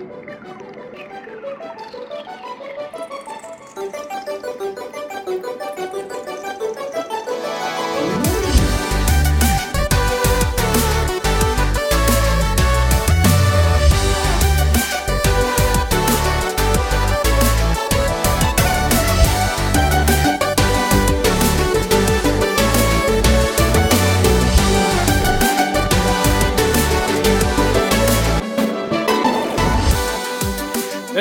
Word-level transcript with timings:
Thank 0.00 0.12
you. 4.78 4.79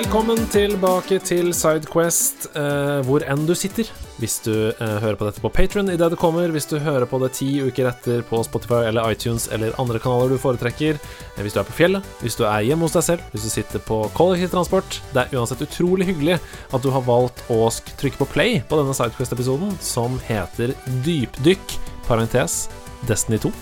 Velkommen 0.10 0.48
tilbake 0.50 1.20
til 1.22 1.52
Sidequest, 1.54 2.48
eh, 2.58 3.04
hvor 3.06 3.22
enn 3.30 3.44
du 3.46 3.52
sitter. 3.54 3.92
Hvis 4.18 4.40
du 4.42 4.72
eh, 4.72 4.96
hører 5.04 5.20
på 5.20 5.28
dette 5.28 5.44
på 5.44 5.52
Patron 5.54 5.92
idet 5.94 6.08
det 6.10 6.18
kommer, 6.18 6.50
hvis 6.50 6.66
du 6.66 6.80
hører 6.82 7.06
på 7.06 7.20
det 7.22 7.30
ti 7.38 7.52
uker 7.62 7.92
etter 7.92 8.26
på 8.26 8.40
Spotify 8.42 8.88
eller 8.88 9.14
iTunes 9.14 9.46
eller 9.54 9.78
andre 9.78 10.02
kanaler 10.02 10.34
du 10.34 10.42
foretrekker, 10.42 10.98
eh, 10.98 11.44
hvis 11.46 11.54
du 11.54 11.62
er 11.62 11.70
på 11.70 11.78
fjellet, 11.78 12.10
hvis 12.26 12.40
du 12.42 12.42
er 12.50 12.66
hjemme 12.66 12.90
hos 12.90 12.98
deg 12.98 13.06
selv, 13.06 13.30
hvis 13.30 13.46
du 13.46 13.54
sitter 13.54 13.86
på 13.86 14.02
kollektivtransport 14.18 14.98
Det 15.14 15.28
er 15.28 15.38
uansett 15.38 15.62
utrolig 15.70 16.10
hyggelig 16.10 16.42
at 16.42 16.82
du 16.82 16.90
har 16.90 17.06
valgt 17.06 17.46
å 17.54 17.70
trykke 18.02 18.24
på 18.26 18.32
play 18.34 18.64
på 18.66 18.82
denne 18.82 18.98
Sidequest-episoden, 18.98 19.78
som 19.78 20.18
heter 20.26 20.74
Dypdykk, 21.06 21.82
parentes 22.10 22.64
Destiny 23.06 23.46
2 23.46 23.54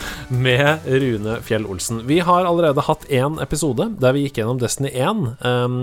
med 0.28 0.78
Rune 0.86 1.40
Fjell 1.42 1.66
Olsen. 1.66 2.02
Vi 2.06 2.20
har 2.20 2.44
allerede 2.44 2.84
hatt 2.86 3.06
én 3.12 3.38
episode 3.42 3.88
der 4.00 4.14
vi 4.16 4.26
gikk 4.26 4.40
gjennom 4.40 4.60
Destiny 4.60 4.90
1. 4.92 5.22
Um, 5.44 5.76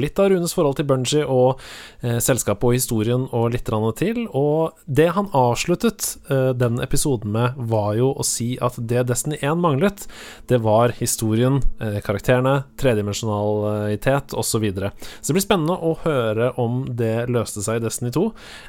litt 0.00 0.18
av 0.20 0.30
Runes 0.32 0.54
forhold 0.56 0.78
til 0.78 0.86
Bungie 0.88 1.24
og 1.26 1.60
eh, 2.04 2.18
selskapet 2.22 2.68
og 2.68 2.76
historien 2.76 3.26
og 3.36 3.50
litt 3.54 3.68
til. 3.98 4.22
Og 4.36 4.76
det 4.86 5.10
han 5.16 5.30
avsluttet 5.36 6.16
eh, 6.30 6.50
den 6.56 6.80
episoden 6.82 7.32
med, 7.34 7.58
var 7.70 7.94
jo 7.98 8.12
å 8.14 8.26
si 8.26 8.56
at 8.60 8.78
det 8.78 9.06
Destiny 9.10 9.38
1 9.40 9.60
manglet, 9.60 10.06
det 10.50 10.60
var 10.64 10.94
historien, 10.98 11.60
eh, 11.80 12.00
karakterene, 12.04 12.64
tredimensjonalitet 12.80 14.34
osv. 14.34 14.48
Så, 14.50 14.58
videre. 14.58 14.90
så 15.22 15.30
det 15.30 15.36
blir 15.36 15.44
spennende 15.44 15.76
å 15.78 15.92
høre 16.02 16.48
om 16.58 16.82
det 16.98 17.28
løste 17.30 17.62
seg 17.62 17.78
i 17.78 17.84
Destiny 17.84 18.10
2. 18.12 18.24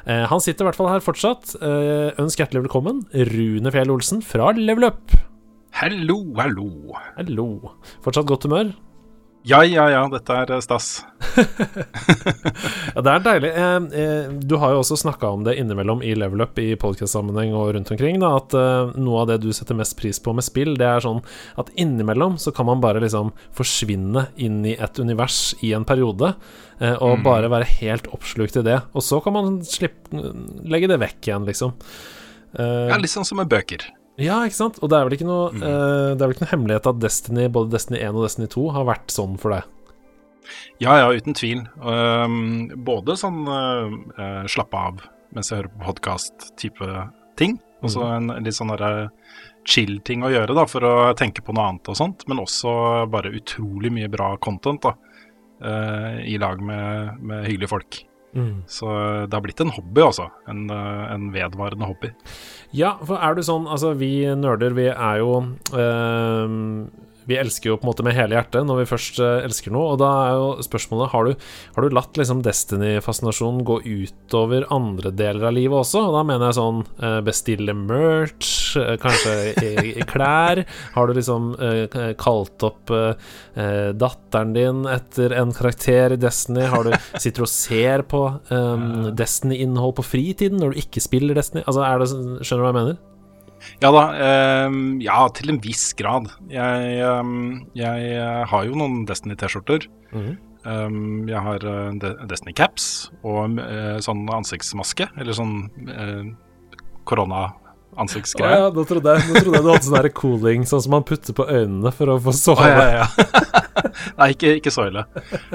Eh, 0.06 0.22
han 0.30 0.40
sitter 0.40 0.62
i 0.62 0.68
hvert 0.68 0.78
fall 0.78 0.92
her 0.92 1.02
fortsatt. 1.04 1.56
Ønsk 2.22 2.38
hjertelig 2.38 2.62
velkommen, 2.62 3.02
Rune 3.32 3.72
Fjell 3.74 3.90
Olsen 3.92 4.22
fra 4.24 4.52
Level 4.54 4.81
Up. 4.84 5.12
Hallo, 5.78 6.16
hallo. 6.36 6.68
Hallo. 7.16 7.46
Fortsatt 8.04 8.26
godt 8.28 8.44
humør? 8.48 8.72
Ja, 9.44 9.64
ja, 9.66 9.88
ja, 9.90 10.00
dette 10.12 10.34
er 10.38 10.50
eh, 10.54 10.60
stas. 10.62 11.00
Ja, 12.92 13.00
det 13.00 13.08
er 13.14 13.22
deilig. 13.24 13.50
Eh, 13.56 13.84
eh, 14.02 14.32
du 14.44 14.52
har 14.60 14.74
jo 14.74 14.82
også 14.82 14.98
snakka 15.00 15.30
om 15.32 15.46
det 15.46 15.54
innimellom 15.58 16.02
i 16.04 16.12
Level 16.18 16.42
Up 16.44 16.58
i 16.60 16.74
podcast-sammenheng 16.78 17.54
og 17.56 17.70
rundt 17.74 17.90
omkring, 17.94 18.18
da, 18.20 18.34
at 18.36 18.52
noe 19.00 19.22
av 19.22 19.30
det 19.30 19.38
du 19.42 19.48
setter 19.56 19.78
mest 19.78 19.96
pris 19.98 20.20
på 20.22 20.34
med 20.36 20.44
spill, 20.46 20.74
det 20.78 20.86
er 20.90 21.02
sånn 21.02 21.22
at 21.58 21.72
innimellom 21.80 22.36
så 22.42 22.52
kan 22.54 22.68
man 22.68 22.82
bare 22.84 23.00
liksom 23.02 23.32
forsvinne 23.56 24.26
inn 24.44 24.60
i 24.68 24.76
et 24.76 25.00
univers 25.00 25.54
i 25.64 25.72
en 25.78 25.86
periode, 25.88 26.34
og 27.00 27.16
Mm. 27.18 27.24
bare 27.24 27.50
være 27.50 27.70
helt 27.80 28.06
oppslukt 28.12 28.56
i 28.60 28.66
det. 28.66 28.78
Og 28.92 29.02
så 29.06 29.22
kan 29.24 29.32
man 29.38 29.60
slippe, 29.64 30.12
legge 30.68 30.90
det 30.92 31.00
vekk 31.00 31.30
igjen, 31.30 31.48
liksom. 31.48 31.72
Ja, 32.58 32.98
litt 33.00 33.10
sånn 33.14 33.24
som 33.24 33.40
med 33.40 33.48
bøker. 33.48 33.88
Ja, 34.22 34.40
ikke 34.46 34.58
sant? 34.58 34.78
Og 34.82 34.90
det 34.92 34.98
er 34.98 35.08
vel 35.08 35.16
ikke 35.18 35.28
noe 35.28 35.50
Mm. 35.52 35.62
uh, 35.62 36.14
Det 36.14 36.22
er 36.22 36.28
vel 36.28 36.34
ikke 36.36 36.44
noe 36.46 36.54
hemmelighet 36.54 36.86
at 36.90 37.00
Destiny, 37.02 37.48
både 37.52 37.72
Destiny 37.74 37.98
1 38.00 38.14
og 38.14 38.26
Destiny 38.26 38.48
2 38.52 38.66
har 38.76 38.84
vært 38.88 39.14
sånn 39.14 39.38
for 39.42 39.56
deg. 39.56 39.64
Ja, 40.82 40.96
ja, 40.98 41.08
uten 41.14 41.34
tvil. 41.38 41.62
Um, 41.78 42.68
både 42.84 43.14
sånn 43.18 43.44
uh, 43.46 44.44
slappe 44.50 44.78
av 44.78 45.02
mens 45.32 45.48
jeg 45.48 45.62
hører 45.62 45.72
på 45.72 45.86
podkast-type 45.86 46.88
ting. 47.40 47.58
Og 47.82 47.90
så 47.90 48.02
en 48.14 48.28
litt 48.44 48.54
sånn 48.54 48.70
derre 48.70 49.08
chill-ting 49.66 50.22
å 50.22 50.30
gjøre 50.30 50.54
da, 50.54 50.66
for 50.70 50.84
å 50.86 50.94
tenke 51.18 51.42
på 51.42 51.54
noe 51.54 51.70
annet 51.70 51.88
og 51.88 51.96
sånt. 51.98 52.26
Men 52.28 52.42
også 52.42 53.08
bare 53.10 53.32
utrolig 53.34 53.90
mye 53.94 54.10
bra 54.12 54.36
content 54.42 54.82
da, 54.84 54.92
uh, 55.64 56.20
i 56.22 56.36
lag 56.38 56.60
med, 56.62 57.18
med 57.22 57.46
hyggelige 57.48 57.72
folk. 57.72 58.02
Så 58.66 58.88
det 59.28 59.36
har 59.36 59.44
blitt 59.44 59.60
en 59.60 59.72
hobby, 59.76 60.00
altså. 60.06 60.30
En, 60.48 60.64
uh, 60.72 61.12
en 61.12 61.28
vedvarende 61.34 61.88
hobby. 61.88 62.12
Ja, 62.72 62.94
for 63.04 63.20
er 63.20 63.36
du 63.36 63.42
sånn 63.44 63.66
Altså, 63.68 63.92
vi 63.98 64.24
nerder, 64.38 64.72
vi 64.76 64.88
er 64.88 65.18
jo 65.20 65.34
ehm, 65.76 66.88
Vi 67.28 67.38
elsker 67.38 67.70
jo 67.70 67.78
på 67.78 67.86
en 67.86 67.92
måte 67.92 68.04
med 68.06 68.16
hele 68.16 68.36
hjertet 68.36 68.66
når 68.66 68.82
vi 68.82 68.88
først 68.90 69.20
eh, 69.22 69.44
elsker 69.46 69.74
noe, 69.74 69.94
og 69.94 70.00
da 70.02 70.10
er 70.26 70.38
jo 70.38 70.48
spørsmålet 70.66 71.12
Har 71.12 71.28
du, 71.28 71.46
har 71.76 71.84
du 71.84 71.96
latt 71.96 72.18
liksom 72.18 72.42
Destiny-fascinasjonen 72.44 73.62
gå 73.68 73.78
utover 73.84 74.66
andre 74.74 75.12
deler 75.14 75.48
av 75.50 75.56
livet 75.56 75.82
også? 75.82 76.06
Og 76.08 76.16
da 76.16 76.24
mener 76.26 76.48
jeg 76.48 76.58
sånn 76.58 76.82
eh, 77.02 77.18
bestille 77.26 77.76
merch, 77.78 78.52
eh, 78.80 78.94
kanskje 79.02 79.36
i, 79.62 79.72
i 80.02 80.06
klær 80.08 80.64
Har 80.96 81.08
du 81.08 81.16
liksom 81.18 81.52
eh, 81.62 82.12
kalt 82.20 82.66
opp 82.66 82.92
eh, 82.94 83.30
eh, 83.54 83.90
datteren 83.96 84.56
din 84.56 84.84
etter 84.90 85.36
en 85.38 85.54
karakter 85.56 86.16
i 86.16 86.20
Destiny? 86.20 86.66
Har 86.72 86.88
du 86.88 86.92
Sitter 87.18 87.42
du 87.42 87.46
og 87.46 87.52
ser 87.52 88.04
på 88.08 88.24
ehm, 88.54 89.12
Destiny-innhold 89.18 89.96
på 89.98 90.06
fritiden 90.06 90.60
når 90.62 90.74
du 90.74 90.84
ikke 90.84 91.02
spiller 91.04 91.38
Destiny? 91.38 91.64
Altså, 91.66 91.84
er 91.86 92.02
det, 92.02 92.10
skjønner 92.12 92.62
du 92.62 92.66
hva 92.66 92.72
jeg 92.72 92.80
mener? 92.80 93.00
Ja 93.82 93.90
da, 93.94 94.04
Eh, 94.12 94.76
ja 95.04 95.18
til 95.36 95.52
en 95.52 95.60
viss 95.62 95.92
grad. 95.98 96.28
Jeg, 96.52 96.96
ehm, 97.02 97.66
jeg 97.78 98.12
eh, 98.16 98.42
har 98.50 98.64
jo 98.68 98.78
noen 98.78 99.04
Destiny-T-skjorter. 99.08 99.88
Mhm. 100.12 100.32
um, 100.64 101.26
jeg 101.26 101.40
har 101.42 101.64
eh, 101.66 102.10
Destiny 102.30 102.52
caps 102.54 103.10
og 103.24 103.56
uh, 103.58 103.96
sånn 104.04 104.20
ansiktsmaske, 104.30 105.08
eller 105.18 105.34
sånn 105.34 105.54
uh, 105.88 106.28
Å 106.28 107.06
korona-ansiktsgreie. 107.08 108.58
ja, 108.60 108.68
nå 108.70 108.84
trodde, 108.86 109.16
jeg, 109.16 109.26
nå 109.26 109.40
trodde 109.40 109.58
jeg 109.58 109.64
du 109.64 109.70
hadde 109.72 109.88
sånn 109.88 110.12
cooling, 110.14 110.66
sånn 110.68 110.84
som 110.84 110.94
man 110.94 111.06
putter 111.08 111.34
på 111.34 111.48
øynene 111.48 111.90
for 111.96 112.12
å 112.14 112.18
få 112.22 112.30
Å, 112.36 112.54
Oh, 112.60 112.68
ja, 112.68 113.00
ja. 113.00 113.08
Nei, 114.20 114.28
ikke, 114.36 114.54
ikke 114.60 114.70
så 114.74 114.86
ille. 114.90 115.02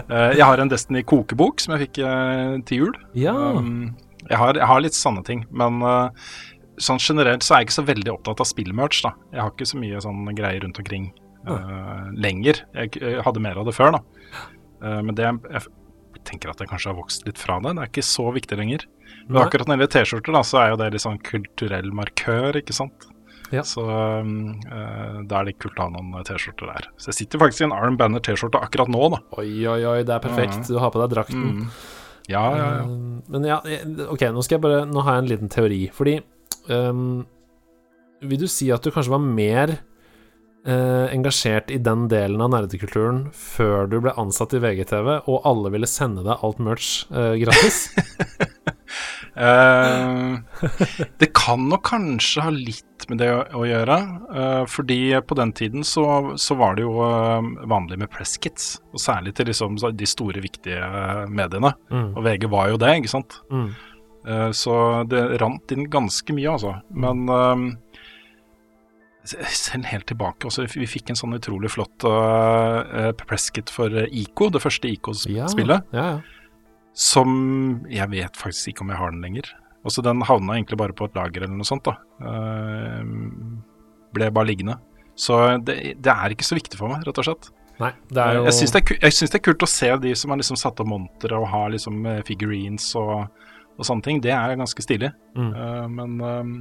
Uh, 0.09 0.33
jeg 0.35 0.43
har 0.43 0.59
en 0.59 0.73
Destiny 0.73 1.05
kokebok 1.07 1.63
som 1.63 1.77
jeg 1.77 1.87
fikk 1.87 2.01
uh, 2.03 2.57
til 2.67 2.83
jul. 2.83 2.99
Ja. 3.15 3.37
Um, 3.55 3.95
jeg, 4.27 4.37
har, 4.41 4.59
jeg 4.59 4.67
har 4.67 4.83
litt 4.83 4.97
sanne 4.97 5.23
ting, 5.23 5.45
men 5.55 5.79
eh, 5.87 6.27
sånn 6.81 7.01
generelt 7.01 7.45
så 7.45 7.55
er 7.55 7.63
jeg 7.63 7.69
ikke 7.69 7.79
så 7.79 7.87
veldig 7.87 8.13
opptatt 8.13 8.43
av 8.43 8.49
spillmerch. 8.49 9.01
da. 9.05 9.13
Jeg 9.33 9.43
har 9.43 9.53
ikke 9.53 9.69
så 9.69 9.81
mye 9.81 10.03
sånn 10.03 10.29
greier 10.37 10.63
rundt 10.65 10.79
omkring 10.81 11.09
uh, 11.49 12.07
lenger. 12.13 12.61
Jeg, 12.77 12.93
jeg 13.01 13.25
hadde 13.25 13.43
mer 13.43 13.59
av 13.59 13.67
det 13.69 13.75
før, 13.77 13.97
da. 13.97 14.03
Uh, 14.83 15.01
men 15.01 15.17
det 15.17 15.25
jeg 15.27 15.67
tenker 16.27 16.51
at 16.51 16.61
jeg 16.61 16.69
kanskje 16.69 16.91
har 16.91 16.97
vokst 16.97 17.27
litt 17.27 17.39
fra 17.41 17.59
det. 17.63 17.73
Det 17.75 17.83
er 17.83 17.91
ikke 17.91 18.05
så 18.05 18.29
viktig 18.35 18.57
lenger. 18.59 18.87
Men 19.27 19.43
akkurat 19.43 19.69
når 19.69 19.77
det 19.77 19.85
gjelder 19.85 19.93
T-skjorter, 19.95 20.35
da, 20.35 20.41
så 20.47 20.59
er 20.61 20.71
jo 20.71 20.79
det 20.81 20.89
litt 20.93 21.03
sånn 21.03 21.21
kulturell 21.23 21.93
markør, 21.95 22.59
ikke 22.61 22.75
sant. 22.75 23.07
Ja. 23.53 23.63
Så 23.63 23.83
um, 23.83 24.57
eh, 24.67 25.19
da 25.27 25.39
er 25.39 25.47
det 25.47 25.55
kult 25.61 25.77
å 25.79 25.87
ha 25.87 25.93
noen 25.93 26.25
T-skjorter 26.27 26.67
der. 26.67 26.89
Så 26.99 27.11
jeg 27.13 27.19
sitter 27.21 27.41
faktisk 27.43 27.63
i 27.63 27.67
en 27.69 27.75
Arm 27.75 27.99
Banner 27.99 28.23
T-skjorte 28.23 28.59
akkurat 28.59 28.91
nå, 28.91 29.03
da. 29.13 29.21
Oi, 29.39 29.51
oi, 29.63 29.79
oi, 29.87 30.01
det 30.07 30.17
er 30.17 30.23
perfekt. 30.23 30.67
Du 30.67 30.79
har 30.83 30.91
på 30.91 31.01
deg 31.03 31.13
drakten. 31.15 31.45
Mm. 31.61 31.69
Ja, 32.27 32.43
ja, 32.59 32.65
ja. 32.81 32.87
Men 33.31 33.47
ja, 33.47 33.61
ok, 34.11 34.25
nå 34.35 34.41
skal 34.43 34.57
jeg 34.57 34.63
bare 34.65 34.81
Nå 34.89 34.99
har 35.05 35.15
jeg 35.15 35.23
en 35.23 35.29
liten 35.31 35.51
teori. 35.51 35.85
Fordi 35.95 36.17
ehm, 36.73 37.25
Vil 38.27 38.41
du 38.41 38.47
si 38.49 38.71
at 38.73 38.83
du 38.83 38.91
kanskje 38.93 39.13
var 39.13 39.23
mer 39.23 39.75
uh, 40.67 41.05
engasjert 41.13 41.71
i 41.71 41.77
den 41.77 42.07
delen 42.11 42.41
av 42.41 42.49
nerdekulturen 42.55 43.27
før 43.35 43.85
du 43.91 43.99
ble 44.01 44.15
ansatt 44.17 44.55
i 44.57 44.61
VGTV, 44.63 45.11
og 45.29 45.45
alle 45.47 45.73
ville 45.75 45.89
sende 45.89 46.25
deg 46.25 46.41
alt 46.41 46.63
merch 46.63 47.05
uh, 47.13 47.35
gratis? 47.39 47.85
Eh, 49.37 50.39
det 51.17 51.27
kan 51.37 51.67
nok 51.69 51.83
kanskje 51.85 52.41
ha 52.41 52.51
litt 52.53 53.05
med 53.11 53.19
det 53.21 53.29
å, 53.29 53.43
å 53.59 53.65
gjøre. 53.69 53.97
Uh, 54.31 54.63
fordi 54.69 54.97
på 55.21 55.37
den 55.37 55.51
tiden 55.55 55.85
så, 55.85 56.33
så 56.41 56.57
var 56.57 56.73
det 56.75 56.87
jo 56.87 56.95
uh, 56.97 57.45
vanlig 57.69 57.99
med 58.01 58.11
presskits. 58.11 58.79
Og 58.95 59.03
særlig 59.03 59.35
til 59.37 59.51
liksom 59.51 59.77
de 59.77 60.09
store, 60.09 60.41
viktige 60.43 60.81
mediene. 61.29 61.75
Mm. 61.93 62.09
Og 62.15 62.25
VG 62.25 62.49
var 62.51 62.71
jo 62.73 62.81
det, 62.81 62.95
ikke 62.97 63.13
sant. 63.13 63.37
Mm. 63.53 63.69
Eh, 64.27 64.51
så 64.51 65.03
det 65.07 65.21
rant 65.41 65.71
inn 65.71 65.87
ganske 65.91 66.35
mye, 66.35 66.55
altså. 66.57 66.73
Men 66.91 67.27
eh, 67.31 67.65
selv 69.51 69.87
helt 69.91 70.07
tilbake 70.07 70.47
også, 70.47 70.67
Vi 70.71 70.87
fikk 70.87 71.11
en 71.11 71.19
sånn 71.19 71.35
utrolig 71.35 71.71
flott 71.73 72.05
uh, 72.07 73.11
presskit 73.27 73.71
for 73.73 73.91
eh, 73.91 74.07
ICO, 74.23 74.49
det 74.53 74.63
første 74.63 74.87
Ja, 74.87 74.97
ICO-spillet. 74.97 75.87
ja, 75.95 76.09
ja. 76.15 76.19
Som 76.97 77.85
jeg 77.93 78.09
vet 78.09 78.39
faktisk 78.39 78.71
ikke 78.71 78.85
om 78.85 78.91
jeg 78.93 78.97
har 78.97 79.11
den 79.13 79.21
lenger. 79.21 79.51
Også 79.85 80.01
den 80.01 80.23
havna 80.25 80.55
egentlig 80.55 80.79
bare 80.81 80.95
på 80.97 81.05
et 81.05 81.15
lager 81.15 81.45
eller 81.45 81.59
noe 81.59 81.67
sånt. 81.67 81.85
da. 81.85 81.99
Uh, 82.19 83.03
ble 84.15 84.31
bare 84.33 84.49
liggende. 84.49 84.79
Så 85.17 85.37
det, 85.65 85.97
det 86.01 86.13
er 86.13 86.33
ikke 86.33 86.47
så 86.47 86.57
viktig 86.57 86.79
for 86.79 86.89
meg, 86.89 87.05
rett 87.05 87.21
og 87.21 87.27
slett. 87.27 87.51
Nei, 87.77 87.91
det 88.09 88.23
er 88.23 88.39
jo 88.39 88.45
Jeg 88.47 88.57
syns 88.57 88.73
det, 88.73 88.81
det 88.89 89.37
er 89.37 89.45
kult 89.45 89.65
å 89.65 89.69
se 89.69 89.89
de 90.01 90.13
som 90.17 90.33
har 90.33 90.39
liksom 90.41 90.57
satt 90.57 90.79
opp 90.81 90.89
montre 90.89 91.37
og 91.37 91.45
har 91.51 91.69
liksom 91.73 92.07
eh, 92.09 92.23
figurines 92.25 92.87
og, 92.97 93.27
og 93.77 93.87
sånne 93.87 94.05
ting. 94.05 94.23
Det 94.23 94.33
er 94.33 94.57
ganske 94.59 94.83
stilig. 94.83 95.11
Mm. 95.37 95.51
Eh, 95.53 95.85
men 95.93 96.17
eh, 96.21 96.55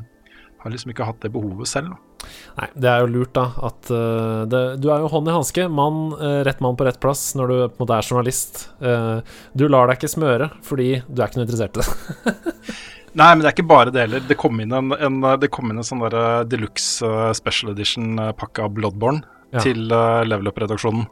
har 0.67 0.75
liksom 0.75 0.93
ikke 0.93 1.07
hatt 1.09 1.23
det 1.23 1.33
behovet 1.35 1.71
selv. 1.71 1.95
Da. 1.95 2.29
Nei, 2.57 2.69
det 2.75 2.91
er 2.91 3.05
jo 3.05 3.13
lurt, 3.13 3.33
da, 3.37 3.45
at 3.69 3.91
uh, 3.93 4.43
det, 4.51 4.63
Du 4.83 4.89
er 4.91 5.05
jo 5.05 5.11
hånd 5.13 5.31
i 5.31 5.37
hanske. 5.37 5.69
Mann, 5.71 6.09
uh, 6.17 6.41
rett 6.47 6.63
mann 6.65 6.79
på 6.79 6.89
rett 6.89 6.99
plass 7.03 7.29
når 7.39 7.53
du 7.53 7.57
på 7.61 7.77
en 7.77 7.85
måte 7.85 7.99
er 7.99 8.11
journalist. 8.11 8.67
Uh, 8.83 9.21
du 9.55 9.67
lar 9.69 9.87
deg 9.87 10.01
ikke 10.01 10.15
smøre 10.17 10.51
fordi 10.67 10.91
du 11.07 11.21
er 11.21 11.29
ikke 11.29 11.43
noe 11.43 11.47
interessert 11.47 11.79
i 11.79 11.85
det. 11.85 12.43
Nei, 13.21 13.31
men 13.31 13.45
det 13.45 13.49
er 13.49 13.55
ikke 13.55 13.71
bare 13.71 13.95
det 13.95 14.03
heller. 14.03 14.27
Det 14.29 14.37
kom 14.41 14.59
inn 14.61 14.75
en, 14.77 14.93
en, 14.93 15.23
det 15.41 15.49
kom 15.55 15.71
inn 15.71 15.81
en 15.81 15.87
sånn 15.87 16.03
der 16.05 16.45
deluxe 16.51 17.09
special 17.39 17.73
edition-pakke 17.73 18.67
av 18.67 18.75
Bloodborne 18.77 19.23
ja. 19.55 19.63
til 19.65 19.87
Level 19.89 20.51
Up-redaksjonen. 20.51 21.07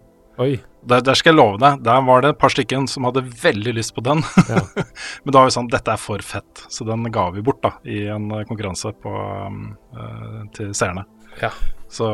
Oi. 0.45 0.59
Der, 0.85 1.01
der, 1.01 1.17
skal 1.17 1.33
jeg 1.33 1.39
love 1.39 1.61
deg, 1.63 1.81
der 1.87 2.03
var 2.05 2.25
det 2.25 2.35
et 2.35 2.41
par 2.41 2.53
stykker 2.53 2.85
som 2.91 3.07
hadde 3.09 3.25
veldig 3.25 3.77
lyst 3.79 3.95
på 3.97 4.05
den. 4.05 4.23
Ja. 4.45 4.61
Men 5.25 5.33
da 5.33 5.41
var 5.41 5.49
vi 5.49 5.55
sånn 5.55 5.71
Dette 5.73 5.95
er 5.95 6.01
for 6.01 6.23
fett, 6.23 6.67
så 6.71 6.85
den 6.87 7.07
ga 7.13 7.31
vi 7.33 7.43
bort 7.45 7.63
da 7.65 7.73
i 7.89 8.05
en 8.13 8.29
konkurranse 8.45 8.93
på, 9.01 9.11
uh, 9.11 10.43
til 10.55 10.75
seerne. 10.77 11.07
Ja. 11.41 11.51
Så 11.89 12.07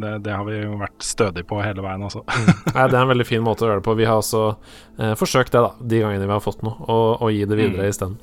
det, 0.00 0.18
det, 0.18 0.32
har 0.32 0.44
vi 0.44 0.56
jo 0.56 0.78
vært 0.80 1.04
stødig 1.04 1.42
på 1.48 1.58
hele 1.60 1.82
veien, 1.84 2.00
altså. 2.06 2.22
mm. 2.24 2.46
Nei, 2.72 2.84
det 2.88 2.96
er 2.96 3.02
en 3.02 3.10
veldig 3.10 3.26
fin 3.28 3.42
måte 3.44 3.66
å 3.66 3.68
gjøre 3.68 3.82
det 3.82 3.84
på. 3.84 3.96
Vi 3.98 4.06
har 4.08 4.22
også 4.22 4.42
eh, 4.48 5.12
forsøkt 5.20 5.52
det, 5.52 5.60
da, 5.66 5.88
de 5.90 6.00
gangene 6.00 6.24
vi 6.24 6.32
har 6.32 6.44
fått 6.44 6.62
noe, 6.64 6.78
og, 6.88 7.26
gi 7.34 7.42
det 7.44 7.58
videre 7.58 7.84
mm. 7.84 7.90
isteden. 7.92 8.14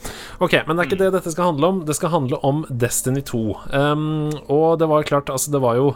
Ok, 0.42 0.56
men 0.66 0.74
det 0.74 0.82
er 0.82 0.90
ikke 0.90 1.02
det 1.04 1.12
dette 1.14 1.34
skal 1.36 1.52
handle 1.52 1.70
om. 1.70 1.84
Det 1.86 1.98
skal 1.98 2.14
handle 2.16 2.40
om 2.48 2.64
Destiny 2.70 3.22
2. 3.28 3.44
Um, 3.70 4.08
og 4.50 4.80
det 4.82 4.90
var 4.90 5.06
klart, 5.06 5.30
altså, 5.30 5.54
det 5.54 5.62
var 5.62 5.78
jo 5.78 5.92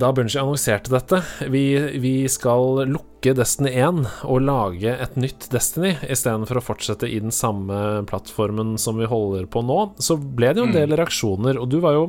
da 0.00 0.12
Bunji 0.16 0.38
annonserte 0.40 0.92
dette 0.92 1.20
vi, 1.52 1.64
vi, 2.00 2.12
skal 2.30 2.84
lukke 2.88 3.34
Destiny 3.36 3.74
1 3.76 4.00
og 4.24 4.44
lage 4.46 4.94
et 4.94 5.18
nytt 5.20 5.50
Destiny 5.52 5.96
istedenfor 6.08 6.60
å 6.60 6.64
fortsette 6.64 7.08
i 7.08 7.18
den 7.20 7.34
samme 7.34 8.06
plattformen 8.08 8.76
som 8.80 9.00
vi 9.00 9.08
holder 9.10 9.48
på 9.50 9.62
nå, 9.66 9.80
så 10.00 10.16
ble 10.16 10.54
det 10.54 10.62
jo 10.62 10.68
en 10.68 10.74
mm. 10.74 10.78
del 10.78 10.96
reaksjoner. 10.98 11.60
Og 11.60 11.68
du 11.72 11.78
var 11.84 11.96
jo 11.98 12.08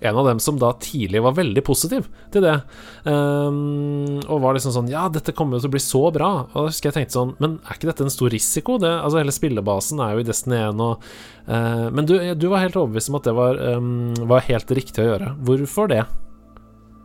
en 0.00 0.16
av 0.16 0.26
dem 0.26 0.38
som 0.40 0.58
da 0.58 0.70
tidlig 0.80 1.20
var 1.22 1.34
veldig 1.36 1.62
positiv 1.64 2.06
til 2.32 2.44
det. 2.44 2.56
Um, 3.04 4.20
og 4.24 4.40
var 4.42 4.56
liksom 4.56 4.72
sånn 4.74 4.88
Ja, 4.90 5.06
dette 5.12 5.34
kommer 5.36 5.58
jo 5.58 5.64
til 5.64 5.72
å 5.72 5.74
bli 5.76 5.82
så 5.84 6.02
bra. 6.14 6.30
Og 6.48 6.56
da 6.56 6.70
husker 6.70 6.90
jeg 6.90 6.96
tenkte 6.96 7.18
sånn 7.18 7.34
Men 7.42 7.58
er 7.64 7.76
ikke 7.76 7.90
dette 7.90 8.06
en 8.06 8.12
stor 8.12 8.32
risiko? 8.32 8.78
Det, 8.80 8.90
altså 8.90 9.20
Hele 9.20 9.34
spillebasen 9.34 10.00
er 10.04 10.14
jo 10.14 10.24
i 10.24 10.28
Destiny 10.30 10.62
1 10.70 10.82
og 10.84 11.04
uh, 11.50 11.86
Men 11.92 12.08
du, 12.08 12.16
du, 12.32 12.48
var 12.52 12.64
helt 12.64 12.80
overbevist 12.80 13.12
om 13.12 13.20
at 13.20 13.28
det 13.28 13.36
var, 13.36 13.60
um, 13.76 14.10
var 14.30 14.48
helt 14.48 14.74
riktig 14.80 15.04
å 15.04 15.10
gjøre. 15.12 15.34
Hvorfor 15.44 15.92
det? 15.92 16.04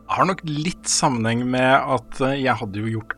Har 0.06 0.28
nok 0.28 0.42
litt 0.46 0.86
sammenheng 0.90 1.42
med 1.50 1.72
at 1.74 2.20
eh, 2.22 2.38
jeg 2.44 2.58
hadde 2.60 2.82
jo 2.82 2.98
gjort 2.98 3.16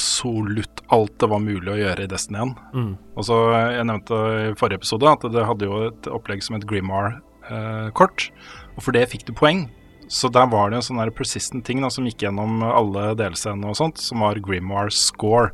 absolutt 0.00 0.80
alt 0.94 1.18
det 1.20 1.28
var 1.28 1.42
mulig 1.42 1.72
å 1.72 1.78
gjøre 1.78 2.06
i 2.06 2.10
Destiny 2.10 2.40
1. 2.44 2.54
Mm. 2.74 2.92
Og 3.16 3.26
så 3.26 3.36
Jeg 3.74 3.88
nevnte 3.88 4.20
i 4.46 4.54
forrige 4.58 4.80
episode 4.80 5.10
at 5.10 5.26
det 5.34 5.44
hadde 5.48 5.68
jo 5.68 5.82
et 5.90 6.08
opplegg 6.10 6.44
som 6.46 6.56
et 6.56 6.66
Grimar-kort. 6.70 8.30
Eh, 8.30 8.70
og 8.76 8.86
for 8.86 8.96
det 8.96 9.08
fikk 9.12 9.26
du 9.28 9.34
poeng. 9.36 9.66
Så 10.10 10.30
der 10.32 10.48
var 10.50 10.70
det 10.70 10.80
en 10.80 10.86
sånn 10.86 11.02
persistent 11.14 11.62
ting 11.66 11.84
da, 11.84 11.90
som 11.92 12.06
gikk 12.08 12.24
gjennom 12.24 12.64
alle 12.66 13.12
delscenene 13.18 13.70
og 13.70 13.78
sånt, 13.78 14.00
som 14.02 14.24
var 14.24 14.40
Grimar 14.42 14.90
score. 14.90 15.52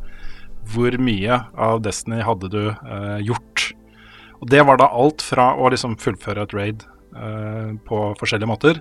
Hvor 0.73 0.97
mye 0.97 1.43
av 1.53 1.83
Destiny 1.85 2.23
hadde 2.25 2.49
du 2.53 2.63
eh, 2.71 3.19
gjort? 3.27 3.71
Og 4.41 4.49
det 4.53 4.63
var 4.69 4.81
da 4.81 4.89
alt 4.93 5.25
fra 5.25 5.53
å 5.57 5.69
liksom 5.73 5.99
fullføre 6.01 6.47
et 6.47 6.55
raid 6.57 6.87
eh, 7.17 7.77
på 7.85 8.01
forskjellige 8.21 8.49
måter, 8.51 8.81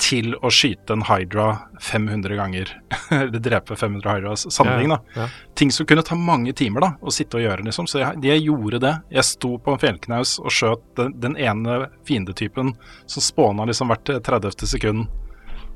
til 0.00 0.34
å 0.40 0.50
skyte 0.52 0.94
en 0.96 1.04
Hydra 1.04 1.46
500 1.80 2.36
ganger. 2.38 2.72
Eller 3.14 3.42
drepe 3.42 3.76
500 3.76 4.16
Hydras. 4.16 4.46
Sammenligning, 4.54 4.94
da. 4.94 5.00
Ja, 5.14 5.26
ja. 5.26 5.54
Ting 5.58 5.72
som 5.74 5.86
kunne 5.86 6.04
ta 6.06 6.16
mange 6.16 6.54
timer 6.56 6.84
da, 6.84 6.90
å 7.00 7.12
sitte 7.14 7.38
og 7.38 7.44
gjøre, 7.44 7.66
liksom. 7.68 7.88
Så 7.90 8.00
jeg, 8.02 8.20
jeg 8.24 8.44
gjorde 8.46 8.80
det. 8.82 8.94
Jeg 9.12 9.28
sto 9.28 9.54
på 9.60 9.74
en 9.74 9.82
fjellknaus 9.82 10.38
og 10.42 10.54
skjøt 10.54 10.86
den, 11.00 11.16
den 11.20 11.36
ene 11.40 11.82
fiendetypen 12.08 12.74
som 13.10 13.24
spåna 13.24 13.68
liksom 13.68 13.92
hvert 13.92 14.14
30. 14.26 14.64
sekund. 14.72 15.10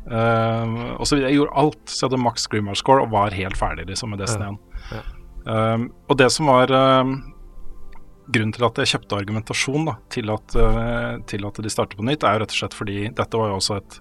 Uh, 0.04 0.96
og 0.98 1.06
så 1.08 1.16
videre. 1.16 1.30
Jeg 1.30 1.40
gjorde 1.42 1.60
alt. 1.64 1.84
Så 1.88 2.00
jeg 2.02 2.10
hadde 2.10 2.24
maks 2.24 2.48
Grimmer 2.52 2.80
score 2.80 3.04
og 3.04 3.12
var 3.14 3.36
helt 3.36 3.60
ferdig 3.60 3.86
liksom 3.92 4.12
med 4.14 4.24
Destiny 4.24 4.50
1. 4.54 4.58
Ja, 4.94 5.04
um, 5.74 5.88
og 6.08 6.18
det 6.20 6.30
som 6.32 6.48
var 6.48 6.72
um, 6.72 7.16
grunnen 8.32 8.54
til 8.56 8.66
at 8.66 8.80
jeg 8.80 8.94
kjøpte 8.94 9.20
argumentasjon 9.20 9.88
da, 9.88 9.98
til, 10.12 10.32
at, 10.32 10.56
uh, 10.56 11.20
til 11.28 11.44
at 11.48 11.60
de 11.60 11.72
starter 11.72 12.00
på 12.00 12.06
nytt, 12.08 12.24
er 12.24 12.36
jo 12.36 12.44
rett 12.44 12.56
og 12.56 12.60
slett 12.62 12.76
fordi 12.76 12.98
dette 13.12 13.40
var 13.40 13.52
jo 13.52 13.60
også 13.60 13.78
et 13.80 14.00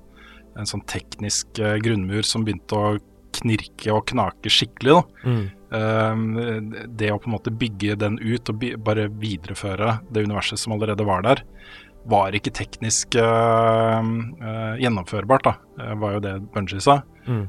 en 0.60 0.70
sånn 0.70 0.84
teknisk 0.90 1.60
uh, 1.62 1.76
grunnmur 1.84 2.26
som 2.28 2.46
begynte 2.46 2.78
å 2.78 2.96
knirke 3.34 3.94
og 3.94 4.06
knake 4.12 4.52
skikkelig. 4.54 5.00
Mm. 5.26 5.46
Um, 5.74 6.26
det 6.94 7.10
å 7.10 7.18
på 7.18 7.32
en 7.32 7.34
måte 7.34 7.54
bygge 7.54 7.96
den 7.98 8.20
ut 8.22 8.52
og 8.52 8.62
bare 8.86 9.08
videreføre 9.10 9.98
det 10.14 10.28
universet 10.28 10.62
som 10.62 10.76
allerede 10.76 11.08
var 11.08 11.26
der, 11.26 11.42
var 12.06 12.36
ikke 12.36 12.54
teknisk 12.54 13.16
uh, 13.18 14.04
gjennomførbart, 14.78 15.50
da, 15.50 15.56
var 15.98 16.18
jo 16.18 16.24
det 16.28 16.38
Bunji 16.54 16.82
sa. 16.84 17.02
Mm. 17.24 17.46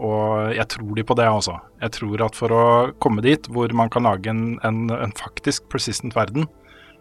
og 0.00 0.54
jeg 0.56 0.64
tror 0.72 0.94
de 0.96 1.02
på 1.04 1.14
det 1.18 1.26
også. 1.28 1.52
Jeg 1.82 1.92
tror 1.92 2.22
at 2.24 2.38
for 2.38 2.54
å 2.56 2.62
komme 3.04 3.20
dit 3.20 3.50
hvor 3.52 3.68
man 3.76 3.90
kan 3.92 4.08
lage 4.08 4.32
en, 4.32 4.54
en, 4.64 4.86
en 4.96 5.12
faktisk 5.12 5.66
persistent 5.68 6.16
verden 6.16 6.46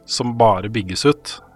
som 0.04 0.34
bare 0.36 0.68
bygges 0.68 1.06
ut, 1.08 1.32
Eh, 1.40 1.49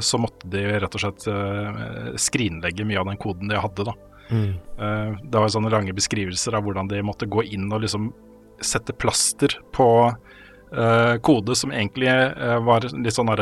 så 0.00 0.18
måtte 0.18 0.48
de 0.50 0.64
rett 0.80 0.94
og 0.94 1.02
slett 1.02 1.26
eh, 1.30 2.14
skrinlegge 2.20 2.86
mye 2.86 3.00
av 3.00 3.10
den 3.10 3.20
koden 3.20 3.50
de 3.50 3.58
hadde. 3.58 3.86
da. 3.88 3.94
Mm. 4.30 4.52
Eh, 4.54 5.20
det 5.24 5.42
var 5.42 5.50
sånne 5.50 5.72
lange 5.72 5.94
beskrivelser 5.96 6.54
av 6.54 6.66
hvordan 6.66 6.90
de 6.90 7.02
måtte 7.02 7.28
gå 7.30 7.44
inn 7.50 7.70
og 7.72 7.82
liksom 7.86 8.12
sette 8.60 8.92
plaster 8.92 9.56
på 9.74 9.88
kode 11.26 11.54
som 11.58 11.72
egentlig 11.74 12.12
var 12.62 12.84
litt 12.94 13.16
sånn 13.16 13.32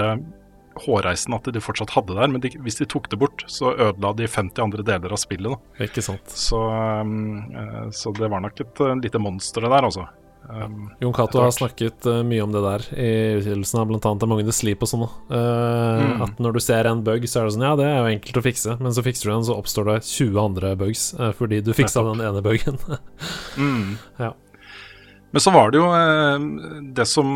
hårreisen 0.80 1.34
at 1.36 1.50
de 1.52 1.60
fortsatt 1.60 1.90
hadde 1.92 2.14
der, 2.16 2.30
men 2.32 2.40
de, 2.40 2.48
hvis 2.64 2.78
de 2.78 2.86
tok 2.88 3.10
det 3.12 3.18
bort, 3.20 3.44
så 3.52 3.74
ødela 3.74 4.14
de 4.16 4.24
50 4.30 4.62
andre 4.64 4.86
deler 4.86 5.12
av 5.12 5.20
spillet. 5.20 5.52
Da. 5.52 5.84
Ikke 5.84 6.06
sant. 6.06 6.32
Så, 6.32 6.62
så 7.92 8.14
det 8.16 8.30
var 8.32 8.40
nok 8.46 8.62
et 8.64 8.80
lite 9.02 9.20
monster 9.20 9.66
det 9.66 9.74
der, 9.74 9.90
altså. 9.90 10.06
Um, 10.48 10.90
Jon 11.00 11.12
Cato 11.12 11.40
har 11.40 11.50
snakket 11.50 12.06
uh, 12.06 12.22
mye 12.24 12.40
om 12.40 12.52
det 12.52 12.62
der 12.64 12.84
i 12.96 13.10
utgivelsen 13.36 13.82
av 13.82 13.90
bl.a. 13.90 14.00
Among 14.24 14.40
the 14.46 14.54
Sleep 14.54 14.80
og 14.84 14.88
sånn. 14.88 15.04
Uh, 15.28 16.00
mm. 16.00 16.24
At 16.24 16.40
når 16.40 16.56
du 16.56 16.60
ser 16.64 16.88
en 16.88 17.04
bug, 17.04 17.26
så 17.28 17.42
er 17.42 17.48
det 17.48 17.56
sånn 17.58 17.66
Ja, 17.66 17.76
det 17.76 17.88
er 17.88 17.98
jo 18.00 18.12
enkelt 18.14 18.40
å 18.40 18.44
fikse, 18.46 18.76
men 18.80 18.96
så 18.96 19.04
fikser 19.04 19.28
du 19.28 19.34
den, 19.34 19.46
så 19.50 19.58
oppstår 19.60 19.90
det 19.90 19.98
20 20.08 20.40
andre 20.40 20.74
bugs 20.80 21.10
uh, 21.20 21.30
fordi 21.36 21.60
du 21.64 21.74
fiksa 21.76 22.04
den 22.06 22.24
ene 22.24 22.44
bugen. 22.44 22.80
mm. 23.60 23.90
ja. 24.24 24.32
Men 25.28 25.44
så 25.44 25.52
var 25.52 25.68
det 25.68 25.76
jo 25.76 25.88
Det 26.96 27.04
som 27.04 27.26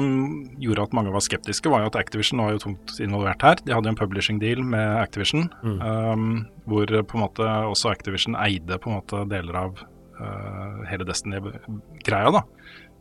gjorde 0.57 0.87
at 0.87 0.95
mange 0.97 1.11
var 1.13 1.21
skeptiske, 1.21 1.69
var 1.69 1.83
jo 1.83 1.91
at 1.91 1.99
Activision 2.01 2.41
var 2.41 2.55
jo 2.55 2.63
tungt 2.63 2.95
involvert 3.05 3.45
her. 3.45 3.61
De 3.61 3.75
hadde 3.77 3.91
jo 3.91 3.93
en 3.93 3.99
publishing 3.99 4.39
deal 4.41 4.63
med 4.65 4.95
Activision, 4.97 5.51
mm. 5.61 5.77
um, 5.85 6.31
hvor 6.65 6.89
på 6.89 7.19
en 7.19 7.25
måte 7.27 7.51
også 7.69 7.93
Activision 7.93 8.39
eide 8.41 8.81
på 8.81 8.89
en 8.89 8.97
måte 9.03 9.27
deler 9.29 9.61
av 9.67 9.85
hele 10.87 11.03
Destiny-greia. 11.03 12.31
da 12.31 12.45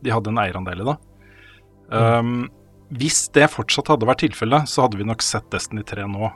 de 0.02 0.12
hadde 0.12 0.32
en 0.32 0.42
eierandel 0.42 0.82
i 0.82 0.88
det. 0.90 0.98
Um, 1.92 2.46
hvis 2.92 3.24
det 3.32 3.48
fortsatt 3.52 3.88
hadde 3.92 4.08
vært 4.08 4.22
tilfellet, 4.24 4.68
så 4.68 4.86
hadde 4.86 5.00
vi 5.00 5.08
nok 5.08 5.24
sett 5.24 5.48
Destiny 5.52 5.84
3 5.88 6.06
nå. 6.10 6.30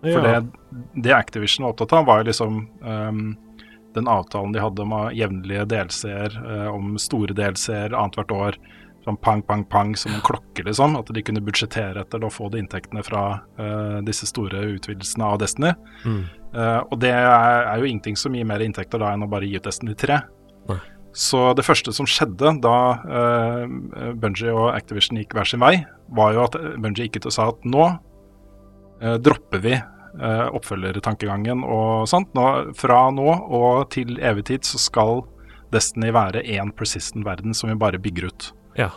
Ja. 0.00 0.14
For 0.14 0.24
det, 0.24 0.34
det, 1.04 1.12
Activision 1.12 1.66
var 1.66 1.74
opptatt 1.74 1.94
av, 1.98 2.06
var 2.08 2.24
liksom 2.24 2.60
um, 2.80 3.24
den 3.94 4.08
avtalen 4.08 4.54
de 4.54 4.62
hadde 4.62 4.84
om 4.86 4.94
jevnlige 5.12 5.66
delseer, 5.72 6.36
uh, 6.46 6.68
om 6.72 6.94
store 7.00 7.36
delseer 7.36 7.96
annethvert 7.96 8.36
år. 8.36 8.60
Sånn 9.04 9.16
pang, 9.16 9.40
pang, 9.48 9.62
pang 9.64 9.94
som 9.96 10.12
en 10.12 10.22
klokke, 10.24 10.62
liksom. 10.66 10.94
At 11.00 11.08
de 11.16 11.22
kunne 11.24 11.42
budsjettere 11.44 12.02
etter 12.04 12.24
å 12.24 12.32
få 12.32 12.50
de 12.52 12.60
inntektene 12.60 13.02
fra 13.04 13.24
uh, 13.58 13.98
disse 14.06 14.28
store 14.28 14.62
utvidelsene 14.76 15.26
av 15.26 15.40
Destiny. 15.42 15.72
Mm. 16.04 16.22
Uh, 16.52 16.80
og 16.84 16.98
det 17.02 17.12
er, 17.16 17.30
er, 17.30 17.74
jo 17.80 17.88
ingenting 17.88 18.18
som 18.20 18.36
gir 18.36 18.46
mer 18.48 18.62
inntekter 18.62 19.00
da 19.00 19.14
enn 19.14 19.24
å 19.24 19.30
bare 19.30 19.48
gi 19.48 19.56
ut 19.56 19.66
Destiny 19.66 19.96
3. 19.98 20.20
Nei. 20.70 20.80
Så 21.16 21.40
det 21.58 21.66
første 21.66 21.92
som 21.94 22.06
skjedde 22.08 22.52
da 22.62 22.76
uh, 23.02 23.64
Bungie 24.20 24.52
og 24.54 24.70
Activision 24.76 25.18
gikk 25.18 25.34
hver 25.34 25.48
sin 25.48 25.62
vei, 25.62 25.80
var 26.14 26.36
jo 26.36 26.44
at 26.46 26.58
Bungie 26.78 27.08
gikk 27.08 27.20
ut 27.20 27.30
og 27.32 27.34
sa 27.34 27.48
at 27.50 27.66
nå 27.66 27.88
uh, 27.90 29.16
dropper 29.18 29.64
vi 29.64 29.74
uh, 29.74 30.46
oppfølgertankegangen 30.54 31.66
og 31.66 32.06
sånt. 32.10 32.30
Nå, 32.38 32.46
fra 32.78 33.02
nå 33.14 33.26
og 33.26 33.90
til 33.94 34.20
evig 34.22 34.46
tid 34.52 34.66
så 34.68 34.80
skal 34.82 35.24
Destiny 35.74 36.10
være 36.14 36.42
én 36.50 36.72
persistent 36.74 37.26
verden 37.26 37.54
som 37.54 37.70
vi 37.70 37.78
bare 37.78 37.98
bygger 38.02 38.30
ut. 38.30 38.50
Ja. 38.78 38.90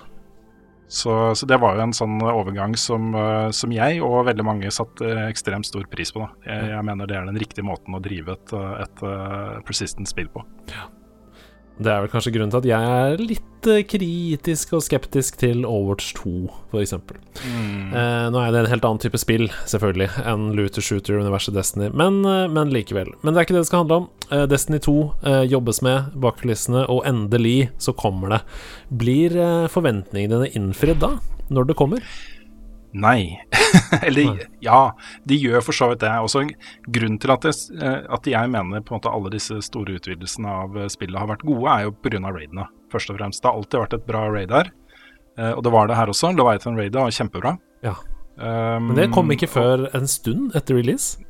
Så, 0.94 1.34
så, 1.34 1.48
det 1.50 1.58
var 1.62 1.78
jo 1.78 1.86
en 1.88 1.94
sånn 1.96 2.20
overgang 2.22 2.76
som, 2.78 3.14
som 3.56 3.72
jeg 3.74 4.02
og 4.06 4.28
veldig 4.28 4.46
mange 4.46 4.70
satte 4.74 5.08
ekstremt 5.24 5.66
stor 5.66 5.88
pris 5.90 6.12
på. 6.14 6.26
Jeg, 6.46 6.68
jeg, 6.70 6.86
mener 6.86 7.10
det 7.10 7.18
er 7.18 7.30
den 7.30 7.40
riktige 7.42 7.66
måten 7.66 7.98
å 7.98 8.02
drive 8.04 8.36
et, 8.36 8.54
et 8.84 9.06
persistent 9.66 10.10
spill 10.10 10.30
på. 10.34 10.44
Ja. 10.74 10.90
Det 11.82 11.90
er 11.90 12.04
vel 12.04 12.12
kanskje 12.12 12.32
grunnen 12.36 12.52
til 12.54 12.62
at 12.62 12.68
jeg 12.70 12.90
er 12.94 13.22
litt 13.24 13.68
eh, 13.72 13.82
kritisk 13.90 14.76
og 14.78 14.84
skeptisk 14.86 15.40
til 15.42 15.64
Overwatch 15.66 16.12
2, 16.20 16.34
f.eks. 16.70 16.94
Mm. 17.00 17.96
Eh, 17.98 18.26
nå 18.30 18.42
er 18.44 18.54
det 18.54 18.62
en 18.62 18.70
helt 18.76 18.86
annen 18.86 19.02
type 19.02 19.18
spill, 19.18 19.48
selvfølgelig, 19.70 20.12
enn 20.30 20.52
Looter 20.58 20.86
Shooter-universet 20.86 21.58
Destiny, 21.58 21.90
men, 21.90 22.22
eh, 22.30 22.46
men, 22.54 22.74
likevel. 22.76 23.10
Men 23.24 23.34
det 23.34 23.42
er 23.42 23.48
ikke 23.48 23.58
det 23.58 23.64
det 23.64 23.72
skal 23.72 23.84
handle 23.84 24.00
om. 24.04 24.08
Eh, 24.30 24.46
Destiny 24.52 24.84
2 24.86 24.98
eh, 25.32 25.42
jobbes 25.56 25.82
med 25.86 26.14
bak 26.22 26.44
kulissene, 26.44 26.86
og 26.94 27.08
endelig 27.10 27.72
så 27.82 27.96
kommer 27.98 28.38
det. 28.38 28.44
Blir 28.94 29.34
eh, 29.34 29.72
forventningene 29.74 30.44
dine 30.44 30.54
innfridd 30.60 31.02
da, 31.02 31.16
når 31.50 31.72
det 31.72 31.80
kommer? 31.80 32.06
Nei. 32.94 33.42
Eller 34.08 34.48
ja, 34.62 34.94
de 35.26 35.38
gjør 35.38 35.64
for 35.66 35.76
så 35.76 35.90
vidt 35.92 36.04
det. 36.04 36.12
Også 36.22 36.44
Grunnen 36.94 37.18
til 37.22 37.34
at, 37.34 37.46
det, 37.46 37.54
eh, 37.82 38.00
at 38.14 38.30
jeg 38.30 38.52
mener 38.54 38.86
på 38.86 38.94
en 38.94 39.02
måte 39.02 39.12
alle 39.14 39.34
disse 39.34 39.58
store 39.66 39.98
utvidelsene 39.98 40.54
av 40.64 40.78
eh, 40.78 40.90
spillet 40.94 41.20
har 41.20 41.32
vært 41.32 41.46
gode, 41.48 41.68
er 41.74 41.88
jo 41.88 41.96
pga. 42.06 42.22
raidene, 42.30 42.68
først 42.94 43.14
og 43.14 43.20
fremst. 43.20 43.42
Det 43.42 43.50
har 43.50 43.60
alltid 43.60 43.84
vært 43.86 43.98
et 43.98 44.08
bra 44.10 44.24
raid 44.30 44.54
her, 44.54 44.72
uh, 45.40 45.52
og 45.56 45.64
det 45.66 45.74
var 45.74 45.90
det 45.90 45.98
her 45.98 46.14
også. 46.14 46.34
Leviathan 46.38 46.78
Raidet 46.78 47.02
var 47.02 47.18
kjempebra. 47.18 47.58
Ja. 47.84 47.98
Um, 48.38 48.90
Men 48.90 48.98
det 48.98 49.12
kom 49.14 49.30
ikke 49.34 49.50
før 49.50 49.88
en 49.98 50.10
stund 50.10 50.54
etter 50.58 50.78
release? 50.78 51.22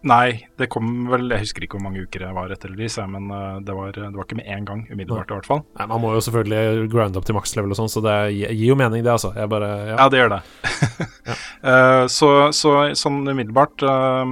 Nei, 0.00 0.46
det 0.56 0.70
kom 0.72 0.86
vel 1.10 1.28
Jeg 1.28 1.44
husker 1.44 1.64
ikke 1.64 1.76
hvor 1.76 1.84
mange 1.84 2.04
uker 2.06 2.22
jeg 2.24 2.36
var 2.36 2.52
etter 2.52 2.72
release, 2.72 3.02
men 3.12 3.28
uh, 3.28 3.58
det, 3.60 3.74
var, 3.76 3.92
det, 3.92 4.08
var, 4.16 4.24
ikke 4.24 4.38
med 4.38 4.48
en 4.48 4.68
gang, 4.68 4.84
umiddelbart 4.88 5.32
i 5.32 5.36
hvert 5.36 5.48
fall. 5.48 5.60
Nei, 5.76 5.86
Man 5.90 6.00
må 6.04 6.12
jo 6.14 6.22
selvfølgelig 6.24 6.86
grinde 6.92 7.20
opp 7.20 7.26
til 7.28 7.36
maks 7.36 7.52
level 7.58 7.74
og 7.74 7.80
sånn, 7.82 7.90
så 7.92 8.02
det 8.04 8.14
gir 8.32 8.64
jo 8.70 8.78
mening, 8.80 9.04
det, 9.04 9.12
altså. 9.12 9.34
Bare 9.50 9.68
Ja, 9.90 9.98
ja 9.98 10.06
det 10.12 10.22
gjør 10.22 10.32
det. 10.32 10.40
ja. 11.28 11.36
uh, 11.66 12.04
så, 12.18 12.30
så, 12.56 12.72
sånn 12.96 13.20
umiddelbart 13.28 13.84
uh, 13.84 14.24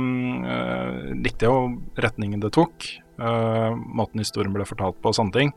likte 1.18 1.48
jeg 1.48 1.52
jo 1.52 2.00
retningen 2.00 2.40
det 2.44 2.54
tok. 2.56 2.88
måten 3.18 4.20
historien 4.22 4.52
ble 4.54 4.62
fortalt 4.62 5.00
på 5.02 5.10
og 5.10 5.16
sånne 5.16 5.34
ting. 5.34 5.48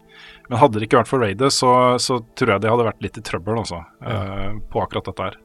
Men 0.50 0.60
hadde 0.60 0.80
det 0.80 0.88
ikke 0.88 0.98
vært 0.98 1.12
for 1.12 1.22
raidet, 1.22 1.52
så, 1.54 1.72
så 2.02 2.18
tror 2.36 2.56
jeg 2.56 2.64
de 2.64 2.72
hadde 2.74 2.88
vært 2.90 3.06
litt 3.06 3.20
i 3.22 3.24
trøbbel, 3.24 3.62
altså. 3.62 3.84
Ja. 4.02 4.52
på 4.74 4.82
akkurat 4.82 5.08
dette 5.08 5.28
her. 5.30 5.38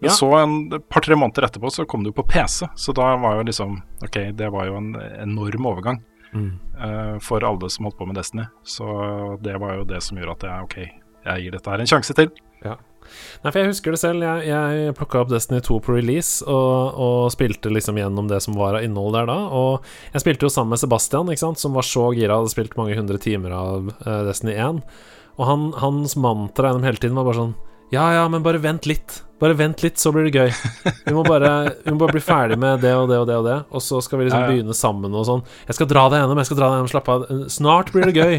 Men 0.00 0.08
ja. 0.08 0.14
så 0.16 0.30
en 0.38 0.54
par-tre 0.88 1.16
måneder 1.18 1.44
etterpå 1.48 1.70
så 1.72 1.84
kom 1.88 2.04
det 2.04 2.14
jo 2.14 2.20
på 2.22 2.28
PC, 2.30 2.70
så 2.74 2.94
da 2.96 3.10
var 3.20 3.36
jo 3.36 3.48
liksom 3.50 3.74
Ok, 4.00 4.16
det 4.32 4.48
var 4.48 4.64
jo 4.70 4.78
en 4.78 4.94
enorm 4.96 5.66
overgang 5.68 5.98
mm. 6.32 6.52
uh, 6.80 7.16
for 7.20 7.44
alle 7.44 7.68
som 7.70 7.84
holdt 7.84 7.98
på 7.98 8.06
med 8.08 8.16
Destiny. 8.16 8.46
Så 8.64 8.86
det 9.44 9.58
var 9.60 9.76
jo 9.76 9.88
det 9.88 10.00
som 10.04 10.16
gjorde 10.16 10.38
at 10.38 10.46
jeg 10.48 10.68
ok, 10.68 10.78
jeg 11.26 11.44
gir 11.44 11.56
dette 11.56 11.74
her 11.74 11.84
en 11.84 11.90
sjanse 11.90 12.16
til. 12.16 12.32
Ja. 12.64 12.78
Nei, 13.40 13.50
for 13.50 13.58
jeg 13.60 13.70
husker 13.70 13.94
det 13.94 14.00
selv. 14.00 14.24
Jeg, 14.24 14.48
jeg 14.48 14.96
plukka 14.98 15.22
opp 15.22 15.30
Destiny 15.32 15.60
2 15.64 15.78
på 15.84 15.94
release 15.96 16.44
og, 16.44 16.96
og, 17.00 17.30
spilte 17.34 17.72
liksom 17.72 17.98
gjennom 18.00 18.28
det 18.30 18.42
som 18.44 18.58
var 18.58 18.78
av 18.78 18.84
innhold 18.86 19.16
der 19.16 19.30
da. 19.30 19.38
Og 19.56 19.86
jeg 20.14 20.24
spilte 20.24 20.46
jo 20.46 20.52
sammen 20.52 20.74
med 20.76 20.82
Sebastian, 20.82 21.32
ikke 21.32 21.44
sant, 21.44 21.62
som 21.62 21.76
var 21.76 21.86
så 21.86 22.10
gira, 22.16 22.38
hadde 22.40 22.52
spilt 22.52 22.76
mange 22.80 22.98
hundre 22.98 23.20
timer 23.20 23.56
av 23.56 23.90
uh, 24.04 24.20
Destiny 24.28 24.56
1. 24.56 24.84
Og 25.40 25.48
han, 25.48 25.70
hans 25.80 26.16
mantra 26.20 26.70
gjennom 26.70 26.86
hele 26.88 27.00
tiden 27.00 27.18
var 27.18 27.28
bare 27.28 27.40
sånn 27.40 27.58
Ja, 27.94 28.10
ja, 28.18 28.24
men 28.30 28.44
bare 28.44 28.60
vent 28.62 28.88
litt. 28.88 29.22
Bare 29.40 29.56
vent 29.56 29.80
litt, 29.80 29.96
så 29.96 30.12
blir 30.12 30.26
det 30.28 30.36
gøy. 30.36 30.50
Vi 31.06 31.14
må 31.16 31.22
bare, 31.24 31.50
vi 31.84 31.94
må 31.94 32.02
bare 32.02 32.12
bli 32.12 32.20
ferdig 32.20 32.58
med 32.60 32.82
det 32.84 32.92
og 32.92 33.06
det 33.08 33.20
og 33.22 33.26
det 33.30 33.38
og 33.40 33.46
det, 33.46 33.56
og 33.72 33.84
så 33.84 34.02
skal 34.04 34.20
vi 34.20 34.26
liksom 34.26 34.42
ja, 34.42 34.48
ja. 34.48 34.52
begynne 34.52 34.76
sammen 34.76 35.16
og 35.16 35.24
sånn. 35.28 35.44
Jeg 35.70 35.78
skal 35.78 35.88
dra 35.88 36.02
deg 36.12 36.20
gjennom, 36.20 36.40
jeg 36.42 36.50
skal 36.50 36.58
dra 36.58 36.68
deg 36.68 36.76
gjennom, 36.76 36.90
slapp 36.92 37.08
av. 37.08 37.24
Snart 37.52 37.92
blir 37.94 38.10
det 38.10 38.20
gøy. 38.20 38.36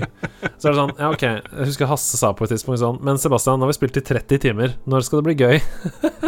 Så 0.62 0.70
er 0.70 0.75
det 0.75 0.77
sånn, 0.77 0.93
ja, 1.00 1.10
ok. 1.10 1.25
Jeg 1.25 1.70
husker 1.72 1.89
Hasse 1.89 2.22
sa 2.22 2.31
på 2.38 2.46
et 2.46 2.53
tidspunkt 2.53 2.81
sånn 2.81 3.00
Men 3.05 3.17
Sebastian, 3.22 3.58
nå 3.58 3.65
har 3.65 3.74
vi 3.74 3.79
spilt 3.79 3.98
i 3.98 4.05
30 4.12 4.43
timer. 4.46 4.77
Når 4.86 5.08
skal 5.08 5.22
det 5.22 5.31
bli 5.31 5.38
gøy? 5.41 5.58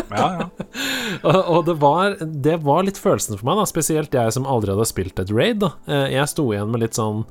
Ja, 0.10 0.26
ja. 0.26 0.50
og, 1.30 1.38
og 1.38 1.64
det, 1.70 1.78
var, 1.84 2.18
det 2.22 2.58
var 2.66 2.86
litt 2.90 3.02
følelsen 3.02 3.38
for 3.38 3.52
meg, 3.52 3.62
da. 3.62 3.70
Spesielt 3.70 4.18
jeg 4.18 4.36
som 4.36 4.50
aldri 4.50 4.74
hadde 4.74 4.90
spilt 4.90 5.22
et 5.22 5.34
raid. 5.34 5.62
da 5.62 5.76
eh, 5.86 6.16
Jeg 6.18 6.34
sto 6.34 6.50
igjen 6.50 6.74
med 6.74 6.88
litt 6.88 6.98
sånn 6.98 7.24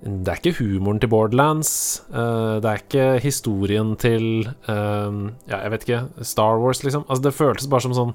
det 0.00 0.32
er 0.32 0.38
ikke 0.38 0.62
humoren 0.62 1.00
til 1.00 1.10
Borderlands. 1.12 1.70
Uh, 2.08 2.56
det 2.64 2.70
er 2.70 2.80
ikke 2.80 3.06
historien 3.20 3.92
til 4.00 4.46
uh, 4.64 5.12
Ja, 5.50 5.58
jeg 5.60 5.72
vet 5.74 5.84
ikke 5.84 6.24
Star 6.24 6.56
Wars, 6.60 6.80
liksom. 6.84 7.04
Altså, 7.06 7.26
det 7.26 7.36
føltes 7.36 7.68
bare 7.68 7.84
som 7.84 7.96
sånn 7.96 8.14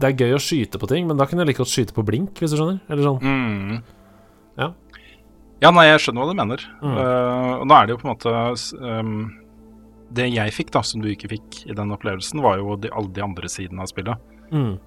Det 0.00 0.08
er 0.10 0.16
gøy 0.18 0.34
å 0.34 0.42
skyte 0.42 0.80
på 0.82 0.90
ting, 0.90 1.06
men 1.06 1.20
da 1.20 1.28
kunne 1.30 1.44
jeg 1.44 1.52
like 1.52 1.62
godt 1.62 1.70
skyte 1.70 1.94
på 1.94 2.06
blink, 2.06 2.34
hvis 2.42 2.50
du 2.50 2.58
skjønner? 2.58 2.80
Eller 2.90 3.06
sånn. 3.06 3.20
Mm. 3.22 3.76
Ja. 4.58 4.72
ja, 5.62 5.70
nei, 5.70 5.86
jeg 5.86 6.02
skjønner 6.02 6.24
hva 6.24 6.32
du 6.32 6.40
mener. 6.42 6.66
Mm. 6.82 6.98
Uh, 6.98 7.54
og 7.60 7.64
nå 7.70 7.76
er 7.76 7.86
det 7.86 7.94
jo 7.94 8.00
på 8.02 8.08
en 8.08 8.14
måte 8.16 8.34
um, 8.82 9.14
Det 10.10 10.26
jeg 10.32 10.56
fikk, 10.58 10.74
da, 10.74 10.82
som 10.82 11.04
du 11.04 11.12
ikke 11.14 11.30
fikk 11.30 11.62
i 11.70 11.78
den 11.78 11.94
opplevelsen, 11.94 12.42
var 12.42 12.58
jo 12.58 12.74
de, 12.74 12.90
alle 12.90 13.14
de 13.14 13.22
andre 13.22 13.52
sidene 13.52 13.86
av 13.86 13.92
spillet. 13.92 14.26
Mm. 14.50 14.80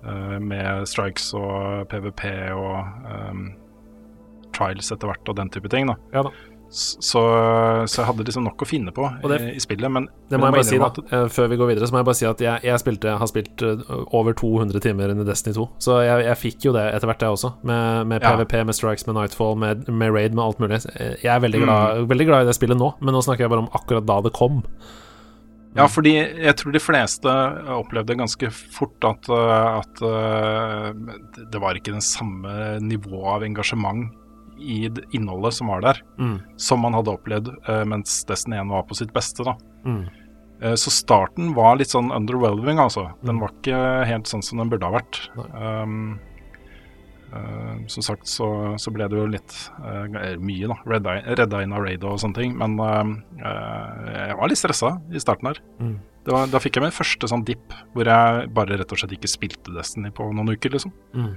med 0.43 0.89
strikes 0.91 1.29
og 1.39 1.85
PVP 1.87 2.25
og 2.51 2.81
um, 3.07 3.45
trials 4.55 4.91
etter 4.93 5.09
hvert 5.09 5.29
og 5.31 5.39
den 5.39 5.51
type 5.53 5.71
ting. 5.71 5.89
da. 5.91 5.97
Ja, 6.15 6.27
da. 6.27 6.33
Så, 6.73 7.21
så, 7.85 7.99
jeg 7.99 8.07
hadde 8.07 8.23
liksom 8.25 8.47
nok 8.47 8.63
å 8.63 8.65
finne 8.65 8.89
på 8.95 9.05
det, 9.29 9.37
i, 9.37 9.51
i, 9.59 9.61
spillet. 9.61 9.91
Men 9.93 10.07
det 10.31 10.39
må 10.41 10.47
jeg 10.47 10.55
bare 10.55 10.65
si 10.65 10.79
da, 10.81 10.87
at, 10.89 10.97
eh, 11.05 11.25
før 11.29 11.51
vi 11.51 11.59
går 11.59 11.69
videre, 11.69 11.85
så 11.85 11.93
må 11.93 12.01
jeg 12.01 12.07
bare 12.07 12.17
si 12.17 12.25
at 12.25 12.41
jeg, 12.41 12.63
jeg 12.65 12.81
spilte, 12.81 13.13
har 13.21 13.29
spilt 13.29 13.61
eh, 13.67 13.83
over 14.17 14.33
200 14.39 14.81
timer 14.81 15.13
inn 15.13 15.21
i 15.21 15.27
Destiny 15.27 15.53
2. 15.59 15.67
Så 15.85 15.99
jeg, 16.01 16.23
jeg 16.25 16.39
fikk 16.41 16.65
jo 16.65 16.73
det 16.73 16.87
etter 16.95 17.11
hvert, 17.11 17.27
jeg 17.27 17.37
også. 17.37 17.53
Med, 17.69 18.09
med 18.09 18.25
PVP, 18.25 18.57
ja. 18.57 18.65
med 18.65 18.77
Strikes, 18.79 19.05
med 19.05 19.19
Nightfall, 19.19 19.53
med, 19.61 19.85
med, 19.85 20.15
Raid, 20.15 20.33
med 20.33 20.43
alt 20.47 20.63
mulig. 20.63 20.81
Jeg 20.97 21.29
er 21.35 21.45
veldig 21.45 21.61
glad, 21.61 22.01
mm. 22.01 22.09
veldig 22.09 22.27
glad 22.31 22.47
i 22.47 22.49
det 22.49 22.57
spillet 22.57 22.81
nå, 22.81 22.89
men 23.05 23.13
nå 23.13 23.21
snakker 23.27 23.45
jeg 23.45 23.53
bare 23.53 23.67
om 23.67 23.69
akkurat 23.77 24.09
da 24.09 24.17
det 24.25 24.33
kom. 24.33 24.63
Ja, 25.77 25.85
fordi 25.89 26.15
jeg 26.17 26.57
tror 26.57 26.73
de 26.73 26.81
fleste 26.81 27.31
opplevde 27.73 28.17
ganske 28.17 28.49
fort 28.53 29.05
at, 29.09 29.29
at 29.29 30.03
det 31.49 31.61
var 31.61 31.77
ikke 31.77 31.95
den 31.95 32.05
samme 32.05 32.77
nivået 32.81 33.31
av 33.37 33.45
engasjement 33.45 34.11
i 34.63 34.89
innholdet 35.11 35.53
som 35.53 35.71
var 35.71 35.83
der, 35.83 36.01
mm. 36.19 36.35
som 36.57 36.83
man 36.83 36.95
hadde 36.97 37.13
opplevd 37.13 37.53
uh, 37.67 37.83
mens 37.89 38.21
Destiny 38.29 38.59
1 38.61 38.73
var 38.73 38.85
på 38.89 38.97
sitt 38.97 39.13
beste. 39.15 39.45
da. 39.47 39.55
Mm. 39.85 40.03
Uh, 40.63 40.75
så 40.79 40.93
starten 40.93 41.53
var 41.57 41.79
litt 41.79 41.93
sånn 41.93 42.13
underwhelming, 42.15 42.81
altså. 42.81 43.09
Den 43.23 43.37
mm. 43.37 43.41
var 43.43 43.57
ikke 43.57 43.81
helt 44.09 44.31
sånn 44.31 44.45
som 44.45 44.61
den 44.63 44.71
burde 44.71 44.87
ha 44.87 44.95
vært. 44.95 45.19
Um, 45.35 46.15
uh, 47.33 47.83
som 47.91 48.05
sagt 48.05 48.29
så, 48.31 48.47
så, 48.79 48.93
ble 48.95 49.09
det 49.11 49.19
jo 49.19 49.27
litt 49.33 49.57
mye, 50.39 50.71
da. 50.71 50.79
Redda, 50.95 51.19
redda 51.41 51.63
inn 51.65 51.75
av 51.75 51.85
raid 51.85 52.07
og 52.07 52.19
sånne 52.23 52.39
ting. 52.39 52.57
Men 52.59 52.79
jeg 52.79 54.39
var 54.39 54.51
litt 54.51 54.61
stressa 54.61 54.97
i 55.11 55.21
starten 55.21 55.51
her. 55.51 55.63
Mm. 55.83 55.95
Var, 56.23 56.45
da 56.47 56.59
fikk 56.63 56.77
jeg 56.79 56.85
min 56.85 56.95
første 56.95 57.27
sånn 57.27 57.41
dipp 57.43 57.73
hvor 57.91 58.07
jeg 58.07 58.45
bare 58.55 58.77
rett 58.79 58.93
og 58.95 59.01
slett 59.01 59.17
ikke 59.17 59.27
spilte 59.27 59.73
Destiny 59.75 60.13
på 60.15 60.29
noen 60.31 60.55
uker, 60.55 60.71
liksom. 60.71 60.93
Mm. 61.11 61.33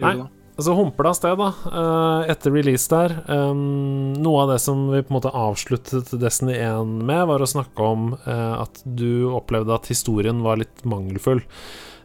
Nei, 0.00 0.14
så 0.64 0.74
humper 0.76 1.06
det 1.06 1.12
av 1.12 1.18
sted, 1.18 1.40
da, 1.40 1.50
eh, 1.70 2.30
etter 2.32 2.54
release 2.54 2.90
der. 2.90 3.16
Noe 3.30 4.42
av 4.44 4.54
det 4.54 4.58
som 4.62 4.88
vi 4.92 5.02
på 5.02 5.12
en 5.12 5.18
måte 5.18 5.34
avsluttet 5.34 6.12
Destiny 6.20 6.56
1 6.58 6.98
med, 7.06 7.26
var 7.30 7.42
å 7.42 7.48
snakke 7.48 7.86
om 7.86 8.12
uh, 8.26 8.62
at 8.62 8.82
du 8.84 9.30
opplevde 9.34 9.74
at 9.74 9.88
historien 9.90 10.42
var 10.44 10.60
litt 10.60 10.84
mangelfull. 10.88 11.42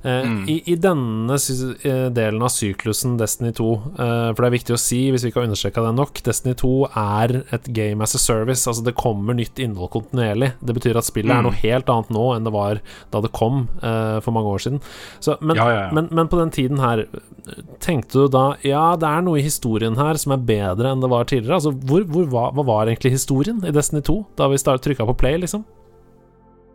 Eh, 0.06 0.22
mm. 0.22 0.50
I, 0.50 0.62
I, 0.66 0.76
denne 0.76 1.34
eh, 1.34 2.08
delen 2.14 2.44
av 2.46 2.52
syklusen 2.54 3.16
Destiny 3.18 3.50
2, 3.58 3.70
uh, 3.74 4.34
for 4.36 4.44
det 4.44 4.50
er 4.50 4.54
viktig 4.54 4.76
å 4.76 4.80
si, 4.80 5.00
hvis 5.10 5.24
vi 5.26 5.32
ikke 5.32 5.42
har 5.42 5.48
understreka 5.50 5.82
det 5.82 5.94
nok, 5.98 6.22
Destiny 6.28 6.54
2 6.62 6.74
er 7.02 7.34
et 7.56 7.70
game 7.74 8.06
as 8.06 8.14
a 8.14 8.22
service. 8.22 8.68
Altså, 8.70 8.84
det 8.86 8.94
kommer 9.00 9.34
nytt 9.38 9.58
innhold 9.64 9.90
kontinuerlig. 9.96 10.52
Det 10.62 10.76
betyr 10.78 11.00
at 11.02 11.08
spillet 11.08 11.32
mm. 11.32 11.38
er 11.40 11.48
noe 11.48 11.58
helt 11.64 11.90
annet 11.90 12.12
nå 12.14 12.26
enn 12.36 12.46
det 12.46 12.54
var 12.54 12.82
da 13.14 13.22
det 13.24 13.32
kom 13.36 13.64
for 13.82 14.36
mange 14.36 14.52
år 14.54 14.62
siden. 14.62 14.82
Så, 15.24 15.36
men, 15.42 15.58
ja, 15.58 15.66
ja, 15.72 15.80
ja. 15.86 15.94
Men, 15.96 16.10
men, 16.14 16.30
på 16.30 16.38
den 16.38 16.52
tiden 16.54 16.82
her, 16.84 17.06
tenkte 17.84 18.26
du 18.26 18.30
da 18.34 18.44
Ja, 18.66 18.84
det 19.00 19.10
er 19.10 19.24
noe 19.26 19.40
i 19.40 19.46
historien 19.46 19.98
her 19.98 20.20
som 20.22 20.36
er 20.36 20.44
bedre 20.46 20.92
enn 20.92 21.02
det 21.02 21.10
var 21.12 21.26
tidligere? 21.30 21.58
Altså, 21.58 21.74
hvor, 21.74 22.06
hvor, 22.12 22.28
hva, 22.30 22.46
hva 22.54 22.68
var 22.68 22.92
egentlig 22.92 23.16
historien 23.16 23.64
i 23.66 23.74
Destiny 23.74 24.04
2, 24.06 24.20
da 24.38 24.50
vi 24.52 24.62
trykka 24.62 25.08
på 25.10 25.18
play, 25.18 25.40
liksom? 25.42 25.66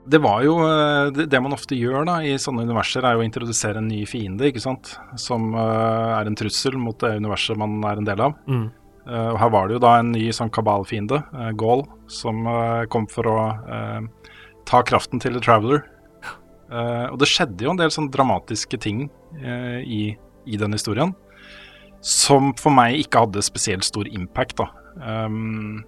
Det 0.04 0.18
var 0.18 0.42
jo 0.44 0.56
eh, 0.64 1.10
det, 1.12 1.40
man 1.42 1.54
ofte 1.54 1.76
gjør 1.76 2.06
da 2.08 2.18
i 2.24 2.36
sånne 2.40 2.64
universer, 2.68 3.04
er 3.04 3.16
jo 3.16 3.22
å 3.22 3.26
introdusere 3.26 3.82
en 3.82 3.90
ny 3.90 4.02
fiende, 4.08 4.48
ikke 4.48 4.62
sant. 4.62 4.94
Som 5.20 5.52
uh, 5.52 6.16
er 6.16 6.28
en 6.28 6.38
trussel 6.38 6.78
mot 6.80 6.96
det 7.02 7.18
universet 7.20 7.58
man 7.60 7.78
er 7.84 8.00
en 8.00 8.08
del 8.08 8.22
av. 8.24 8.38
Mm. 8.48 8.66
Uh, 9.04 9.34
her 9.40 9.52
var 9.52 9.68
det 9.68 9.76
jo 9.76 9.82
da 9.84 9.94
en 10.00 10.12
ny 10.14 10.24
sånn 10.36 10.52
kabalfiende, 10.54 11.20
uh, 11.34 11.50
Gaul, 11.58 11.84
som 12.10 12.48
kom 12.90 13.06
for 13.10 13.28
å 13.30 13.36
ta 14.66 14.80
kraften 14.86 15.22
til 15.22 15.36
The 15.36 15.42
Traveler. 15.44 15.84
og 16.70 17.16
det 17.18 17.28
skjedde 17.30 17.64
jo 17.64 17.70
en 17.72 17.78
del 17.78 17.90
sånn 17.94 18.08
dramatiske 18.10 18.78
ting 18.82 19.04
i, 19.82 20.16
i 20.46 20.58
den 20.58 20.74
historien. 20.74 21.14
Som 22.02 22.50
for 22.58 22.74
meg 22.74 22.98
ikke 22.98 23.24
hadde 23.24 23.46
spesielt 23.46 23.86
stor 23.86 24.10
impact, 24.10 24.58
da. 24.58 24.68
Um, 24.98 25.84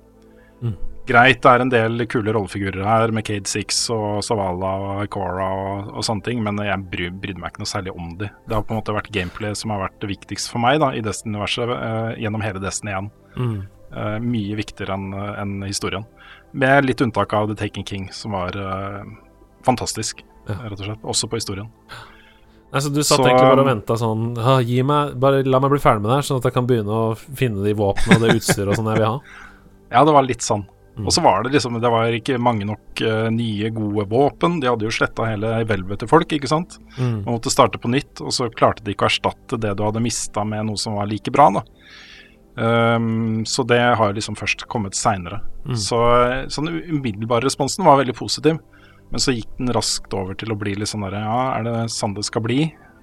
mm 0.63 0.92
greit, 1.09 1.41
det 1.43 1.51
er 1.51 1.65
en 1.65 1.73
del 1.73 2.05
kule 2.11 2.33
rollefigurer 2.35 2.85
her, 2.87 3.13
med 3.15 3.27
Cade 3.27 3.51
Six 3.51 3.81
og 3.95 4.23
Savala 4.27 4.73
og 4.87 5.03
Cora 5.13 5.49
og, 5.57 5.91
og, 5.97 6.05
sånne 6.07 6.27
ting, 6.27 6.43
men 6.45 6.61
jeg 6.63 6.87
bry, 6.93 7.09
brydde 7.25 7.43
meg 7.43 7.53
ikke 7.53 7.65
noe 7.65 7.73
særlig 7.73 7.95
om 7.97 8.13
de. 8.21 8.31
Det 8.47 8.57
har 8.57 8.65
på 8.67 8.75
en 8.75 8.81
måte 8.81 8.97
vært 8.97 9.13
gameplay 9.15 9.57
som 9.59 9.75
har 9.75 9.85
vært 9.87 9.99
det 10.03 10.13
viktigste 10.13 10.55
for 10.55 10.63
meg 10.63 10.81
da, 10.83 10.93
i 10.95 11.03
Destiny-universet 11.05 11.73
uh, 11.75 12.13
gjennom 12.21 12.45
hele 12.45 12.63
Destiny 12.63 12.95
1. 12.95 13.11
Mm. 13.37 13.59
Uh, 13.93 14.17
mye 14.25 14.57
viktigere 14.57 14.97
enn 14.97 15.11
uh, 15.17 15.35
en 15.43 15.59
historien. 15.67 16.07
Med 16.57 16.87
litt 16.87 17.03
unntak 17.05 17.35
av 17.37 17.51
The 17.51 17.59
Taken 17.59 17.87
King, 17.89 18.09
som 18.15 18.37
var 18.37 18.57
fantastisk, 19.65 20.21
ja. 20.49 20.59
rett 20.67 20.81
og 20.81 20.85
slett. 20.85 21.07
Også 21.15 21.29
på 21.31 21.39
historien. 21.41 21.71
Altså, 22.73 22.89
du 22.93 23.03
satt 23.03 23.19
så, 23.19 23.25
egentlig 23.27 23.49
bare 23.51 23.65
og 23.65 23.69
venta 23.69 23.97
sånn 24.01 24.31
Gi 24.65 24.79
meg, 24.89 25.11
bare 25.21 25.43
La 25.45 25.59
meg 25.61 25.75
bli 25.75 25.81
ferdig 25.83 26.01
med 26.01 26.09
det 26.09 26.23
her, 26.23 26.25
sånn 26.25 26.39
at 26.41 26.47
jeg 26.49 26.55
kan 26.57 26.69
begynne 26.69 26.93
å 26.93 27.11
finne 27.17 27.65
de 27.67 27.75
våpnene 27.77 28.17
og 28.17 28.23
det 28.25 28.37
utstyret 28.39 28.73
og 28.73 28.79
sånn 28.79 28.89
jeg 28.95 29.03
vil 29.03 29.11
ha. 29.11 29.17
Ja, 29.93 30.07
det 30.09 30.15
var 30.17 30.25
litt 30.25 30.41
sånn. 30.41 30.63
Mm. 30.93 31.07
Og 31.07 31.13
så 31.15 31.23
var 31.25 31.41
det 31.43 31.55
liksom 31.55 31.79
Det 31.81 31.89
var 31.89 32.13
ikke 32.13 32.37
mange 32.37 32.67
nok 32.69 33.01
uh, 33.01 33.29
nye, 33.33 33.71
gode 33.73 34.05
våpen. 34.11 34.59
De 34.61 34.69
hadde 34.69 34.85
jo 34.85 34.93
sletta 34.93 35.25
hele 35.31 35.55
hvelvet 35.65 36.03
til 36.03 36.11
folk, 36.11 36.33
ikke 36.37 36.51
sant. 36.51 36.77
Mm. 36.99 37.23
Man 37.25 37.37
måtte 37.39 37.53
starte 37.53 37.81
på 37.81 37.91
nytt, 37.93 38.21
og 38.21 38.35
så 38.37 38.51
klarte 38.53 38.85
de 38.85 38.93
ikke 38.93 39.09
å 39.09 39.13
erstatte 39.13 39.61
det 39.61 39.73
du 39.79 39.85
hadde 39.87 40.05
mista 40.05 40.45
med 40.45 40.69
noe 40.69 40.81
som 40.81 40.99
var 40.99 41.09
like 41.09 41.33
bra, 41.33 41.49
da. 41.61 41.65
Um, 42.53 43.47
så 43.49 43.65
det 43.65 43.81
har 43.97 44.13
liksom 44.13 44.37
først 44.37 44.67
kommet 44.69 44.99
seinere. 44.99 45.41
Mm. 45.65 45.77
Så 45.81 45.99
den 46.59 46.83
umiddelbare 46.93 47.47
responsen 47.47 47.89
var 47.89 48.01
veldig 48.03 48.17
positiv. 48.19 48.61
Men 49.13 49.21
så 49.21 49.35
gikk 49.37 49.49
den 49.59 49.73
raskt 49.77 50.13
over 50.17 50.37
til 50.41 50.53
å 50.53 50.57
bli 50.57 50.73
litt 50.77 50.89
sånn 50.89 51.05
derre 51.05 51.21
Ja, 51.21 51.41
er 51.59 51.67
det 51.67 51.75
sånn 51.93 52.15
det 52.17 52.25
skal 52.25 52.45
bli 52.47 52.63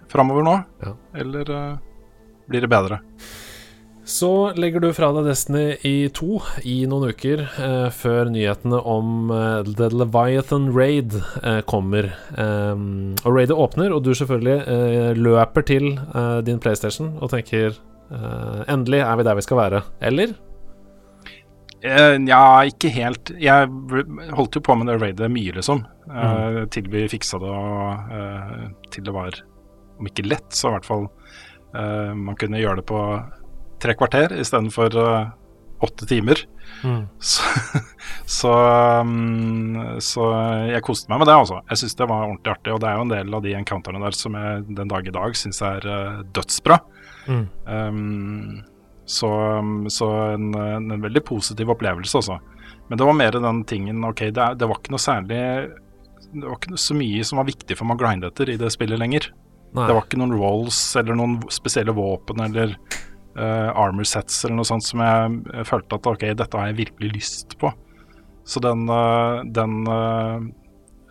framover 0.09 0.45
nå? 0.45 0.55
Ja. 0.81 0.95
Eller 1.21 1.51
uh, 1.53 1.77
blir 2.49 2.65
det 2.65 2.69
bedre? 2.71 2.97
Så 4.09 4.53
legger 4.57 4.81
du 4.81 4.89
fra 4.97 5.11
deg 5.13 5.27
Destiny 5.29 5.75
i 5.85 6.09
to 6.17 6.39
i 6.65 6.79
noen 6.89 7.11
uker 7.13 7.43
eh, 7.45 7.89
før 7.93 8.31
nyhetene 8.33 8.79
om 8.89 9.29
eh, 9.29 9.69
The 9.77 9.91
Leviathan 9.93 10.71
Raid 10.73 11.13
eh, 11.43 11.59
kommer. 11.69 12.09
Um, 12.33 13.13
og 13.21 13.37
raidet 13.37 13.53
åpner, 13.53 13.93
og 13.93 14.01
du 14.07 14.09
selvfølgelig 14.17 14.57
eh, 14.65 15.11
løper 15.13 15.67
til 15.69 15.91
eh, 15.93 16.39
din 16.47 16.57
PlayStation 16.57 17.13
og 17.19 17.29
tenker 17.35 17.77
eh, 17.77 18.59
Endelig 18.65 19.03
er 19.05 19.19
vi 19.19 19.29
der 19.29 19.37
vi 19.37 19.45
skal 19.45 19.61
være. 19.61 19.85
Eller? 20.01 20.33
ja, 21.79 22.43
ikke 22.67 22.89
helt. 22.91 23.29
Jeg 23.39 23.69
holdt 24.35 24.57
jo 24.57 24.65
på 24.65 24.73
med 24.75 24.89
det 24.89 24.97
raidet 24.99 25.29
mye, 25.31 25.53
liksom. 25.55 25.85
Mm. 26.09 26.65
til 26.73 26.89
vi 26.91 27.05
fiksa 27.07 27.37
det, 27.39 27.47
og 27.47 28.89
til 28.91 29.05
det 29.05 29.13
var, 29.15 29.37
om 29.95 30.09
ikke 30.09 30.25
lett, 30.27 30.49
så 30.51 30.67
i 30.67 30.73
hvert 30.73 30.89
fall 30.89 31.05
man 31.71 32.35
kunne 32.35 32.59
gjøre 32.59 32.81
det 32.81 32.85
på 32.89 32.99
tre 33.81 33.95
kvarter 33.97 34.35
istedenfor 34.39 34.95
uh, 34.99 35.29
åtte 35.85 36.07
timer. 36.09 36.43
Mm. 36.83 37.07
Så, 37.19 37.43
så, 38.39 38.53
um, 39.01 39.99
så, 40.03 40.25
jeg 40.69 40.83
koste 40.85 41.11
meg 41.11 41.21
med 41.21 41.31
det, 41.31 41.37
altså. 41.41 41.61
Jeg 41.71 41.81
syns 41.83 41.97
det 41.99 42.09
var 42.09 42.27
ordentlig 42.27 42.53
artig. 42.55 42.73
Og 42.75 42.81
det 42.83 42.89
er 42.89 42.99
jo 42.99 43.05
en 43.07 43.13
del 43.13 43.37
av 43.39 43.45
de 43.45 43.55
encounterne 43.59 44.03
der 44.03 44.17
som 44.17 44.37
jeg 44.39 44.65
den 44.77 44.91
dag 44.91 45.07
i 45.07 45.15
dag 45.15 45.39
syns 45.39 45.61
er 45.65 45.87
uh, 45.87 46.21
dødsbra. 46.35 46.79
Mm. 47.29 47.45
Um, 47.65 48.61
så, 49.09 49.29
så 49.89 50.07
en, 50.35 50.53
en, 50.53 50.91
en, 50.91 51.01
veldig 51.01 51.23
positiv 51.25 51.71
opplevelse, 51.73 52.17
altså. 52.19 52.39
Men 52.89 52.97
det 52.97 53.05
var 53.05 53.17
mer 53.17 53.37
den 53.41 53.63
tingen 53.69 54.05
OK, 54.05 54.27
det, 54.33 54.47
det 54.61 54.67
var 54.69 54.79
ikke 54.79 54.93
noe 54.93 55.01
særlig 55.01 55.39
Det 56.33 56.43
var 56.43 56.55
ikke 56.57 56.77
så 56.81 56.95
mye 56.97 57.25
som 57.25 57.37
var 57.41 57.47
viktig 57.49 57.77
for 57.77 57.89
meg 57.89 57.97
å 57.97 58.01
grinde 58.03 58.29
etter 58.29 58.49
i 58.53 58.57
det 58.61 58.69
spillet 58.73 59.01
lenger. 59.01 59.31
Nei. 59.73 59.85
Det 59.85 59.95
var 59.95 60.05
ikke 60.05 60.19
noen 60.21 60.33
rolls 60.37 60.79
eller 60.97 61.17
noen 61.17 61.39
spesielle 61.53 61.93
våpen 61.93 62.41
eller 62.45 62.75
uh, 63.39 63.69
armor 63.77 64.07
sets 64.07 64.43
eller 64.43 64.59
noe 64.59 64.67
sånt 64.67 64.85
som 64.85 65.01
jeg, 65.03 65.65
følte 65.67 65.97
at 65.97 66.09
ok, 66.11 66.25
dette 66.37 66.59
har 66.59 66.69
jeg 66.69 66.79
virkelig 66.83 67.11
lyst 67.15 67.55
på. 67.61 67.71
Så 68.47 68.61
den, 68.63 68.85
uh, 68.91 69.41
den 69.45 69.81
uh, 69.87 70.43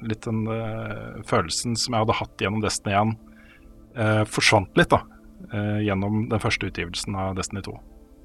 litt 0.06 0.22
den 0.28 0.44
følelsen 1.26 1.74
som 1.74 1.94
jeg 1.94 2.04
hadde 2.04 2.18
hatt 2.20 2.42
gjennom 2.44 2.62
Destiny 2.62 2.94
1, 2.94 3.16
forsvant 4.30 4.76
litt 4.78 4.92
da, 4.92 5.00
gjennom 5.82 6.28
den 6.30 6.38
første 6.38 6.68
utgivelsen 6.68 7.16
av 7.18 7.32
Destiny 7.34 7.64
2. 7.66 7.72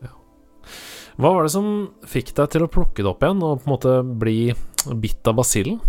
Ja. 0.06 0.12
Hva 1.18 1.32
var 1.34 1.48
det 1.48 1.54
som 1.56 1.72
fikk 2.06 2.30
deg 2.38 2.52
til 2.54 2.68
å 2.68 2.70
plukke 2.70 3.02
det 3.02 3.10
opp 3.10 3.26
igjen 3.26 3.42
og 3.42 3.64
på 3.64 3.66
en 3.66 3.74
måte 3.74 3.96
bli 4.22 4.38
bitt 5.02 5.26
av 5.26 5.40
basillen? 5.42 5.82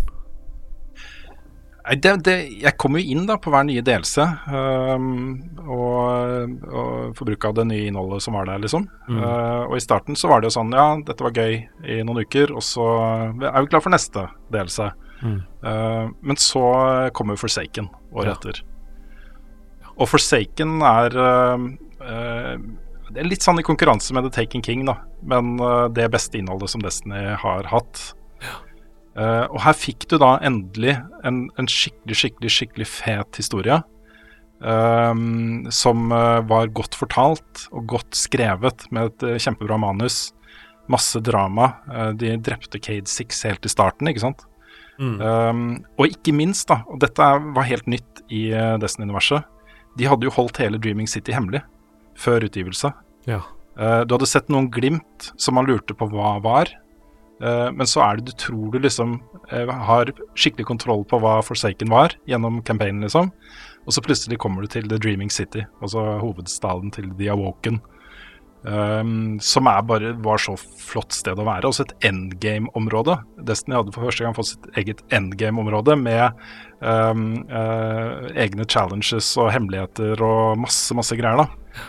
Det, 1.85 2.15
det, 2.25 2.35
jeg 2.63 2.79
kommer 2.81 3.03
jo 3.03 3.13
inn 3.13 3.27
da 3.29 3.35
på 3.37 3.51
hver 3.53 3.67
nye 3.69 3.83
delelse 3.85 4.25
um, 4.49 5.35
og, 5.69 6.55
og 6.65 7.21
av 7.45 7.59
det 7.59 7.67
nye 7.69 7.91
innholdet 7.91 8.25
som 8.25 8.39
var 8.39 8.49
der, 8.49 8.63
liksom. 8.63 8.87
Mm. 9.05 9.19
Uh, 9.21 9.63
og 9.67 9.75
i 9.77 9.83
starten 9.85 10.17
så 10.17 10.31
var 10.31 10.41
det 10.41 10.49
jo 10.49 10.55
sånn 10.57 10.73
Ja, 10.73 10.87
dette 11.05 11.27
var 11.27 11.37
gøy 11.37 11.59
i 11.61 11.99
noen 12.01 12.23
uker, 12.25 12.55
og 12.57 12.65
så 12.65 12.87
er 13.37 13.59
vi 13.59 13.69
klar 13.69 13.85
for 13.85 13.93
neste 13.93 14.25
delelse. 14.55 14.89
Mm. 15.21 15.37
Uh, 15.61 16.09
men 16.25 16.41
så 16.41 16.65
kommer 17.17 17.37
Forsaken 17.41 17.93
året 18.17 18.33
ja. 18.33 18.39
etter. 18.39 18.65
Og 19.99 20.09
Forsaken 20.09 20.81
er 20.89 21.21
uh, 21.21 21.69
Det 23.13 23.21
er 23.21 23.29
litt 23.29 23.45
sånn 23.45 23.61
i 23.61 23.67
konkurranse 23.67 24.17
med 24.17 24.25
The 24.25 24.33
Taken 24.41 24.65
King, 24.65 24.89
da. 24.89 25.03
Men 25.21 25.59
det 25.93 26.09
beste 26.17 26.41
innholdet 26.41 26.73
som 26.73 26.83
Destiny 26.85 27.37
har 27.45 27.69
hatt. 27.69 28.15
Uh, 29.15 29.47
og 29.47 29.61
her 29.63 29.77
fikk 29.79 30.09
du 30.11 30.17
da 30.19 30.35
endelig 30.43 30.97
en, 31.27 31.45
en 31.61 31.69
skikkelig, 31.71 32.17
skikkelig, 32.19 32.51
skikkelig 32.51 32.89
fet 32.91 33.39
historie. 33.39 33.79
Um, 34.65 35.67
som 35.75 36.09
uh, 36.15 36.41
var 36.49 36.73
godt 36.73 36.97
fortalt 36.97 37.67
og 37.75 37.85
godt 37.91 38.17
skrevet 38.17 38.87
med 38.95 39.11
et 39.11 39.27
uh, 39.27 39.37
kjempebra 39.39 39.79
manus. 39.81 40.33
Masse 40.91 41.17
drama. 41.25 41.79
de 42.13 42.35
drepte 42.45 42.77
Cade 42.77 43.09
Six 43.09 43.39
helt 43.47 43.65
i 43.65 43.71
starten, 43.73 44.11
ikke 44.11 44.21
sant. 44.21 44.43
Mm. 45.01 45.15
Um, 45.17 45.63
og 45.97 46.11
ikke 46.13 46.35
minst, 46.37 46.67
da, 46.69 46.83
og 46.85 46.99
dette 47.01 47.25
var 47.25 47.65
helt 47.65 47.89
nytt 47.89 48.21
i 48.29 48.51
Destiny-universet, 48.83 49.49
de 49.97 50.11
hadde 50.11 50.29
jo 50.29 50.35
holdt 50.37 50.61
hele 50.61 50.77
Dreaming 50.77 51.09
City 51.09 51.33
hemmelig 51.33 51.63
før 52.21 52.45
utgivelse. 52.45 52.93
Ja. 53.25 53.41
du 54.05 54.13
hadde 54.13 54.29
sett 54.29 54.53
noen 54.53 54.69
glimt 54.69 55.31
som 55.41 55.57
man 55.57 55.65
lurte 55.71 55.97
på 55.97 56.11
hva 56.13 56.35
var. 56.45 56.69
Uh, 57.45 57.69
men 57.77 57.89
så 57.89 58.01
er 58.01 58.17
det 58.17 58.31
du 58.31 58.37
tror 58.41 58.73
du 58.73 58.79
liksom 58.81 59.19
uh, 59.53 59.73
har 59.89 60.13
skikkelig 60.33 60.69
kontroll 60.71 61.03
på 61.09 61.19
hva 61.21 61.41
Forsaken 61.45 61.93
var 61.93 62.15
gjennom 62.31 62.63
campaignen, 62.65 63.05
liksom. 63.05 63.33
Og 63.85 63.93
så 63.93 64.05
plutselig 64.05 64.39
kommer 64.41 64.65
du 64.65 64.71
til 64.73 64.87
The 64.89 64.97
Dreaming 64.97 65.33
City, 65.33 65.67
altså 65.85 66.17
hovedstaden 66.23 66.95
til 66.95 67.11
The 67.19 67.35
Awoken. 67.35 67.83
Um, 68.65 69.37
som 69.45 69.67
er 69.69 69.83
bare 69.85 70.15
var 70.25 70.41
så 70.41 70.55
flott 70.57 71.13
sted 71.13 71.37
å 71.37 71.45
være. 71.45 71.69
Også 71.69 71.85
et 71.85 72.07
endgame-område. 72.09 73.19
Destiny 73.45 73.77
hadde 73.77 73.93
for 73.93 74.09
første 74.09 74.25
gang 74.25 74.37
fått 74.39 74.55
sitt 74.55 74.69
eget 74.81 75.03
endgame-område 75.13 75.99
med 76.01 76.33
um, 76.81 77.43
uh, 77.53 78.25
egne 78.41 78.65
challenges 78.65 79.35
og 79.37 79.53
hemmeligheter 79.53 80.25
og 80.25 80.63
masse, 80.65 80.97
masse 80.97 81.19
greier, 81.21 81.45
da. 81.45 81.85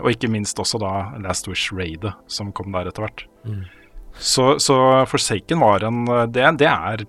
og 0.00 0.08
ikke 0.14 0.30
minst 0.32 0.60
også 0.62 0.80
da 0.80 0.94
Last 1.20 1.50
Wish-raidet 1.50 2.14
som 2.30 2.54
kom 2.56 2.72
der 2.72 2.88
etter 2.88 3.04
hvert. 3.04 3.26
Mm. 3.44 3.66
Så, 4.18 4.56
så 4.62 4.76
Forsaken 5.06 5.62
var 5.62 5.84
en 5.86 6.04
Det, 6.34 6.44
det 6.58 6.68
er 6.68 7.04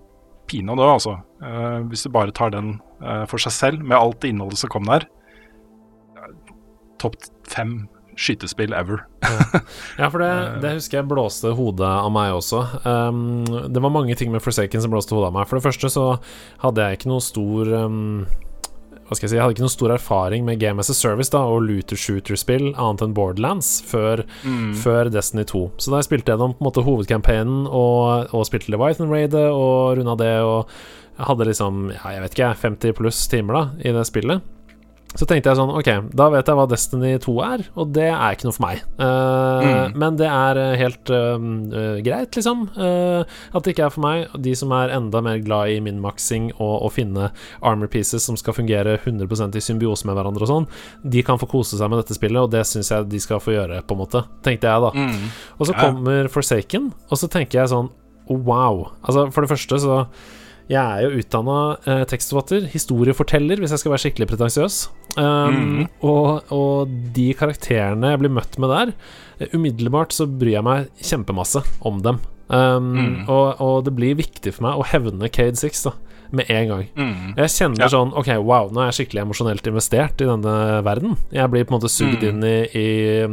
pinadø, 0.50 0.86
altså. 0.95 1.19
Uh, 1.43 1.86
hvis 1.89 2.06
du 2.06 2.12
bare 2.13 2.34
tar 2.36 2.54
den 2.54 2.80
uh, 3.04 3.26
for 3.30 3.41
seg 3.41 3.54
selv, 3.54 3.86
med 3.86 3.98
alt 3.98 4.26
innholdet 4.28 4.62
som 4.62 4.72
kom 4.74 4.89
der. 4.89 5.06
Topp 7.00 7.17
fem 7.50 7.84
skytespill 8.19 8.74
ever. 8.76 9.06
ja. 9.24 9.62
ja, 9.98 10.10
for 10.10 10.19
det, 10.24 10.32
det, 10.63 10.74
husker 10.80 11.00
jeg 11.00 11.10
blåste 11.10 11.54
hodet 11.56 11.88
av 11.88 12.12
meg 12.13 12.36
også. 12.36 12.65
Um, 12.84 13.45
det 13.48 13.84
var 13.84 13.93
mange 13.95 14.17
ting 14.19 14.34
med 14.34 14.43
Forsaken 14.43 14.84
som 14.84 14.91
blåste 14.93 15.15
hodet 15.15 15.32
av 15.32 15.38
meg. 15.38 15.48
For 15.50 15.60
det 15.60 15.67
første 15.69 15.91
så 15.93 16.06
hadde 16.63 16.86
jeg 16.86 17.00
ikke 17.00 17.13
noe 17.13 17.24
stor 17.24 17.74
um, 17.86 18.26
hva 19.10 19.17
skal 19.17 19.26
jeg 19.26 19.32
si, 19.32 19.38
jeg 19.39 19.41
hadde 19.41 19.56
ikke 19.56 19.63
noen 19.65 19.74
stor 19.74 19.91
erfaring 19.95 20.43
med 20.45 20.60
Game 20.62 20.84
as 20.84 20.91
a 20.93 20.93
Service 20.93 21.34
da 21.34 21.41
og 21.50 21.63
looter 21.65 21.98
shooter-spill 21.98 22.67
annet 22.76 23.02
enn 23.02 23.15
Borderlands 23.17 23.72
før, 23.89 24.22
mm. 24.45 24.76
før, 24.84 25.10
Destiny 25.10 25.48
2. 25.50 25.63
Så 25.82 25.89
da 25.89 25.98
jeg 26.04 26.12
spilte 26.12 26.36
gjennom 26.36 26.54
på 26.54 26.62
en 26.62 26.69
måte 26.69 26.86
hovedcampaignen 26.86 27.65
og, 27.65 28.30
og 28.38 28.45
spilte 28.45 28.69
Leviathan 28.69 29.10
Raidet 29.10 29.48
og 29.50 29.98
runda 29.98 30.13
det 30.22 30.36
og 30.45 30.69
hadde 31.26 31.50
liksom, 31.50 31.89
ja, 31.95 32.13
jeg 32.13 32.24
vet 32.28 32.38
ikke, 32.38 32.54
50 32.62 32.98
pluss 33.02 33.26
timer 33.32 33.58
da 33.58 33.65
i 33.82 33.98
det 33.98 34.06
spillet. 34.08 34.45
Så 35.17 35.26
tenkte 35.26 35.50
jeg 35.50 35.58
sånn, 35.58 35.72
ok, 35.74 35.88
da 36.13 36.28
vet 36.30 36.45
jeg 36.45 36.58
hva 36.58 36.67
Destiny 36.69 37.15
2 37.24 37.34
er, 37.41 37.63
og 37.82 37.93
det 37.95 38.12
er 38.12 38.36
ikke 38.36 38.45
noe 38.45 38.56
for 38.56 38.65
meg. 38.67 38.84
Uh, 39.00 39.65
mm. 39.65 39.95
Men 39.98 40.19
det 40.19 40.28
er 40.30 40.60
eh, 40.62 40.74
helt 40.78 41.10
uh, 41.10 41.98
greit, 42.06 42.38
liksom. 42.38 42.67
Uh, 42.78 43.26
at 43.26 43.65
det 43.65 43.74
ikke 43.74 43.88
er 43.88 43.95
for 43.95 44.06
meg. 44.06 44.36
De 44.38 44.54
som 44.58 44.74
er 44.78 44.93
enda 44.93 45.24
mer 45.26 45.41
glad 45.41 45.74
i 45.74 45.80
minmaxing 45.82 46.52
og 46.60 46.86
å 46.86 46.91
finne 46.93 47.32
armor 47.65 47.89
pieces 47.89 48.28
som 48.30 48.38
skal 48.38 48.54
fungere 48.54 49.00
100% 49.00 49.58
i 49.58 49.63
symbiose 49.65 50.06
med 50.06 50.19
hverandre 50.19 50.45
og 50.45 50.52
sånn, 50.54 50.69
de 51.02 51.26
kan 51.26 51.41
få 51.41 51.50
kose 51.50 51.80
seg 51.80 51.89
med 51.89 52.04
dette 52.04 52.17
spillet, 52.17 52.43
og 52.45 52.54
det 52.54 52.62
syns 52.69 52.93
jeg 52.93 53.10
de 53.10 53.24
skal 53.24 53.41
få 53.41 53.58
gjøre, 53.58 53.82
på 53.89 53.98
en 53.98 54.04
måte. 54.04 54.24
Tenkte 54.45 54.69
jeg, 54.69 54.86
da. 54.86 54.93
Mm. 54.93 55.32
Og 55.58 55.72
så 55.72 55.78
kommer 55.80 56.30
Forsaken, 56.30 56.91
og 57.10 57.17
så 57.17 57.32
tenker 57.34 57.63
jeg 57.63 57.74
sånn 57.74 57.89
wow. 58.30 58.91
Altså, 59.02 59.26
for 59.34 59.41
det 59.41 59.50
første 59.56 59.82
så 59.82 60.04
jeg 60.70 60.78
er 60.80 61.02
jo 61.06 61.22
utdanna 61.24 61.60
eh, 61.90 62.04
tekstforfatter, 62.10 62.68
historieforteller, 62.70 63.58
hvis 63.58 63.74
jeg 63.74 63.82
skal 63.82 63.94
være 63.96 64.04
skikkelig 64.04 64.28
pretensiøs. 64.30 64.76
Um, 65.18 65.56
mm. 65.56 65.86
og, 66.06 66.52
og, 66.54 66.92
de 67.16 67.32
karakterene 67.38 68.12
jeg 68.14 68.22
blir 68.22 68.34
møtt 68.36 68.60
med 68.62 68.70
der, 68.74 68.92
eh, 69.40 69.56
umiddelbart 69.58 70.14
så 70.14 70.30
bryr 70.30 70.60
jeg 70.60 70.68
meg 70.68 70.92
kjempemasse 71.02 71.64
om 71.90 72.04
dem. 72.06 72.22
Um, 72.50 72.94
mm. 72.94 73.18
og, 73.26 73.48
og, 73.62 73.76
det 73.88 73.96
blir 73.98 74.22
viktig 74.22 74.54
for 74.56 74.68
meg 74.68 74.78
å 74.78 74.86
hevne 74.92 75.30
Cade 75.34 75.58
Six, 75.58 75.84
da 75.90 75.98
med 76.36 76.50
en 76.54 76.68
gang. 76.70 76.84
Mm. 76.96 77.32
Jeg 77.39 77.54
kjenner 77.56 77.86
ja. 77.86 77.89
sånn 77.92 78.12
Ok, 78.18 78.30
wow, 78.46 78.70
nå 78.74 78.84
er 78.84 78.89
jeg 78.92 79.00
skikkelig 79.00 79.24
emosjonelt 79.24 79.70
investert 79.72 80.22
i 80.22 80.28
denne 80.30 80.56
verden. 80.86 81.15
Jeg 81.34 81.52
blir 81.54 81.65
på 81.65 81.74
en 81.74 81.80
måte 81.80 81.92
sugd 81.92 82.22
mm. 82.22 82.28
inn 82.30 82.46
i, 82.46 82.58
i, 82.70 82.88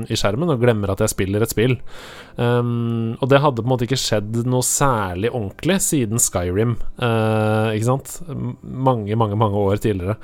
i, 0.07 0.19
skjermen 0.19 0.55
og 0.55 0.63
glemmer 0.63 0.93
at 0.93 1.03
jeg 1.05 1.13
spiller 1.13 1.45
et 1.45 1.53
spill. 1.53 1.77
Um, 2.37 3.17
og 3.21 3.29
det 3.33 3.43
hadde 3.45 3.63
på 3.63 3.69
en 3.69 3.75
måte 3.75 3.89
ikke 3.89 4.01
skjedd 4.01 4.43
noe 4.49 4.65
særlig 4.67 5.33
ordentlig 5.33 5.79
siden 5.85 6.23
Skyrim, 6.23 6.77
uh, 7.01 7.73
ikke 7.77 7.91
sant? 7.91 8.17
Mange, 8.63 9.17
mange, 9.19 9.39
mange 9.41 9.67
år 9.69 9.83
tidligere. 9.83 10.17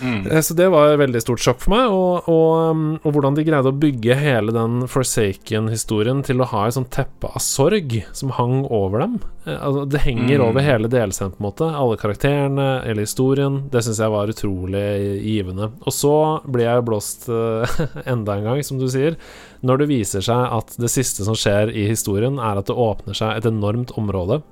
Mm. 0.00 0.26
Eh, 0.26 0.40
så 0.40 0.54
det 0.58 0.68
var 0.72 0.92
et 0.92 1.00
veldig 1.00 1.22
stort 1.22 1.42
sjokk 1.42 1.60
for 1.64 1.74
meg, 1.74 1.92
og, 1.92 2.28
og, 2.30 2.70
um, 2.72 2.84
og 3.02 3.14
hvordan 3.14 3.36
de 3.36 3.44
greide 3.46 3.72
å 3.72 3.80
bygge 3.84 4.16
hele 4.18 4.54
den 4.54 4.86
Forsaken-historien 4.90 6.22
til 6.26 6.42
å 6.42 6.48
ha 6.52 6.66
et 6.66 6.76
sånt 6.78 6.92
teppe 6.94 7.30
av 7.30 7.42
sorg 7.44 7.98
som 8.16 8.32
hang 8.38 8.62
over 8.68 9.04
dem. 9.04 9.18
Eh, 9.44 9.58
altså, 9.58 9.84
det 9.92 10.04
henger 10.06 10.38
mm. 10.38 10.46
over 10.46 10.66
hele 10.66 10.90
delscenen, 10.92 11.34
på 11.36 11.42
en 11.42 11.48
måte. 11.48 11.70
Alle 11.82 11.98
karakterene, 12.00 12.68
hele 12.86 13.06
historien. 13.06 13.62
Det 13.72 13.84
syns 13.84 14.02
jeg 14.02 14.14
var 14.14 14.32
utrolig 14.32 14.86
givende. 15.22 15.72
Og 15.82 15.96
så 15.96 16.16
blir 16.46 16.68
jeg 16.68 16.86
blåst 16.88 17.28
uh, 17.32 17.82
enda 18.12 18.38
en 18.38 18.48
gang, 18.50 18.64
som 18.66 18.80
du 18.80 18.88
sier, 18.92 19.18
når 19.62 19.82
det 19.84 19.92
viser 19.92 20.24
seg 20.24 20.56
at 20.58 20.74
det 20.80 20.90
siste 20.90 21.26
som 21.26 21.38
skjer 21.38 21.70
i 21.74 21.86
historien, 21.90 22.40
er 22.42 22.58
at 22.58 22.70
det 22.70 22.78
åpner 22.78 23.16
seg 23.16 23.38
et 23.38 23.48
enormt 23.50 23.94
område 23.98 24.42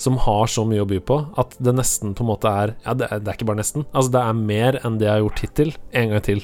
som 0.00 0.18
har 0.24 0.50
så 0.50 0.64
mye 0.68 0.84
å 0.84 0.88
by 0.88 1.02
på 1.08 1.18
at 1.40 1.54
det 1.62 1.76
nesten 1.76 2.16
på 2.16 2.24
en 2.24 2.32
måte 2.32 2.50
er 2.50 2.74
Ja, 2.86 2.96
det 2.98 3.10
er, 3.10 3.22
det 3.22 3.30
er 3.32 3.38
ikke 3.38 3.50
bare 3.52 3.62
nesten. 3.62 3.86
Altså, 3.92 4.14
det 4.16 4.24
er 4.24 4.42
mer 4.54 4.80
enn 4.82 4.98
det 5.00 5.08
jeg 5.08 5.16
har 5.16 5.22
gjort 5.24 5.44
hittil, 5.46 5.76
en 6.02 6.12
gang 6.12 6.26
til. 6.26 6.42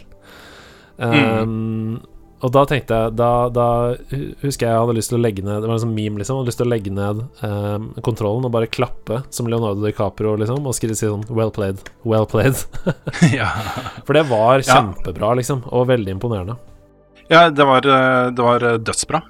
Um, 0.98 2.00
og 2.38 2.52
da 2.54 2.62
tenkte 2.70 2.94
jeg 2.94 3.14
da, 3.18 3.30
da 3.50 3.66
husker 4.44 4.66
jeg 4.66 4.70
jeg 4.70 4.82
hadde 4.82 4.94
lyst 4.94 5.10
til 5.10 5.18
å 5.18 5.22
legge 5.22 5.42
ned 5.46 5.60
Det 5.62 5.68
var 5.68 5.76
en 5.76 5.82
sånn 5.82 5.94
meme, 5.94 6.20
liksom. 6.20 6.38
Hadde 6.38 6.52
lyst 6.52 6.60
til 6.60 6.68
å 6.68 6.70
legge 6.70 6.92
ned 6.94 7.22
um, 7.42 7.88
kontrollen 8.06 8.46
og 8.46 8.54
bare 8.54 8.70
klappe 8.70 9.22
som 9.34 9.50
Leonardo 9.50 9.82
DiCaprio, 9.82 10.36
liksom, 10.38 10.66
og 10.66 10.76
skrive 10.78 10.98
si 10.98 11.08
sånn 11.08 11.26
Well 11.34 11.50
played. 11.54 11.82
Well 12.06 12.28
played. 12.30 12.62
ja. 13.38 13.50
For 14.06 14.14
det 14.14 14.28
var 14.30 14.62
kjempebra, 14.66 15.34
liksom, 15.40 15.64
og 15.66 15.88
veldig 15.90 16.14
imponerende. 16.14 16.58
Ja, 17.28 17.48
det 17.52 17.64
var, 17.68 17.84
eh, 17.84 18.30
det 18.32 18.44
var, 18.44 18.64
dødsbra. 18.80 19.20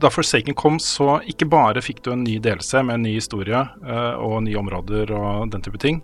Da 0.00 0.10
Forsaken 0.10 0.56
kom, 0.58 0.78
så 0.82 1.18
ikke 1.28 1.48
bare 1.50 1.82
fikk 1.84 2.02
du 2.04 2.12
en 2.12 2.24
ny 2.24 2.38
delelse 2.42 2.82
med 2.86 2.98
en 2.98 3.06
ny 3.06 3.14
historie 3.16 3.60
uh, 3.84 4.14
og 4.22 4.42
nye 4.46 4.58
områder 4.60 5.12
og 5.14 5.52
den 5.52 5.64
type 5.64 5.80
ting, 5.82 6.00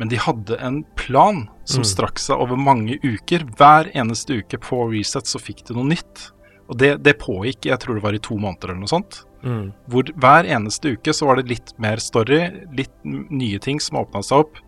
men 0.00 0.10
de 0.12 0.20
hadde 0.20 0.58
en 0.62 0.82
plan 0.98 1.44
som 1.64 1.84
mm. 1.84 1.88
strakk 1.90 2.20
seg 2.22 2.42
over 2.42 2.58
mange 2.60 2.98
uker. 3.04 3.46
Hver 3.58 3.90
eneste 3.96 4.40
uke 4.42 4.60
på 4.62 4.84
Reset 4.92 5.30
så 5.30 5.40
fikk 5.42 5.64
du 5.68 5.76
noe 5.78 5.92
nytt. 5.94 6.28
Og 6.66 6.78
det, 6.80 6.96
det 7.06 7.18
pågikk, 7.22 7.68
jeg 7.70 7.78
tror 7.82 7.98
det 7.98 8.04
var 8.04 8.16
i 8.16 8.22
to 8.22 8.36
måneder 8.42 8.72
eller 8.72 8.82
noe 8.82 8.90
sånt. 8.90 9.20
Mm. 9.46 9.70
Hvor 9.92 10.08
hver 10.18 10.48
eneste 10.50 10.96
uke 10.96 11.14
så 11.14 11.28
var 11.28 11.38
det 11.38 11.50
litt 11.52 11.72
mer 11.82 12.02
story, 12.02 12.40
litt 12.74 12.94
nye 13.06 13.60
ting 13.62 13.78
som 13.82 14.00
åpna 14.02 14.22
seg 14.26 14.46
opp. 14.46 14.60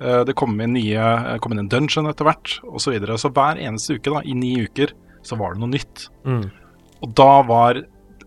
Uh, 0.00 0.22
det 0.26 0.36
kom 0.38 0.54
inn, 0.56 0.76
nye, 0.78 1.38
kom 1.42 1.54
inn 1.54 1.64
en 1.66 1.72
dungeon 1.72 2.08
etter 2.10 2.28
hvert, 2.28 2.58
osv. 2.70 2.86
Så, 2.86 2.94
videre. 2.94 3.18
så 3.20 3.32
hver 3.34 3.60
eneste 3.60 3.98
uke, 3.98 4.14
da, 4.14 4.22
i 4.24 4.36
ni 4.38 4.54
uker, 4.62 4.94
så 5.26 5.36
var 5.40 5.54
det 5.54 5.64
noe 5.64 5.74
nytt. 5.74 6.06
Mm. 6.24 6.46
Og 7.04 7.16
da 7.16 7.32
var 7.48 7.82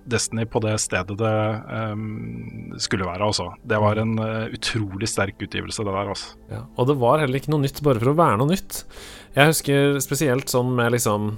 Destiny 0.09 0.45
på 0.49 0.59
det 0.63 0.73
stedet 0.83 1.15
det 1.19 1.35
um, 1.93 2.73
skulle 2.81 3.07
være, 3.07 3.23
altså. 3.23 3.49
Det 3.63 3.79
var 3.79 4.01
en 4.01 4.17
uh, 4.19 4.51
utrolig 4.53 5.07
sterk 5.09 5.39
utgivelse, 5.39 5.85
det 5.85 5.93
der, 5.95 6.11
altså. 6.15 6.33
Ja, 6.51 6.63
og 6.75 6.89
det 6.89 6.97
var 7.01 7.23
heller 7.23 7.39
ikke 7.39 7.53
noe 7.53 7.63
nytt 7.63 7.79
bare 7.85 8.01
for 8.01 8.11
å 8.11 8.17
være 8.19 8.41
noe 8.41 8.51
nytt. 8.51 8.83
Jeg 9.37 9.53
husker 9.53 10.01
spesielt 10.03 10.51
sånn 10.51 10.75
med 10.77 10.91
liksom 10.93 11.31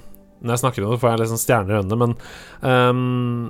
Når 0.44 0.52
jeg 0.52 0.60
snakker 0.60 0.84
om 0.84 0.90
det, 0.92 1.00
får 1.00 1.14
jeg 1.14 1.20
liksom 1.22 1.40
stjerner 1.40 1.72
i 1.72 1.78
øynene, 1.80 2.00
men 2.02 2.16
um, 2.60 3.46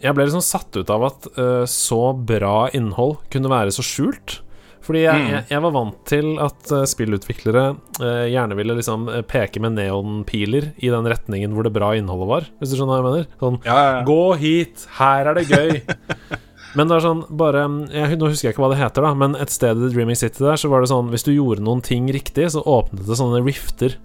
jeg 0.00 0.16
ble 0.16 0.28
liksom 0.28 0.44
satt 0.44 0.76
ut 0.78 0.92
av 0.92 1.08
at 1.08 1.26
uh, 1.36 1.64
så 1.68 2.02
bra 2.14 2.68
innhold 2.76 3.18
kunne 3.32 3.50
være 3.52 3.74
så 3.74 3.84
skjult. 3.84 4.38
Fordi 4.84 5.02
jeg, 5.04 5.22
mm. 5.22 5.30
jeg, 5.34 5.44
jeg, 5.52 5.62
var 5.66 5.72
vant 5.74 5.96
til 6.08 6.28
at 6.40 6.72
uh, 6.72 6.84
spillutviklere 6.88 7.64
uh, 8.00 8.26
gjerne 8.30 8.56
ville 8.58 8.76
liksom 8.78 9.08
uh, 9.12 9.20
peke 9.28 9.60
med 9.62 9.76
neonpiler 9.76 10.70
i 10.80 10.92
den 10.92 11.08
retningen 11.12 11.52
hvor 11.54 11.66
det 11.66 11.74
bra 11.74 11.92
innholdet 11.98 12.30
var, 12.30 12.46
hvis 12.58 12.72
du 12.72 12.78
skjønner 12.78 12.94
hva 12.94 13.00
jeg 13.00 13.08
mener? 13.08 13.26
Sånn 13.42 13.58
ja, 13.66 13.74
ja, 13.76 13.90
ja. 13.98 14.04
Gå 14.08 14.22
hit, 14.40 14.86
her 14.96 15.30
er 15.30 15.36
det 15.36 15.46
gøy. 15.50 15.82
men 16.78 16.90
det 16.90 16.96
er 16.96 17.04
sånn 17.04 17.24
bare 17.28 17.66
jeg, 17.92 18.20
Nå 18.20 18.30
husker 18.32 18.48
jeg 18.48 18.56
ikke 18.56 18.64
hva 18.64 18.72
det 18.72 18.80
heter, 18.80 19.04
da, 19.04 19.12
men 19.24 19.36
et 19.36 19.52
sted 19.52 19.84
i 19.84 19.92
Dreaming 19.92 20.18
City 20.18 20.46
der, 20.46 20.60
så 20.60 20.70
var 20.72 20.84
det 20.84 20.92
sånn 20.92 21.10
Hvis 21.12 21.26
du 21.26 21.34
gjorde 21.34 21.66
noen 21.66 21.84
ting 21.84 22.08
riktig, 22.14 22.48
så 22.54 22.64
åpnet 22.64 23.04
det 23.08 23.20
sånne 23.20 23.44
rifter 23.44 23.98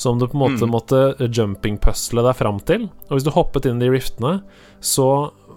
som 0.00 0.16
du 0.16 0.24
på 0.30 0.38
en 0.38 0.40
måte 0.40 0.64
mm. 0.64 0.70
måtte 0.72 1.28
jumping-pusle 1.28 2.22
deg 2.24 2.36
fram 2.38 2.56
til. 2.64 2.86
Og 3.10 3.18
hvis 3.18 3.26
du 3.26 3.34
hoppet 3.34 3.66
inn 3.68 3.76
i 3.82 3.84
de 3.84 3.90
riftene, 3.92 4.38
så 4.80 5.08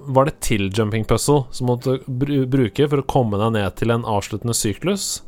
var 0.05 0.29
det 0.29 0.39
til 0.43 0.69
jumping 0.69 1.05
puzzle 1.07 1.43
som 1.55 1.69
måtte 1.69 1.99
bruke 2.07 2.87
for 2.89 3.01
å 3.01 3.05
komme 3.07 3.39
deg 3.41 3.55
ned 3.55 3.77
til 3.79 3.93
en 3.93 4.05
avsluttende 4.07 4.55
syklus. 4.57 5.21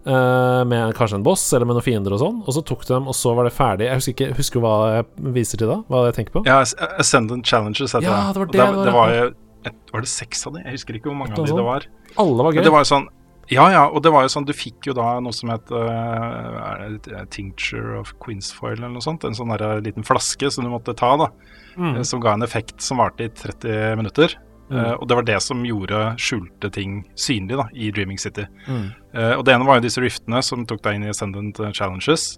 Uh, 0.00 0.64
med 0.64 0.94
kanskje 0.96 1.18
en 1.18 1.24
boss 1.26 1.42
eller 1.52 1.68
med 1.68 1.76
noen 1.76 1.84
fiender 1.84 2.14
og 2.16 2.22
sånn. 2.22 2.38
Og 2.46 2.56
så 2.56 2.62
tok 2.64 2.86
du 2.86 2.94
dem, 2.94 3.08
og 3.10 3.16
så 3.16 3.34
var 3.36 3.44
det 3.44 3.52
ferdig. 3.52 3.88
Jeg 3.90 4.00
husker 4.00 4.14
ikke 4.16 4.38
Husker 4.38 4.64
hva 4.64 4.74
jeg 4.94 5.32
viser 5.36 5.60
til 5.60 5.68
da? 5.68 5.80
Hva 5.92 6.06
jeg 6.08 6.16
tenker 6.16 6.38
på? 6.38 6.44
Ja, 6.48 6.62
Ascendant 7.02 7.44
Challenges 7.46 7.92
heter 7.92 8.08
ja, 8.08 8.16
det. 8.32 8.40
Var 8.40 8.48
det, 8.48 8.56
det, 8.56 8.64
var, 8.64 8.86
det 8.88 8.94
var, 8.96 9.74
var, 9.92 10.06
det 10.06 10.12
seks 10.12 10.46
av 10.48 10.56
de? 10.56 10.64
Jeg 10.64 10.78
husker 10.78 10.96
ikke 10.96 11.12
hvor 11.12 11.20
mange 11.20 11.36
av 11.36 11.44
de 11.44 11.58
det 11.58 11.66
var. 11.66 11.88
Alle 12.24 12.46
var 12.46 12.56
gøy. 12.56 12.62
Men 12.62 12.70
det 12.70 12.76
var 12.78 12.88
sånn 12.88 13.10
ja, 13.50 13.64
ja, 13.72 13.82
og 13.90 14.02
det 14.04 14.12
var 14.14 14.24
jo 14.24 14.30
sånn 14.30 14.46
Du 14.46 14.52
fikk 14.54 14.90
jo 14.90 14.94
da 14.96 15.16
noe 15.22 15.34
som 15.34 15.50
het 15.50 15.72
uh, 15.74 17.24
Tincture 17.34 17.98
of 17.98 18.12
Queensfoil 18.22 18.76
eller 18.78 18.94
noe 18.94 19.04
sånt. 19.04 19.26
En 19.26 19.36
sånn 19.36 19.50
der, 19.54 19.82
liten 19.84 20.06
flaske 20.06 20.52
som 20.54 20.66
du 20.66 20.70
måtte 20.72 20.94
ta, 20.98 21.16
da. 21.18 21.30
Mm. 21.74 21.98
Uh, 21.98 22.04
som 22.06 22.22
ga 22.22 22.36
en 22.36 22.46
effekt 22.46 22.78
som 22.84 23.02
varte 23.02 23.26
i 23.26 23.32
30 23.34 23.98
minutter. 23.98 24.36
Mm. 24.70 24.76
Uh, 24.78 24.92
og 25.00 25.08
det 25.10 25.18
var 25.18 25.26
det 25.26 25.40
som 25.42 25.64
gjorde 25.66 26.04
skjulte 26.22 26.70
ting 26.76 27.00
synlig 27.18 27.58
da, 27.58 27.66
i 27.74 27.90
Dreaming 27.94 28.22
City. 28.22 28.46
Mm. 28.70 28.86
og 29.34 29.42
det 29.44 29.56
ene 29.56 29.66
var 29.66 29.80
jo 29.80 29.88
disse 29.88 30.02
riftene 30.02 30.38
som 30.46 30.62
tok 30.68 30.84
deg 30.84 30.96
inn 30.96 31.08
i 31.08 31.10
Ascendant 31.10 31.58
Challenges. 31.74 32.36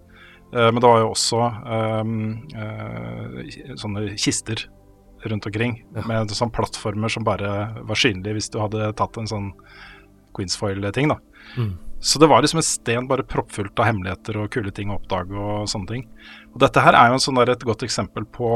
men 0.52 0.80
det 0.80 0.88
var 0.88 1.02
jo 1.02 1.10
også 1.12 1.40
um, 2.08 2.14
sånne 3.76 4.14
kister 4.16 4.64
rundt 5.28 5.46
omkring. 5.46 5.82
Ja. 5.94 6.06
Med 6.08 6.32
sånne 6.32 6.54
plattformer 6.56 7.12
som 7.12 7.24
bare 7.24 7.52
var 7.84 8.00
synlige 8.00 8.38
hvis 8.38 8.50
du 8.52 8.58
hadde 8.62 8.92
tatt 8.98 9.18
en 9.20 9.28
sånn 9.28 9.52
Queensfoil-ting. 10.36 11.12
da. 11.12 11.18
Mm. 11.56 11.72
Så 12.02 12.18
det 12.18 12.26
var 12.26 12.42
liksom 12.42 12.58
et 12.58 12.66
sted 12.66 13.06
bare 13.06 13.22
proppfullt 13.22 13.78
av 13.78 13.86
hemmeligheter 13.86 14.40
og 14.42 14.48
kule 14.50 14.72
ting 14.74 14.90
å 14.90 14.96
oppdage 14.98 15.38
og 15.38 15.68
sånne 15.70 15.86
ting. 15.86 16.00
Og 16.50 16.58
dette 16.64 16.82
her 16.82 16.96
er 16.98 17.12
jo 17.12 17.20
sånn 17.22 17.38
et 17.44 17.62
godt 17.62 17.84
eksempel 17.86 18.26
på 18.26 18.48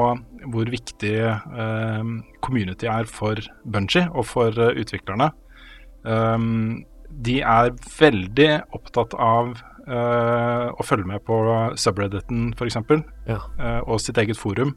hvor 0.50 0.72
viktig 0.72 1.14
eh, 1.22 2.08
community 2.42 2.90
er 2.90 3.06
for 3.06 3.38
Bunji 3.62 4.02
og 4.08 4.26
for 4.26 4.50
eh, 4.50 4.80
utviklerne. 4.82 5.30
Um, 6.02 6.82
de 7.10 7.38
er 7.46 7.70
veldig 8.00 8.50
opptatt 8.74 9.14
av 9.14 9.54
uh, 9.86 10.66
å 10.74 10.86
følge 10.86 11.08
med 11.08 11.22
på 11.26 11.38
subredditen 11.78 12.50
f.eks. 12.54 12.78
Ja. 13.30 13.38
Uh, 13.58 13.80
og 13.86 14.02
sitt 14.02 14.18
eget 14.22 14.38
forum. 14.38 14.74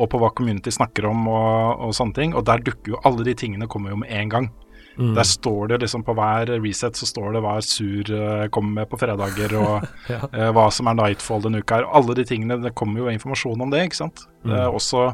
Og 0.00 0.10
på 0.10 0.18
hva 0.22 0.30
community 0.34 0.72
snakker 0.74 1.08
om 1.10 1.26
og, 1.30 1.86
og, 1.86 1.94
sånne 1.94 2.16
ting. 2.16 2.34
Og 2.34 2.42
der 2.48 2.62
dukker 2.66 2.94
jo 2.94 3.00
alle 3.06 3.26
de 3.26 3.34
tingene 3.38 3.70
kommer 3.70 3.94
jo 3.94 4.00
med 4.02 4.10
en 4.18 4.34
gang. 4.34 4.50
Mm. 4.98 5.14
Der 5.14 5.22
står 5.22 5.68
det 5.68 5.78
liksom 5.78 6.02
på 6.04 6.14
hver 6.18 6.50
reset 6.60 6.98
så 6.98 7.06
står 7.08 7.32
det 7.34 7.42
hva 7.44 7.56
er 7.56 7.64
sur 7.64 8.10
uh, 8.12 8.46
kommer 8.52 8.82
med 8.82 8.90
på 8.90 8.98
fredager, 9.00 9.54
og 9.56 9.86
ja. 10.12 10.20
uh, 10.34 10.50
hva 10.56 10.66
som 10.74 10.90
er 10.90 10.98
Nightfall 10.98 11.44
denne 11.46 11.62
uka 11.62 11.80
her. 11.80 11.88
Alle 11.96 12.16
de 12.18 12.26
tingene, 12.28 12.58
det 12.60 12.74
kommer 12.78 13.04
jo 13.04 13.12
informasjon 13.12 13.64
om 13.64 13.72
det, 13.72 13.86
ikke 13.88 14.02
sant. 14.02 14.26
Mm. 14.42 14.50
Det 14.50 14.58
er 14.60 14.78
også, 14.80 15.04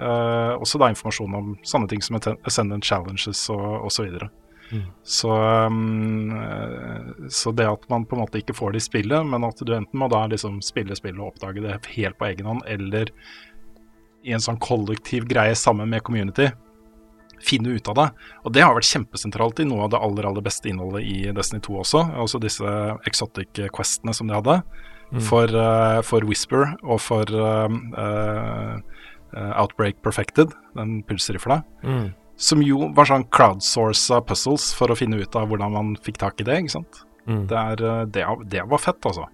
uh, 0.00 0.52
også 0.60 0.82
da 0.82 0.90
informasjon 0.92 1.38
om 1.38 1.54
sånne 1.66 1.90
ting 1.90 2.04
som 2.04 2.20
Ascendant 2.20 2.86
Challenges 2.86 3.46
og 3.54 3.88
osv. 3.88 4.12
Så, 4.12 4.28
mm. 4.76 4.84
så, 5.16 5.32
um, 5.66 6.36
så 7.32 7.54
det 7.56 7.66
at 7.70 7.88
man 7.90 8.06
på 8.06 8.18
en 8.18 8.24
måte 8.26 8.42
ikke 8.42 8.56
får 8.56 8.76
det 8.76 8.84
i 8.84 8.88
spillet, 8.90 9.26
men 9.26 9.48
at 9.48 9.58
du 9.64 9.74
enten 9.74 10.02
må 10.02 10.10
da 10.12 10.26
liksom 10.30 10.60
spille 10.64 10.98
spillet 10.98 11.22
og 11.22 11.32
oppdage 11.32 11.64
det 11.64 11.80
helt 11.96 12.20
på 12.20 12.28
egen 12.30 12.52
hånd, 12.52 12.62
eller 12.68 13.10
i 14.26 14.34
en 14.34 14.42
sånn 14.42 14.58
kollektiv 14.62 15.26
greie 15.30 15.54
sammen 15.58 15.90
med 15.90 16.02
community, 16.06 16.50
finne 17.44 17.76
ut 17.76 17.88
av 17.92 17.98
det. 17.98 18.08
Og 18.44 18.54
det 18.56 18.64
har 18.64 18.74
vært 18.76 18.88
kjempesentralt 18.88 19.60
i 19.62 19.68
noe 19.68 19.86
av 19.86 19.94
det 19.94 20.02
aller 20.02 20.28
aller 20.28 20.44
beste 20.44 20.70
innholdet 20.70 21.06
i 21.06 21.32
Destiny 21.36 21.62
2 21.64 21.80
også. 21.82 22.04
Altså 22.22 22.40
disse 22.42 22.76
exotic 23.08 23.62
questene 23.74 24.14
som 24.16 24.30
de 24.30 24.36
hadde. 24.36 24.60
Mm. 25.12 25.22
For, 25.22 25.52
uh, 25.54 26.00
for, 26.02 26.26
Whisper 26.26 26.72
og 26.82 26.98
for 26.98 27.30
uh, 27.30 27.70
uh, 27.70 28.78
Outbreak 29.60 30.00
Perfected, 30.02 30.54
den 30.74 30.98
pulsrifla. 31.06 31.60
Mm. 31.86 32.08
Som 32.36 32.60
jo 32.64 32.90
var 32.96 33.08
sånn 33.08 33.28
crowdsourca 33.32 34.20
puzzles 34.26 34.72
for 34.76 34.92
å 34.92 34.98
finne 34.98 35.22
ut 35.22 35.38
av 35.38 35.46
hvordan 35.48 35.76
man 35.76 35.94
fikk 36.04 36.18
tak 36.24 36.42
i 36.42 36.48
det. 36.48 36.58
ikke 36.64 36.78
sant? 36.80 37.05
Mm. 37.26 37.46
Det, 37.50 37.56
er, 37.58 37.82
eh, 37.82 38.02
det, 38.14 38.24
det, 38.52 38.62
var 38.70 38.82
fett, 38.82 39.00
altså. 39.08 39.26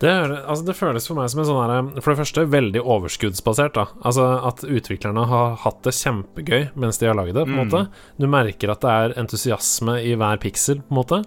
Det, 0.00 0.10
altså. 0.12 0.64
det, 0.68 0.76
føles 0.76 1.08
for 1.08 1.18
meg 1.18 1.30
som 1.32 1.42
en 1.42 1.48
sånn 1.48 1.60
her 1.62 2.02
For 2.02 2.12
det 2.12 2.20
første 2.20 2.44
veldig 2.52 2.82
overskuddsbasert. 2.84 3.78
da 3.78 3.86
Altså 4.04 4.26
At 4.50 4.64
utviklerne 4.66 5.24
har 5.30 5.56
hatt 5.64 5.80
det 5.86 5.96
kjempegøy 5.96 6.68
mens 6.78 7.00
de 7.00 7.08
har 7.08 7.16
lagd 7.18 7.34
det. 7.38 7.46
på 7.46 7.54
en 7.54 7.56
mm. 7.56 7.64
måte 7.64 8.20
Du 8.20 8.28
merker 8.30 8.74
at 8.74 8.84
det 8.84 8.98
er 9.00 9.16
entusiasme 9.24 9.98
i 10.04 10.14
hver 10.18 10.40
piksel, 10.42 10.84
på 10.84 10.94
en 10.94 11.00
måte. 11.00 11.24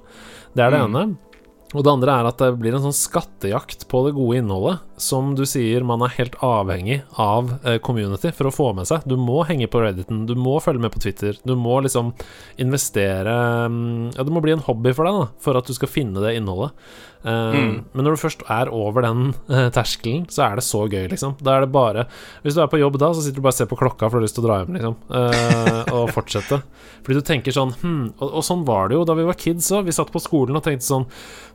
Det 0.54 0.66
er 0.66 0.76
det 0.76 0.84
mm. 0.84 0.88
ene. 0.90 1.31
Og 1.72 1.86
det 1.86 1.92
andre 1.92 2.16
er 2.20 2.28
at 2.28 2.42
det 2.42 2.50
blir 2.60 2.76
en 2.76 2.84
sånn 2.84 2.96
skattejakt 2.96 3.86
på 3.92 4.02
det 4.06 4.14
gode 4.18 4.42
innholdet. 4.42 4.82
Som 5.02 5.32
du 5.40 5.46
sier, 5.48 5.86
man 5.88 6.04
er 6.04 6.14
helt 6.18 6.36
avhengig 6.44 7.00
av 7.22 7.54
eh, 7.64 7.78
community 7.84 8.34
for 8.36 8.50
å 8.50 8.54
få 8.54 8.68
med 8.78 8.90
seg. 8.90 9.06
Du 9.08 9.16
må 9.20 9.40
henge 9.48 9.70
på 9.72 9.82
Redditen, 9.84 10.26
du 10.28 10.36
må 10.36 10.58
følge 10.64 10.84
med 10.84 10.94
på 10.94 11.02
Twitter. 11.06 11.40
Du 11.48 11.56
må 11.56 11.80
liksom 11.86 12.12
investere 12.62 13.38
mm, 13.72 14.18
Ja, 14.18 14.26
det 14.28 14.36
må 14.36 14.44
bli 14.44 14.56
en 14.58 14.66
hobby 14.68 14.94
for 14.98 15.08
deg 15.08 15.22
da 15.22 15.30
for 15.42 15.60
at 15.60 15.70
du 15.70 15.76
skal 15.78 15.92
finne 15.92 16.24
det 16.24 16.36
innholdet. 16.38 16.76
Uh, 17.22 17.54
mm. 17.54 17.74
Men 17.94 18.08
når 18.08 18.16
du 18.16 18.22
først 18.24 18.46
er 18.50 18.72
over 18.74 19.06
den 19.06 19.34
uh, 19.52 19.68
terskelen, 19.74 20.26
så 20.32 20.48
er 20.48 20.58
det 20.58 20.66
så 20.66 20.84
gøy, 20.88 21.06
liksom. 21.12 21.36
Da 21.42 21.56
er 21.56 21.66
det 21.66 21.74
bare 21.74 22.08
Hvis 22.42 22.58
du 22.58 22.64
er 22.64 22.72
på 22.72 22.80
jobb 22.82 22.98
da, 23.02 23.12
så 23.14 23.22
sitter 23.22 23.42
du 23.42 23.46
bare 23.46 23.54
og 23.54 23.60
ser 23.60 23.70
på 23.70 23.78
klokka 23.78 24.10
for 24.10 24.18
du 24.18 24.22
har 24.22 24.28
lyst 24.28 24.38
til 24.40 24.46
å 24.46 24.50
dra 24.50 24.60
hjem, 24.62 24.74
liksom. 24.80 24.98
Uh, 25.12 25.94
og 26.00 26.12
fortsette. 26.16 26.62
Fordi 27.06 27.18
du 27.18 27.26
tenker 27.26 27.56
sånn 27.56 27.76
hm, 27.82 28.04
og, 28.20 28.28
og, 28.28 28.44
sånn 28.46 28.66
var 28.68 28.90
det 28.90 29.00
jo 29.00 29.06
da 29.10 29.16
vi 29.18 29.28
var 29.30 29.40
kids 29.40 29.70
òg. 29.74 29.88
Vi 29.88 29.96
satt 29.96 30.14
på 30.14 30.22
skolen 30.22 30.58
og 30.58 30.66
tenkte 30.66 30.88
sånn 30.88 31.08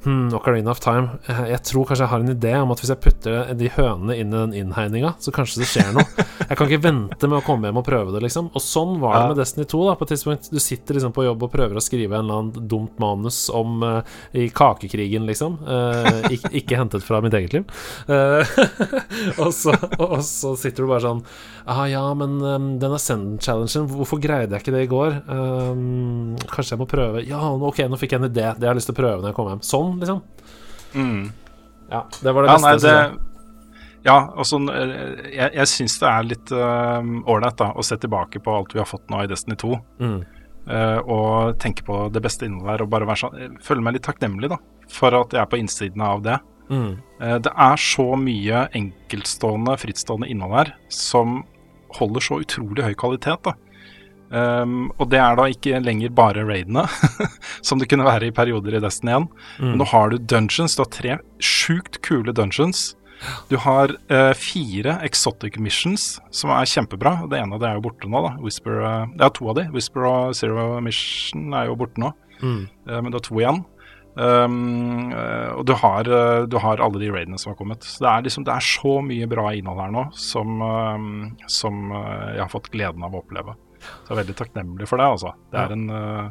Hmm, 0.07 0.35
Ocarina 0.35 0.71
of 0.71 0.79
Time. 0.81 1.09
Eh, 1.27 1.49
Jeg 1.51 1.63
tror 1.67 1.87
kanskje 1.87 2.05
jeg 2.05 2.11
har 2.13 2.21
en 2.23 2.31
idé 2.31 2.53
om 2.61 2.71
at 2.71 2.79
hvis 2.79 2.93
jeg 2.93 3.03
putter 3.03 3.55
de 3.59 3.71
hønene 3.75 4.15
inn 4.15 4.31
i 4.31 4.37
den 4.37 4.53
innhegninga, 4.61 5.17
så 5.19 5.33
kanskje 5.35 5.65
det 5.65 5.67
skjer 5.67 5.89
noe. 5.97 6.07
Jeg 6.47 6.59
kan 6.59 6.69
ikke 6.69 6.85
vente 6.85 7.27
med 7.27 7.41
å 7.41 7.43
komme 7.43 7.67
hjem 7.67 7.81
og 7.81 7.87
prøve 7.89 8.15
det, 8.15 8.21
liksom. 8.23 8.53
Og 8.55 8.63
sånn 8.63 9.01
var 9.03 9.17
det 9.19 9.33
med 9.33 9.41
Destiny 9.41 9.67
2. 9.67 9.81
da 9.89 9.97
På 9.99 10.07
et 10.07 10.13
tidspunkt 10.15 10.51
Du 10.53 10.61
sitter 10.63 10.95
liksom 10.95 11.15
på 11.17 11.25
jobb 11.27 11.43
og 11.43 11.51
prøver 11.51 11.81
å 11.81 11.83
skrive 11.83 12.15
en 12.15 12.23
eller 12.29 12.39
annen 12.39 12.69
dumt 12.71 13.01
manus 13.03 13.49
om 13.51 13.83
uh, 13.83 13.99
i 14.31 14.47
kakekrigen, 14.47 15.27
liksom. 15.27 15.56
Eh, 15.67 16.27
ikke, 16.37 16.51
ikke 16.61 16.79
hentet 16.79 17.05
fra 17.07 17.21
mitt 17.25 17.35
eget 17.37 17.55
liv. 17.57 17.65
Eh, 18.11 18.53
og, 19.43 19.51
så, 19.55 19.75
og 19.99 20.19
så 20.27 20.53
sitter 20.61 20.85
du 20.85 20.91
bare 20.91 21.05
sånn 21.05 21.23
Ah, 21.67 21.83
ja, 21.91 22.03
men 22.15 22.37
um, 22.43 22.67
den 22.83 22.95
Ascendant-challengen, 22.95 23.89
hvorfor 23.91 24.21
greide 24.23 24.55
jeg 24.55 24.63
ikke 24.63 24.75
det 24.77 24.85
i 24.87 24.91
går? 24.91 25.17
Um, 25.27 26.37
kanskje 26.53 26.77
jeg 26.77 26.83
må 26.83 26.87
prøve 26.91 27.25
Ja, 27.27 27.41
ok, 27.43 27.81
nå 27.91 27.99
fikk 27.99 28.15
jeg 28.15 28.23
en 28.23 28.29
idé. 28.29 28.51
Det 28.55 28.69
har 28.69 28.75
jeg 28.75 28.83
lyst 28.83 28.91
til 28.93 28.97
å 28.97 29.01
prøve 29.01 29.19
når 29.23 29.33
jeg 29.33 29.39
kommer 29.39 29.57
hjem. 29.57 29.65
Sånn, 29.67 29.97
liksom. 30.03 30.21
Mm. 30.95 31.25
Ja, 31.91 32.05
det 32.21 32.37
var 32.37 32.47
det 32.47 32.53
Ja, 32.53 32.61
beste. 32.61 32.71
nei, 32.71 32.85
det. 32.87 33.25
Ja, 34.07 34.17
sånn 34.47 34.71
eh, 34.71 34.95
Jeg, 35.33 35.51
jeg 35.59 35.71
syns 35.73 35.99
det 35.99 36.11
er 36.13 36.31
litt 36.31 36.55
ålreit 36.55 37.67
uh, 37.67 37.75
å 37.75 37.85
se 37.87 37.99
tilbake 37.99 38.43
på 38.43 38.55
alt 38.55 38.77
vi 38.77 38.83
har 38.83 38.87
fått 38.87 39.11
nå 39.11 39.25
i 39.25 39.31
Destiny 39.31 39.59
2. 39.59 39.75
Mm. 39.99 40.17
Uh, 40.67 40.99
og 41.03 41.59
tenke 41.63 41.83
på 41.87 42.07
det 42.15 42.23
beste 42.23 42.47
innholdet 42.47 42.73
her, 42.73 42.87
og 42.87 42.91
bare 42.91 43.07
være 43.07 43.21
sånn 43.21 43.59
Føle 43.63 43.85
meg 43.87 43.99
litt 43.99 44.07
takknemlig 44.07 44.51
da 44.51 44.57
for 44.93 45.15
at 45.19 45.33
jeg 45.35 45.43
er 45.43 45.51
på 45.51 45.59
innsiden 45.61 46.03
av 46.03 46.23
det. 46.27 46.39
Mm. 46.71 46.97
Eh, 47.23 47.37
det 47.47 47.53
er 47.53 47.77
så 47.79 48.09
mye 48.19 48.65
enkeltstående, 48.77 49.77
frittstående 49.79 50.29
innhold 50.33 50.57
her 50.59 50.75
som 50.93 51.45
holder 52.01 52.21
så 52.21 52.41
utrolig 52.43 52.83
høy 52.85 52.95
kvalitet. 52.99 53.55
Um, 54.27 54.89
og 54.99 55.07
det 55.13 55.21
er 55.23 55.37
da 55.39 55.45
ikke 55.53 55.79
lenger 55.85 56.11
bare 56.11 56.43
raidene, 56.49 56.83
som 57.67 57.79
det 57.79 57.87
kunne 57.93 58.07
være 58.09 58.27
i 58.27 58.35
perioder 58.35 58.75
i 58.75 58.81
Destiny 58.83 59.13
1. 59.15 59.27
Men 59.61 59.69
Mm. 59.71 59.77
nå 59.79 59.87
har 59.93 60.11
du 60.11 60.19
dungeons. 60.19 60.75
Du 60.75 60.83
har 60.83 60.91
tre 60.91 61.19
sjukt 61.39 62.01
kule 62.03 62.35
dungeons. 62.35 62.97
Du 63.49 63.55
har 63.63 63.95
uh, 64.11 64.35
fire 64.37 64.99
exotic 65.07 65.55
missions 65.63 66.19
som 66.35 66.51
er 66.51 66.67
kjempebra. 66.69 67.15
Det 67.31 67.39
ene 67.39 67.55
av 67.57 67.63
det 67.63 67.69
er 67.71 67.79
jo 67.79 67.85
borte 67.87 68.11
nå. 68.11 68.21
da 68.27 68.35
Whisper, 68.43 68.83
uh, 68.83 69.07
Det 69.15 69.25
er 69.25 69.31
to 69.39 69.49
av 69.49 69.55
de. 69.61 69.69
Whisper 69.73 70.05
og 70.11 70.35
Zero 70.37 70.67
Mission 70.85 71.55
er 71.55 71.71
jo 71.71 71.77
borte 71.81 72.03
nå. 72.03 72.11
Mm. 72.43 72.67
Uh, 72.91 72.99
men 73.01 73.13
det 73.15 73.23
er 73.23 73.29
to 73.31 73.39
igjen. 73.41 73.63
Um, 74.17 75.13
og 75.13 75.67
du 75.69 75.75
har, 75.77 76.09
eh, 76.09 76.47
du 76.49 76.57
har 76.63 76.81
alle 76.81 77.01
de 77.03 77.11
raidene 77.13 77.39
som 77.39 77.53
har 77.53 77.59
kommet. 77.59 77.85
Så 77.85 78.01
det 78.01 78.11
er, 78.11 78.25
liksom, 78.25 78.47
det 78.49 78.55
er 78.55 78.65
så 78.65 78.95
mye 79.05 79.29
bra 79.29 79.51
innhold 79.53 79.83
her 79.83 79.93
nå 79.93 80.07
som, 80.17 80.57
um, 80.63 81.37
som 81.53 81.93
eh, 81.93 82.33
jeg 82.39 82.45
har 82.47 82.53
fått 82.53 82.71
gleden 82.73 83.05
av 83.05 83.15
å 83.15 83.21
oppleve. 83.21 83.57
Så 83.77 84.09
jeg 84.09 84.17
er 84.17 84.23
veldig 84.23 84.39
takknemlig 84.39 84.89
for 84.89 85.03
det, 85.03 85.11
altså. 85.19 85.35
Det 85.53 85.61
er 85.61 85.75
en 85.77 85.87
eh, 85.93 86.25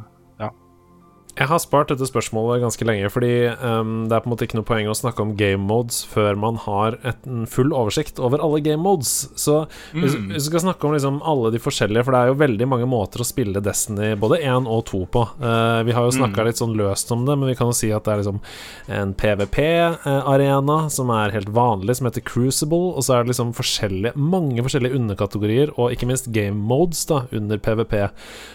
Jeg 1.36 1.50
har 1.52 1.60
spart 1.60 1.89
dette 1.91 2.06
spørsmålet 2.08 2.62
ganske 2.63 2.86
lenge, 2.88 3.10
fordi 3.12 3.32
um, 3.60 4.06
det 4.08 4.15
er 4.15 4.21
på 4.24 4.30
en 4.30 4.32
måte 4.32 4.45
ikke 4.48 4.56
noe 4.56 4.67
poeng 4.69 4.88
å 4.88 4.95
snakke 4.95 5.19
om 5.19 5.34
game 5.36 5.60
modes 5.67 5.98
før 6.08 6.38
man 6.39 6.56
har 6.63 6.95
et, 7.04 7.17
en 7.28 7.43
full 7.52 7.74
oversikt 7.76 8.21
over 8.24 8.39
alle 8.39 8.62
game 8.63 8.80
modes. 8.82 9.28
Så 9.36 9.65
Mm. 9.91 10.02
hvis 10.06 10.15
vi 10.15 10.39
skal 10.48 10.60
snakke 10.63 10.88
om 10.88 10.93
liksom 10.95 11.17
alle 11.28 11.52
de 11.52 11.60
forskjellige, 11.60 12.04
for 12.06 12.12
det 12.15 12.19
er 12.21 12.28
jo 12.32 12.38
veldig 12.39 12.67
mange 12.71 12.88
måter 12.88 13.19
å 13.19 13.28
spille 13.28 13.60
Destiny 13.63 14.13
både 14.19 14.39
1 14.48 14.65
og 14.71 14.86
2 14.88 15.02
på. 15.12 15.26
Uh, 15.41 15.84
vi 15.84 15.91
har 15.95 16.04
jo 16.08 16.15
snakka 16.15 16.39
Mm. 16.41 16.45
litt 16.48 16.62
sånn 16.62 16.76
løst 16.80 17.12
om 17.12 17.26
det, 17.26 17.36
men 17.38 17.50
vi 17.50 17.56
kan 17.56 17.67
jo 17.67 17.74
si 17.76 17.91
at 17.91 18.04
det 18.08 18.13
er 18.13 18.21
liksom 18.24 18.39
en 18.88 19.13
PVP-arena 19.13 20.89
som 20.91 21.10
er 21.13 21.32
helt 21.36 21.50
vanlig, 21.56 21.95
som 21.98 22.08
heter 22.08 22.24
Crucible, 22.26 22.93
og 22.95 23.04
så 23.04 23.15
er 23.19 23.24
det 23.24 23.34
liksom 23.34 23.54
forskjellige, 23.56 24.15
mange 24.15 24.63
forskjellige 24.65 24.95
underkategorier, 25.00 25.71
og 25.78 25.91
ikke 25.91 26.08
minst 26.10 26.32
game 26.32 26.56
modes 26.58 27.06
da, 27.10 27.24
under 27.36 27.58
PVP. 27.58 28.10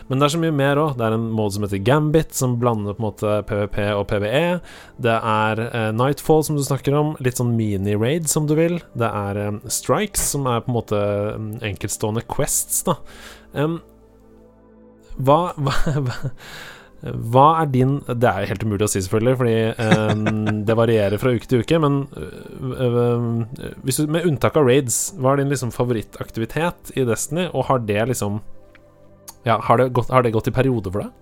Men 0.09 0.19
det 0.21 0.27
er 0.29 0.35
så 0.37 0.41
mye 0.43 0.55
mer 0.55 0.77
òg. 0.81 0.97
Det 0.99 1.07
er 1.07 1.17
en 1.17 1.31
mode 1.37 1.53
som 1.57 1.65
heter 1.67 1.83
Gambit, 1.85 2.33
som 2.35 2.59
blander 2.71 2.95
på 2.95 3.03
en 3.03 3.09
måte 3.09 3.43
PVP 3.49 3.79
og 3.97 4.07
PVE. 4.09 4.61
Det 5.03 5.17
er 5.17 5.63
eh, 5.67 5.93
Nightfall, 5.93 6.45
som 6.45 6.57
du 6.57 6.65
snakker 6.65 6.95
om. 6.95 7.15
Litt 7.21 7.41
sånn 7.41 7.57
mini-raid, 7.59 8.29
som 8.29 8.47
du 8.47 8.57
vil. 8.59 8.81
Det 8.95 9.09
er 9.09 9.37
eh, 9.37 9.61
Strikes, 9.69 10.31
som 10.35 10.47
er 10.47 10.63
på 10.65 10.71
en 10.71 10.79
måte 10.79 10.99
mm, 11.37 11.55
enkeltstående 11.73 12.25
quests, 12.31 12.85
da. 12.87 12.99
Um, 13.53 13.81
hva, 15.27 15.53
hva, 15.59 15.75
hva 17.01 17.47
er 17.59 17.71
din 17.73 17.97
Det 18.07 18.29
er 18.29 18.45
jo 18.45 18.51
helt 18.53 18.63
umulig 18.63 18.87
å 18.87 18.91
si, 18.93 19.03
selvfølgelig, 19.03 19.39
fordi 19.41 19.57
um, 20.15 20.61
det 20.69 20.77
varierer 20.79 21.21
fra 21.21 21.35
uke 21.35 21.51
til 21.51 21.65
uke. 21.65 21.81
Men 21.83 22.05
hvis 23.85 24.01
du, 24.01 24.07
med 24.07 24.29
unntak 24.29 24.57
av 24.61 24.69
raids, 24.69 25.11
hva 25.19 25.35
er 25.35 25.43
din 25.43 25.53
liksom 25.53 25.75
favorittaktivitet 25.75 26.95
i 26.97 27.07
Destiny? 27.09 27.51
Og 27.53 27.69
har 27.73 27.83
det 27.89 28.07
liksom 28.15 28.41
Ja, 29.45 29.57
har 29.65 29.81
det 29.81 29.91
gått, 29.97 30.11
har 30.13 30.23
det 30.23 30.35
gått 30.37 30.51
i 30.51 30.55
perioder 30.55 30.93
for 30.93 31.07
deg? 31.07 31.17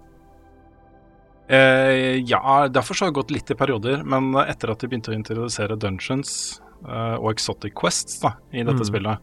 Eh, 1.48 2.20
ja, 2.28 2.68
derfor 2.68 2.94
så 2.94 3.04
har 3.06 3.10
det 3.12 3.18
gått 3.22 3.30
litt 3.32 3.50
i 3.50 3.54
perioder, 3.56 4.02
men 4.04 4.34
etter 4.44 4.70
at 4.74 4.80
de 4.80 4.88
begynte 4.90 5.12
å 5.12 5.16
introdusere 5.16 5.78
dungeons 5.80 6.60
eh, 6.86 7.16
og 7.16 7.30
exotic 7.32 7.72
quests 7.74 8.20
da, 8.20 8.34
i 8.52 8.62
dette 8.62 8.84
Mm. 8.84 8.88
spillet, 8.90 9.18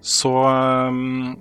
så, 0.00 0.32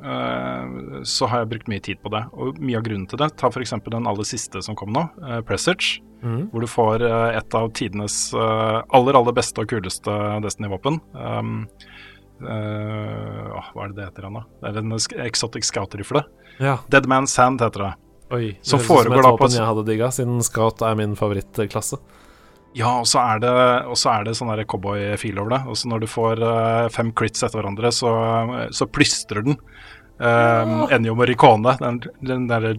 eh, 0.03 1.01
så 1.07 1.27
har 1.31 1.39
jeg 1.45 1.49
brukt 1.53 1.69
mye 1.71 1.81
tid 1.81 2.01
på 2.03 2.11
det. 2.11 2.25
Og 2.33 2.59
mye 2.59 2.77
av 2.77 2.83
grunnen 2.83 3.07
til 3.09 3.17
det, 3.21 3.31
ta 3.37 3.47
f.eks. 3.47 3.71
den 3.89 4.07
aller 4.07 4.27
siste 4.27 4.61
som 4.61 4.75
kom 4.75 4.91
nå, 4.93 5.09
uh, 5.23 5.39
Presage, 5.41 6.01
Mm. 6.21 6.49
hvor 6.51 6.59
du 6.59 6.67
får 6.67 7.01
eh, 7.01 7.37
et 7.37 7.55
av 7.55 7.69
tidenes 7.71 8.33
eh, 8.35 8.81
aller, 8.91 9.13
aller 9.15 9.31
beste 9.31 9.61
og 9.61 9.67
kuleste 9.71 10.11
Destiny-våpen. 10.43 10.99
Um, 11.15 11.69
eh, 12.43 13.47
hva 13.71 13.85
er 13.85 13.93
det 13.93 13.95
det 13.95 14.05
heter 14.09 14.25
igjen, 14.27 14.33
da? 14.35 14.43
Det 14.59 14.69
er 14.75 14.79
en 14.83 14.91
exotic 15.25 15.63
scout-rifle. 15.63 16.23
Ja. 16.59 16.77
Dead 16.89 17.07
Man's 17.07 17.31
Sand 17.31 17.61
heter 17.61 17.85
det. 17.85 17.93
Oi. 18.35 18.53
det 18.53 18.65
Som 18.65 18.81
foregår 18.83 19.19
et 19.19 19.25
da 19.25 19.31
på 19.31 19.37
våpen 19.37 19.57
jeg 19.57 19.65
hadde 19.65 19.85
digga, 19.87 20.09
siden 20.13 20.41
Scout 20.45 20.83
er 20.85 20.97
min 20.99 21.15
favorittklasse. 21.17 21.97
Ja, 22.77 22.99
og 23.01 23.07
så 23.09 23.21
er 23.23 23.39
det, 23.41 23.53
og 23.89 23.97
så 23.97 24.11
er 24.13 24.27
det 24.27 24.35
sånn 24.37 24.51
cowboy-feel 24.69 25.39
over 25.41 25.55
det. 25.55 25.61
Og 25.71 25.79
så 25.79 25.89
når 25.89 26.03
du 26.03 26.09
får 26.11 26.43
eh, 26.45 26.89
fem 26.93 27.09
crits 27.17 27.41
etter 27.41 27.57
hverandre, 27.57 27.89
så, 27.95 28.11
så 28.75 28.85
plystrer 28.85 29.41
den. 29.47 29.57
Um, 30.19 30.83
Ennio 30.91 31.15
Morricone. 31.15 31.73
Den, 31.79 32.01
den 32.21 32.45
derre 32.51 32.75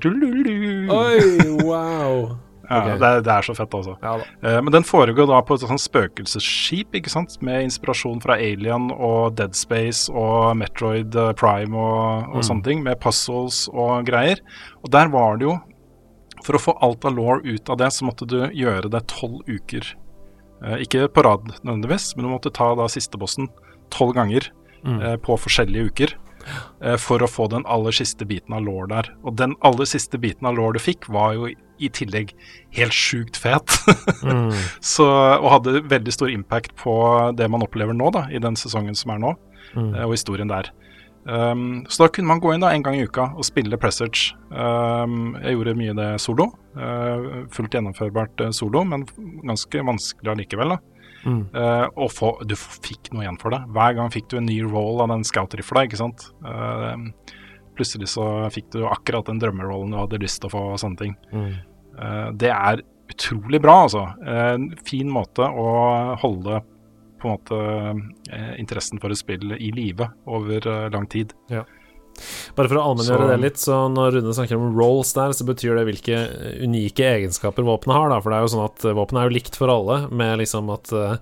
Oi, 0.93 1.19
wow. 1.65 2.37
Ja, 2.71 2.97
det, 2.97 3.07
er, 3.09 3.21
det 3.27 3.33
er 3.35 3.43
så 3.43 3.55
fett, 3.59 3.73
altså. 3.75 3.97
Ja. 4.03 4.15
Eh, 4.47 4.61
men 4.63 4.73
den 4.73 4.85
foregår 4.87 5.27
da 5.27 5.41
på 5.43 5.57
et 5.59 5.65
sånt 5.67 5.83
spøkelsesskip, 5.83 6.95
ikke 6.95 7.11
sant? 7.11 7.35
Med 7.43 7.65
inspirasjon 7.67 8.21
fra 8.23 8.37
Alien 8.39 8.91
og 8.95 9.35
Dead 9.39 9.57
Space 9.59 10.07
og 10.13 10.55
Metroid 10.61 11.17
eh, 11.19 11.33
Prime 11.41 11.75
og, 11.77 12.29
og 12.31 12.37
Mm. 12.41 12.47
sånne 12.49 12.65
ting. 12.65 12.83
Med 12.87 13.01
puzzles 13.03 13.65
og 13.73 14.07
greier. 14.07 14.39
Og 14.85 14.91
der 14.95 15.09
var 15.13 15.37
det 15.41 15.49
jo 15.51 15.59
For 16.43 16.57
å 16.57 16.61
få 16.63 16.73
alt 16.81 17.05
av 17.05 17.13
law 17.19 17.37
ut 17.45 17.69
av 17.69 17.77
det, 17.77 17.91
så 17.93 18.07
måtte 18.09 18.25
du 18.27 18.39
gjøre 18.57 18.89
det 18.89 19.03
tolv 19.13 19.43
uker. 19.45 19.85
Eh, 20.65 20.79
ikke 20.87 21.03
på 21.13 21.23
rad 21.27 21.51
nødvendigvis, 21.67 22.15
men 22.17 22.25
du 22.25 22.31
måtte 22.33 22.51
ta 22.57 22.71
da 22.75 22.87
siste 22.89 23.19
bossen 23.21 23.49
tolv 23.91 24.15
ganger 24.17 24.49
Mm. 24.83 25.19
på 25.21 25.37
forskjellige 25.37 25.91
uker. 25.91 26.15
Eh, 26.83 26.97
For 27.01 27.23
å 27.23 27.29
få 27.31 27.49
den 27.53 27.65
aller 27.67 27.93
siste 27.97 28.27
biten 28.29 28.55
av 28.57 28.65
law 28.67 28.87
der. 28.91 29.11
Og 29.25 29.37
den 29.41 29.55
aller 29.67 29.89
siste 29.89 30.19
biten 30.21 30.47
av 30.51 30.57
law 30.59 30.73
du 30.73 30.79
fikk, 30.83 31.09
var 31.09 31.35
jo 31.39 31.49
i 31.81 31.89
tillegg 31.89 32.35
helt 32.77 32.93
sjukt 32.97 33.37
fet. 33.41 33.77
Mm. 34.21 34.51
Så, 34.85 35.07
og 35.41 35.47
hadde 35.55 35.81
veldig 35.89 36.13
stor 36.13 36.29
impact 36.29 36.75
på 36.77 36.93
det 37.39 37.47
man 37.49 37.63
opplever 37.65 37.97
nå, 37.97 38.11
da, 38.13 38.27
i 38.29 38.39
den 38.43 38.57
sesongen 38.61 38.95
som 38.99 39.15
er 39.17 39.23
nå, 39.23 39.31
Mm. 39.75 39.95
eh, 39.95 40.05
og 40.05 40.13
historien 40.13 40.49
der. 40.51 40.69
Um, 41.25 41.85
så 41.89 42.05
da 42.07 42.09
kunne 42.13 42.27
man 42.31 42.41
gå 42.41 42.53
inn 42.55 42.63
da 42.65 42.71
en 42.75 42.83
gang 42.83 42.97
i 42.97 43.05
uka 43.05 43.27
og 43.37 43.45
spille 43.45 43.77
Pressage. 43.79 44.33
Um, 44.51 45.37
jeg 45.45 45.53
gjorde 45.57 45.75
mye 45.79 45.95
det 45.95 46.09
solo. 46.21 46.47
Uh, 46.75 47.45
fullt 47.53 47.77
gjennomførbart 47.77 48.41
solo, 48.57 48.83
men 48.89 49.05
ganske 49.47 49.83
vanskelig 49.85 50.33
allikevel. 50.33 50.75
da. 50.75 50.79
Uh, 51.27 51.87
og 51.95 52.13
få, 52.15 52.33
du 52.49 52.57
fikk 52.57 53.13
noe 53.13 53.27
igjen 53.27 53.41
for 53.41 53.55
det. 53.55 53.61
Hver 53.75 53.99
gang 53.99 54.13
fikk 54.15 54.31
du 54.33 54.39
en 54.41 54.49
ny 54.49 54.61
roll 54.65 55.03
av 55.05 55.13
den 55.13 55.27
scout-rifla. 55.27 55.85
Uh, 56.47 57.35
plutselig 57.79 58.13
så 58.15 58.27
fikk 58.55 58.73
du 58.77 58.85
akkurat 58.89 59.29
den 59.29 59.43
drømmerollen 59.43 59.95
du 59.95 60.01
hadde 60.01 60.23
lyst 60.23 60.43
til 60.43 60.51
å 60.51 60.55
få, 60.57 60.65
og 60.75 60.83
sånne 60.83 61.03
ting. 61.03 61.17
Mm. 61.35 61.53
Uh, 61.99 62.29
det 62.41 62.53
er 62.55 62.85
utrolig 63.11 63.59
bra, 63.63 63.81
altså. 63.89 64.05
En 64.23 64.71
fin 64.87 65.09
måte 65.11 65.43
å 65.43 65.71
holde 66.23 66.61
på 67.21 67.29
en 67.29 67.37
måte 67.37 67.57
eh, 68.33 68.55
interessen 68.61 69.01
for 69.01 69.13
et 69.13 69.21
spill 69.21 69.55
i 69.57 69.71
live 69.77 70.09
over 70.31 70.67
eh, 70.67 70.89
lang 70.93 71.07
tid. 71.11 71.35
Bare 72.57 72.68
for 72.68 72.79
å 72.81 72.85
allmenngjøre 72.90 73.29
det 73.31 73.38
litt, 73.42 73.61
så 73.61 73.85
når 73.92 74.18
Rune 74.18 74.35
snakker 74.37 74.59
om 74.59 74.75
rolls 74.77 75.12
der, 75.16 75.35
så 75.37 75.46
betyr 75.49 75.79
det 75.79 75.87
hvilke 75.88 76.18
unike 76.61 77.07
egenskaper 77.16 77.66
våpenet 77.66 77.96
har, 77.96 78.11
da. 78.12 78.18
For 78.20 78.33
det 78.33 78.38
er 78.38 78.46
jo 78.46 78.53
sånn 78.55 78.66
at 78.66 78.87
eh, 78.87 78.96
våpenet 78.96 79.23
er 79.23 79.31
jo 79.31 79.37
likt 79.38 79.61
for 79.61 79.73
alle, 79.73 80.01
med 80.23 80.40
liksom 80.42 80.73
at 80.75 80.92
eh, 80.92 81.14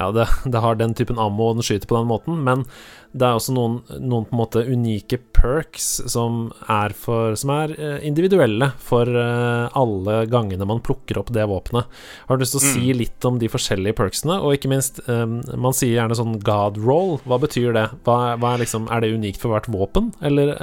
ja, 0.00 0.10
det, 0.14 0.28
det 0.52 0.64
har 0.64 0.80
den 0.80 0.96
typen 0.98 1.20
ammo, 1.22 1.50
og 1.50 1.60
den 1.60 1.68
skyter 1.68 1.88
på 1.90 1.98
den 2.00 2.10
måten, 2.10 2.42
men 2.46 2.66
det 3.12 3.28
er 3.28 3.38
også 3.38 3.54
noen, 3.56 3.80
noen 4.00 4.28
på 4.28 4.36
en 4.36 4.40
måte 4.40 4.64
unike 4.64 5.18
perks 5.42 5.88
som 6.10 6.46
er, 6.70 6.94
for, 6.96 7.34
som 7.38 7.52
er 7.54 7.74
eh, 7.74 7.98
individuelle 8.06 8.70
for 8.82 9.08
eh, 9.08 9.78
alle 9.78 10.22
gangene 10.30 10.66
man 10.68 10.82
plukker 10.84 11.18
opp 11.20 11.32
det 11.34 11.44
våpenet. 11.50 11.90
Har 12.28 12.38
du 12.38 12.44
lyst 12.44 12.56
til 12.56 12.62
å 12.62 12.72
si 12.76 12.94
litt 12.96 13.28
om 13.28 13.40
de 13.42 13.50
forskjellige 13.52 13.98
perksene, 13.98 14.38
og 14.38 14.56
ikke 14.56 14.70
minst, 14.72 15.02
eh, 15.08 15.26
man 15.26 15.76
sier 15.76 15.98
gjerne 15.98 16.18
sånn 16.18 16.38
god 16.46 16.80
roll, 16.82 17.18
hva 17.26 17.40
betyr 17.42 17.74
det? 17.76 17.88
Hva, 18.06 18.36
hva 18.38 18.54
er, 18.54 18.64
liksom, 18.64 18.88
er 18.92 19.04
det 19.04 19.12
unikt 19.16 19.42
for 19.42 19.54
hvert 19.54 19.68
våpen, 19.72 20.12
eller 20.22 20.54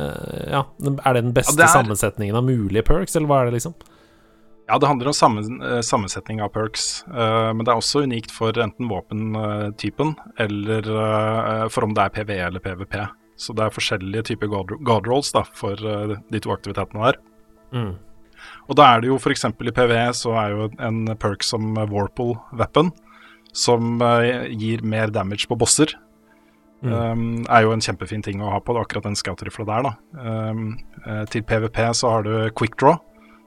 ja, 0.49 0.63
er 0.79 1.15
det 1.15 1.23
den 1.25 1.35
beste 1.35 1.55
Ja, 1.55 1.63
det 1.63 1.69
er- 1.69 1.77
sammensetningen 1.77 2.37
av 2.37 2.45
mulige 2.47 2.85
perks, 2.87 3.15
eller 3.17 3.29
hva 3.29 3.41
er 3.41 3.49
det 3.49 3.59
liksom? 3.59 3.75
Ja, 4.69 4.77
det 4.77 4.85
handler 4.85 5.09
om 5.09 5.15
sammen, 5.17 5.61
sammensetning 5.81 6.43
av 6.45 6.51
perks, 6.53 7.01
uh, 7.09 7.49
men 7.55 7.63
det 7.65 7.71
er 7.73 7.79
også 7.79 8.03
unikt 8.05 8.29
for 8.29 8.53
enten 8.53 8.85
våpentypen 8.85 10.11
eller 10.37 10.85
uh, 10.93 11.63
for 11.73 11.87
om 11.87 11.95
det 11.97 12.05
er 12.05 12.13
PVE 12.13 12.37
eller 12.51 12.61
PVP. 12.61 12.93
Så 13.39 13.55
det 13.55 13.65
er 13.65 13.73
forskjellige 13.73 14.25
typer 14.33 14.51
guard 14.51 15.07
rolls 15.07 15.31
da, 15.35 15.45
for 15.55 15.79
uh, 15.79 16.17
de 16.31 16.41
to 16.43 16.51
aktivitetene 16.51 17.05
der. 17.07 17.19
Mm. 17.75 17.93
Og 18.67 18.77
da 18.79 18.89
er 18.89 19.01
det 19.01 19.09
jo 19.11 19.19
f.eks. 19.19 19.45
i 19.47 19.75
PVE 19.75 20.03
så 20.15 20.35
er 20.41 20.55
jo 20.55 20.67
en 20.83 21.01
perk 21.19 21.45
som 21.47 21.73
Warple 21.77 22.37
Weapon, 22.55 22.91
som 23.55 23.99
gir 24.53 24.83
mer 24.85 25.11
damage 25.11 25.49
på 25.49 25.57
bosser. 25.59 25.95
Mm. 26.79 26.93
Um, 26.93 27.23
er 27.51 27.65
jo 27.65 27.73
en 27.75 27.83
kjempefin 27.83 28.23
ting 28.23 28.39
å 28.39 28.51
ha 28.53 28.61
på 28.63 28.75
akkurat 28.79 29.07
den 29.09 29.17
scout-rifla 29.19 29.65
der, 29.67 29.89
da. 29.89 29.93
Um, 30.23 30.77
til 31.33 31.43
PVP 31.43 31.81
så 31.97 32.13
har 32.13 32.27
du 32.27 32.33
quick 32.55 32.77
draw 32.79 32.99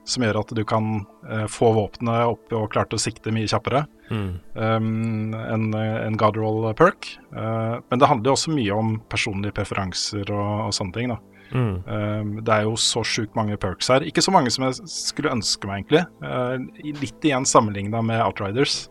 som 0.04 0.24
gjør 0.26 0.40
at 0.40 0.52
du 0.58 0.64
kan 0.66 1.04
få 1.46 1.68
våpenet 1.76 2.26
opp 2.26 2.54
og 2.58 2.72
klare 2.74 2.98
å 2.98 3.00
sikte 3.00 3.30
mye 3.34 3.46
kjappere. 3.46 3.84
Mm. 4.12 4.32
Um, 4.54 5.34
en, 5.34 5.68
en 5.74 6.16
Godroll 6.20 6.66
perk. 6.76 7.14
Uh, 7.32 7.80
men 7.88 8.00
det 8.00 8.08
handler 8.10 8.32
jo 8.32 8.36
også 8.36 8.54
mye 8.54 8.76
om 8.76 8.96
personlige 9.12 9.56
preferanser 9.56 10.28
og, 10.28 10.68
og 10.68 10.74
sånne 10.76 10.96
ting. 10.96 11.12
da. 11.14 11.18
Mm. 11.52 11.74
Um, 11.84 12.34
det 12.44 12.54
er 12.54 12.66
jo 12.68 12.76
så 12.80 13.04
sjukt 13.04 13.36
mange 13.38 13.58
perks 13.60 13.90
her. 13.92 14.04
Ikke 14.08 14.24
så 14.24 14.34
mange 14.34 14.52
som 14.52 14.66
jeg 14.68 14.88
skulle 14.90 15.32
ønske 15.32 15.68
meg, 15.68 15.84
egentlig. 15.84 16.04
Uh, 16.24 16.92
litt 17.00 17.28
igjen 17.28 17.48
sammenligna 17.48 18.02
med 18.04 18.22
Outriders, 18.24 18.86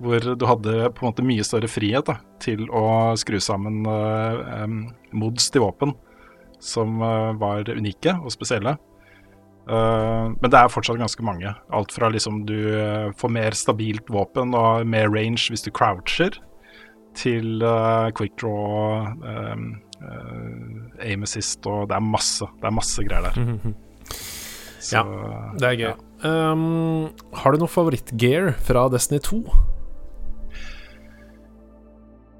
hvor 0.00 0.22
du 0.22 0.46
hadde 0.48 0.92
på 0.94 1.04
en 1.04 1.10
måte 1.10 1.26
mye 1.26 1.44
større 1.46 1.70
frihet 1.70 2.08
da, 2.08 2.16
til 2.42 2.64
å 2.72 3.12
skru 3.20 3.38
sammen 3.42 3.82
um, 3.84 4.78
mods 5.12 5.50
til 5.52 5.66
våpen 5.66 5.92
som 6.62 7.02
var 7.42 7.66
unike 7.74 8.12
og 8.22 8.30
spesielle. 8.30 8.76
Uh, 9.62 10.34
men 10.40 10.50
det 10.50 10.58
er 10.58 10.72
fortsatt 10.72 10.98
ganske 10.98 11.24
mange. 11.26 11.52
Alt 11.74 11.94
fra 11.94 12.10
liksom 12.10 12.42
du 12.48 12.56
uh, 12.74 13.12
får 13.18 13.30
mer 13.30 13.56
stabilt 13.56 14.10
våpen 14.10 14.56
og 14.58 14.88
mer 14.90 15.10
range 15.12 15.52
hvis 15.52 15.62
du 15.62 15.70
croucher, 15.74 16.38
til 17.18 17.62
uh, 17.62 18.10
quick 18.16 18.34
draw, 18.40 19.06
um, 19.22 19.66
aim 21.02 21.22
assist 21.22 21.66
og 21.70 21.90
Det 21.90 21.94
er 21.94 22.02
masse. 22.02 22.46
Det 22.58 22.66
er 22.66 22.74
masse 22.74 23.04
greier 23.06 23.28
der. 23.28 23.38
Mm 23.38 23.58
-hmm. 23.62 23.74
Så, 24.80 24.96
ja, 24.96 25.02
det 25.58 25.68
er 25.68 25.76
gøy. 25.78 25.94
Ja. 26.24 26.52
Um, 26.52 27.10
har 27.32 27.52
du 27.52 27.58
noe 27.58 27.68
favorittgear 27.68 28.52
fra 28.58 28.88
Destiny 28.88 29.20
2? 29.20 29.42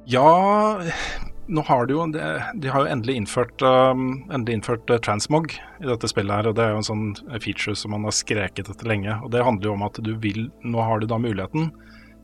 Ja 0.07 0.83
nå 1.47 1.63
har 1.67 1.87
de 1.87 1.95
jo 1.95 2.07
De 2.55 2.69
har 2.69 2.85
jo 2.85 2.91
endelig 2.91 3.17
innført, 3.17 3.63
um, 3.63 4.25
endelig 4.31 4.61
innført 4.61 4.91
uh, 4.91 4.99
transmog 4.99 5.53
i 5.81 5.87
dette 5.89 6.11
spillet 6.11 6.35
her. 6.35 6.51
og 6.51 6.57
Det 6.57 6.65
er 6.65 6.75
jo 6.75 6.83
en 6.83 6.91
sånn 6.91 7.07
feature 7.43 7.77
som 7.79 7.95
man 7.95 8.07
har 8.09 8.17
skreket 8.17 8.71
etter 8.71 8.89
lenge. 8.89 9.17
og 9.23 9.33
Det 9.35 9.45
handler 9.45 9.71
jo 9.71 9.77
om 9.79 9.87
at 9.89 10.03
du 10.05 10.15
vil 10.23 10.51
Nå 10.63 10.83
har 10.83 11.01
du 11.01 11.09
da 11.11 11.19
muligheten 11.19 11.73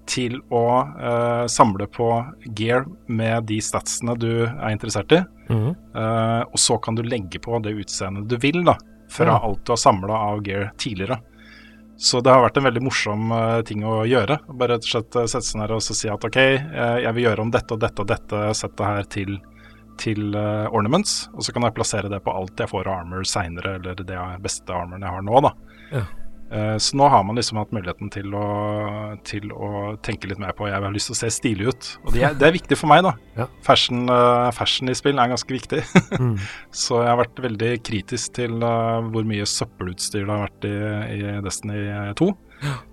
til 0.08 0.38
å 0.54 0.66
uh, 0.88 1.44
samle 1.52 1.84
på 1.92 2.08
gear 2.56 2.86
med 3.12 3.44
de 3.50 3.58
statsene 3.60 4.14
du 4.16 4.46
er 4.46 4.70
interessert 4.72 5.12
i. 5.12 5.20
Mm 5.50 5.58
-hmm. 5.58 5.74
uh, 5.96 6.44
og 6.48 6.58
så 6.58 6.78
kan 6.78 6.94
du 6.94 7.02
legge 7.02 7.38
på 7.38 7.58
det 7.62 7.76
utseendet 7.76 8.28
du 8.28 8.36
vil, 8.36 8.64
da. 8.64 8.78
Fra 9.10 9.38
mm. 9.38 9.44
alt 9.44 9.66
du 9.66 9.72
har 9.72 9.76
samla 9.76 10.14
av 10.14 10.42
gear 10.46 10.72
tidligere. 10.76 11.20
Så 11.98 12.20
det 12.22 12.30
har 12.30 12.44
vært 12.44 12.60
en 12.60 12.66
veldig 12.68 12.82
morsom 12.86 13.32
uh, 13.34 13.60
ting 13.66 13.82
å 13.82 14.04
gjøre. 14.06 14.38
Bare 14.54 14.76
rett 14.76 14.86
og 14.86 14.92
slett 14.92 15.16
uh, 15.18 15.24
sette 15.26 15.48
seg 15.48 15.58
ned 15.58 15.74
og 15.74 15.82
si 15.82 16.10
at 16.10 16.26
OK, 16.28 16.38
uh, 16.38 16.98
jeg 17.02 17.14
vil 17.16 17.26
gjøre 17.26 17.42
om 17.42 17.50
dette 17.50 17.74
og 17.74 17.82
dette 17.82 18.04
og 18.04 18.10
dette 18.12 18.42
settet 18.54 18.84
her 18.86 19.08
til, 19.10 19.34
til 19.98 20.38
ornaments. 20.38 21.24
Og 21.34 21.42
så 21.42 21.54
kan 21.54 21.66
jeg 21.66 21.74
plassere 21.74 22.12
det 22.12 22.22
på 22.22 22.34
alt 22.34 22.62
jeg 22.62 22.70
får 22.70 22.86
av 22.86 23.02
armor 23.02 23.26
seinere, 23.26 23.74
eller 23.80 23.98
det 23.98 24.20
beste 24.44 24.74
armoren 24.74 25.02
jeg 25.02 25.16
har 25.16 25.26
nå, 25.26 25.42
da. 25.48 25.52
Ja. 25.90 26.04
Eh, 26.50 26.76
så 26.80 26.96
nå 26.96 27.08
har 27.08 27.24
man 27.24 27.36
liksom 27.36 27.58
hatt 27.60 27.72
muligheten 27.76 28.08
til 28.12 28.32
å, 28.36 28.46
til 29.28 29.50
å, 29.52 29.70
tenke 30.04 30.30
litt 30.30 30.40
mer 30.40 30.54
på 30.56 30.68
Jeg 30.70 30.80
har 30.80 30.94
lyst 30.94 31.10
til 31.10 31.16
å 31.16 31.20
se 31.20 31.30
stilig 31.34 31.68
ut. 31.68 31.88
Og 32.06 32.14
det 32.16 32.24
er, 32.24 32.36
det 32.38 32.48
er 32.48 32.56
viktig 32.56 32.78
for 32.80 32.90
meg, 32.90 33.04
da. 33.04 33.14
Ja. 33.38 33.46
Fashion, 33.62 34.08
uh, 34.10 34.48
fashion, 34.56 34.90
i 34.90 34.96
spill 34.98 35.20
er 35.20 35.30
ganske 35.30 35.54
viktig. 35.54 35.84
mm. 36.22 36.34
Så 36.74 37.02
jeg 37.02 37.12
har 37.12 37.20
vært 37.20 37.44
veldig 37.44 37.72
kritisk 37.86 38.34
til 38.40 38.56
uh, 38.64 39.04
hvor 39.12 39.28
mye 39.28 39.46
søppelutstyr 39.46 40.24
det 40.24 40.32
har 40.32 40.46
vært 40.48 40.68
i, 40.68 40.76
i 41.18 41.38
Destiny 41.44 41.82
2. 42.18 42.30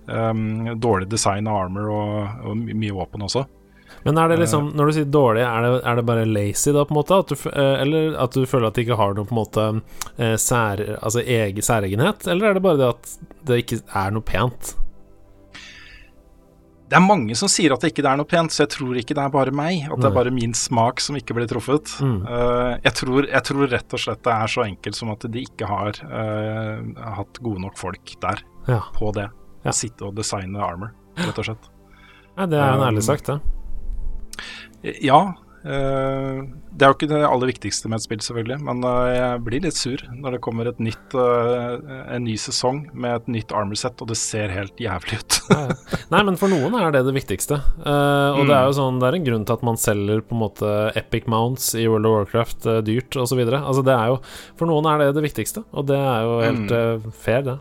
Um, 0.06 0.76
dårlig 0.78 1.08
design 1.10 1.48
av 1.50 1.64
armor 1.64 1.90
og, 1.90 2.42
og 2.46 2.60
mye 2.68 2.94
våpen 2.94 3.24
også. 3.26 3.46
Men 4.06 4.18
er 4.22 4.28
det 4.30 4.36
liksom, 4.38 4.68
når 4.78 4.86
du 4.86 4.94
sier 4.94 5.06
dårlig, 5.10 5.42
er 5.42 5.64
det, 5.64 5.70
er 5.82 5.96
det 5.98 6.02
bare 6.06 6.26
lazy 6.30 6.70
da, 6.70 6.84
på 6.86 6.94
en 6.94 7.00
måte? 7.00 7.16
At 7.24 7.32
du, 7.32 7.48
eh, 7.50 7.74
eller 7.82 8.12
at 8.22 8.36
du 8.38 8.44
føler 8.46 8.68
at 8.68 8.78
det 8.78 8.84
ikke 8.86 8.98
har 9.00 9.16
noe 9.16 9.26
på 9.26 9.34
en 9.34 9.40
måte 9.40 9.64
eh, 10.14 10.36
sær, 10.38 10.82
altså 11.00 11.24
egen, 11.24 11.64
særegenhet? 11.66 12.28
Eller 12.30 12.52
er 12.52 12.58
det 12.58 12.62
bare 12.62 12.78
det 12.78 12.90
at 12.92 13.16
det 13.50 13.58
ikke 13.64 13.80
er 13.82 14.14
noe 14.14 14.22
pent? 14.26 14.76
Det 16.86 16.94
er 16.94 17.02
mange 17.02 17.34
som 17.34 17.50
sier 17.50 17.74
at 17.74 17.82
det 17.82 17.90
ikke 17.90 18.04
er 18.06 18.20
noe 18.20 18.30
pent, 18.30 18.54
så 18.54 18.62
jeg 18.62 18.76
tror 18.76 19.00
ikke 19.00 19.16
det 19.18 19.24
er 19.24 19.34
bare 19.34 19.54
meg. 19.58 19.88
At 19.90 19.98
det 19.98 20.06
er 20.06 20.14
bare 20.20 20.34
min 20.34 20.54
smak 20.54 21.02
som 21.02 21.18
ikke 21.18 21.34
blir 21.34 21.50
truffet. 21.50 21.96
Mm. 21.98 22.20
Uh, 22.28 22.76
jeg, 22.84 22.94
tror, 23.00 23.26
jeg, 23.26 23.42
tror, 23.50 23.66
rett 23.74 23.98
og 23.98 24.04
slett 24.04 24.22
det 24.22 24.36
er 24.36 24.54
så 24.54 24.66
enkelt 24.68 25.00
som 25.00 25.10
at 25.16 25.26
de 25.34 25.42
ikke 25.48 25.66
har 25.66 25.98
uh, 26.06 26.86
hatt 27.18 27.42
gode 27.42 27.64
nok 27.66 27.74
folk 27.80 28.14
der 28.22 28.46
ja. 28.70 28.84
på 28.94 29.10
det. 29.18 29.26
Å 29.66 29.72
ja. 29.72 29.74
sitte 29.74 30.06
og 30.06 30.14
designe 30.14 30.62
armor, 30.62 30.94
rett 31.18 31.42
og 31.42 31.50
slett. 31.50 31.70
Nei, 32.36 32.50
det 32.54 32.62
er 32.62 32.78
en 32.78 32.86
ærlig 32.86 33.02
sagt, 33.02 33.32
det. 33.32 33.55
Ja. 35.02 35.20
Uh, 35.66 36.46
det 36.78 36.84
er 36.84 36.92
jo 36.92 36.94
ikke 36.94 37.08
det 37.10 37.20
aller 37.26 37.50
viktigste 37.50 37.88
med 37.90 37.98
et 37.98 38.04
spill, 38.04 38.20
selvfølgelig, 38.22 38.58
men 38.68 38.84
uh, 38.86 39.08
jeg 39.10 39.40
blir 39.42 39.64
litt 39.64 39.74
sur 39.78 40.02
når 40.14 40.36
det 40.36 40.40
kommer 40.44 40.68
et 40.70 40.78
nytt, 40.82 41.16
uh, 41.18 41.80
en 42.14 42.22
ny 42.22 42.36
sesong 42.38 42.84
med 42.94 43.16
et 43.16 43.30
nytt 43.38 43.54
armor 43.56 43.78
set, 43.80 43.98
og 43.98 44.12
det 44.12 44.18
ser 44.20 44.54
helt 44.54 44.78
jævlig 44.78 45.18
ut. 45.18 45.40
Nei, 46.12 46.22
men 46.28 46.38
for 46.38 46.52
noen 46.52 46.76
er 46.78 46.94
det 46.94 47.02
det 47.08 47.16
viktigste. 47.16 47.58
og 47.82 48.42
mm. 48.44 48.46
det 48.46 48.58
er 48.60 48.68
jo 48.68 48.76
sånn, 48.78 49.00
det 49.02 49.10
er 49.10 49.18
en 49.18 49.26
grunn 49.26 49.46
til 49.48 49.58
at 49.58 49.66
man 49.66 49.80
selger 49.80 50.22
på 50.22 50.36
en 50.36 50.44
måte 50.44 50.74
Epic 51.02 51.26
Mounts 51.32 51.72
i 51.74 51.88
World 51.90 52.06
of 52.06 52.20
Warcraft 52.20 52.68
dyrt, 52.86 53.18
osv. 53.18 53.42
Altså, 53.48 53.82
det 53.86 53.96
er 53.96 54.12
jo 54.12 54.20
For 54.58 54.70
noen 54.70 54.86
er 54.92 55.02
det 55.02 55.16
det 55.18 55.26
viktigste, 55.26 55.66
og 55.74 55.90
det 55.90 55.98
er 55.98 56.28
jo 56.28 56.36
helt 56.44 56.76
mm. 56.76 57.16
fair, 57.24 57.42
det. 57.48 57.58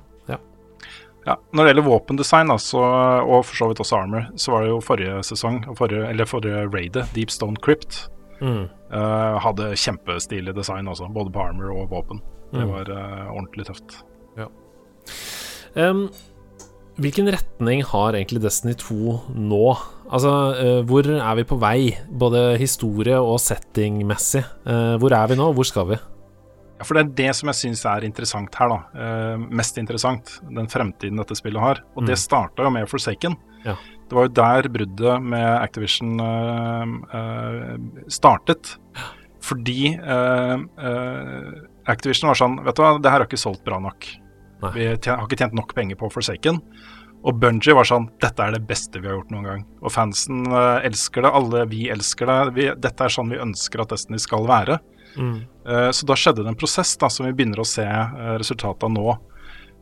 Ja, 1.25 1.39
Når 1.57 1.65
det 1.65 1.71
gjelder 1.71 1.87
våpendesign, 1.87 2.51
altså, 2.53 2.81
og 3.25 3.47
for 3.47 3.57
så 3.57 3.67
vidt 3.69 3.81
også 3.81 3.97
armor, 3.97 4.27
så 4.37 4.53
var 4.53 4.61
det 4.61 4.69
jo 4.69 4.81
forrige 4.85 5.23
sesong, 5.25 5.63
forrige, 5.77 6.03
eller 6.11 6.29
forrige 6.29 6.67
raidet, 6.69 7.07
Deep 7.15 7.33
Stone 7.33 7.57
Crypt, 7.65 8.03
mm. 8.41 8.67
uh, 8.93 9.39
hadde 9.41 9.71
kjempestilig 9.81 10.53
design 10.53 10.91
også, 10.91 11.09
både 11.15 11.33
på 11.33 11.41
armor 11.47 11.73
og 11.73 11.89
våpen. 11.95 12.21
Det 12.53 12.61
mm. 12.61 12.75
var 12.75 12.93
uh, 12.93 13.33
ordentlig 13.33 13.65
tøft. 13.71 13.97
Ja. 14.37 14.51
Um, 15.89 16.07
hvilken 17.01 17.33
retning 17.33 17.81
har 17.89 18.13
egentlig 18.13 18.43
Destiny 18.45 18.77
2 18.85 19.17
nå? 19.33 19.65
Altså, 20.05 20.33
uh, 20.61 20.81
hvor 20.85 21.09
er 21.09 21.39
vi 21.41 21.49
på 21.49 21.57
vei, 21.57 21.79
både 22.05 22.51
historie- 22.61 23.17
og 23.17 23.41
settingmessig? 23.41 24.45
hvor 25.01 25.17
er 25.17 25.33
vi 25.33 25.41
nå, 25.41 25.49
og 25.49 25.57
hvor 25.57 25.73
skal 25.73 25.89
vi? 25.89 26.05
Ja, 26.75 26.83
for 26.83 26.97
det 26.97 27.03
er 27.05 27.11
det 27.21 27.33
som 27.37 27.49
jeg 27.51 27.59
syns 27.61 27.83
er 27.87 28.05
interessant 28.07 28.55
her, 28.59 28.71
da. 28.71 29.03
Eh, 29.05 29.43
mest 29.61 29.77
interessant. 29.79 30.37
Den 30.43 30.67
fremtiden 30.71 31.21
dette 31.21 31.37
spillet 31.39 31.63
har. 31.63 31.83
Og 31.95 32.03
mm. 32.03 32.09
det 32.09 32.17
starta 32.19 32.65
jo 32.65 32.71
med 32.75 32.89
Forsaken. 32.91 33.37
Ja. 33.63 33.77
Det 34.05 34.17
var 34.17 34.27
jo 34.27 34.33
der 34.37 34.67
bruddet 34.69 35.23
med 35.23 35.47
Activision 35.61 36.19
eh, 36.21 36.97
eh, 37.19 37.71
startet. 38.11 38.75
Fordi 39.45 39.93
eh, 39.95 40.57
eh, 40.57 41.55
Activision 41.91 42.31
var 42.31 42.39
sånn 42.39 42.59
Vet 42.65 42.77
du 42.77 42.83
hva, 42.83 42.95
det 42.97 43.11
her 43.11 43.21
har 43.21 43.27
ikke 43.29 43.39
solgt 43.39 43.63
bra 43.65 43.79
nok. 43.81 44.09
Nei. 44.65 44.71
Vi 44.75 44.85
har 44.91 45.25
ikke 45.25 45.39
tjent 45.39 45.55
nok 45.57 45.73
penger 45.77 45.99
på 45.99 46.11
Forsaken. 46.13 46.59
Og 47.25 47.39
Bungie 47.41 47.73
var 47.77 47.87
sånn 47.89 48.09
Dette 48.21 48.45
er 48.45 48.53
det 48.55 48.65
beste 48.67 49.01
vi 49.01 49.09
har 49.09 49.17
gjort 49.19 49.31
noen 49.33 49.47
gang. 49.47 49.63
Og 49.81 49.93
fansen 49.93 50.43
uh, 50.51 50.83
elsker 50.85 51.25
det. 51.25 51.31
Alle 51.39 51.63
vi 51.71 51.85
elsker 51.93 52.29
det. 52.29 52.39
Vi, 52.57 52.67
dette 52.83 53.07
er 53.07 53.15
sånn 53.15 53.31
vi 53.33 53.41
ønsker 53.41 53.81
at 53.81 53.95
Destiny 53.95 54.21
skal 54.21 54.45
være. 54.49 54.77
Mm. 55.17 55.45
Uh, 55.67 55.91
så 55.95 56.07
da 56.07 56.17
skjedde 56.19 56.43
det 56.43 56.51
en 56.51 56.59
prosess 56.59 56.95
da, 57.01 57.09
som 57.11 57.27
vi 57.27 57.33
begynner 57.35 57.61
å 57.61 57.67
se 57.67 57.85
uh, 57.85 58.35
resultatet 58.39 58.85
av 58.87 58.93
nå. 58.93 59.15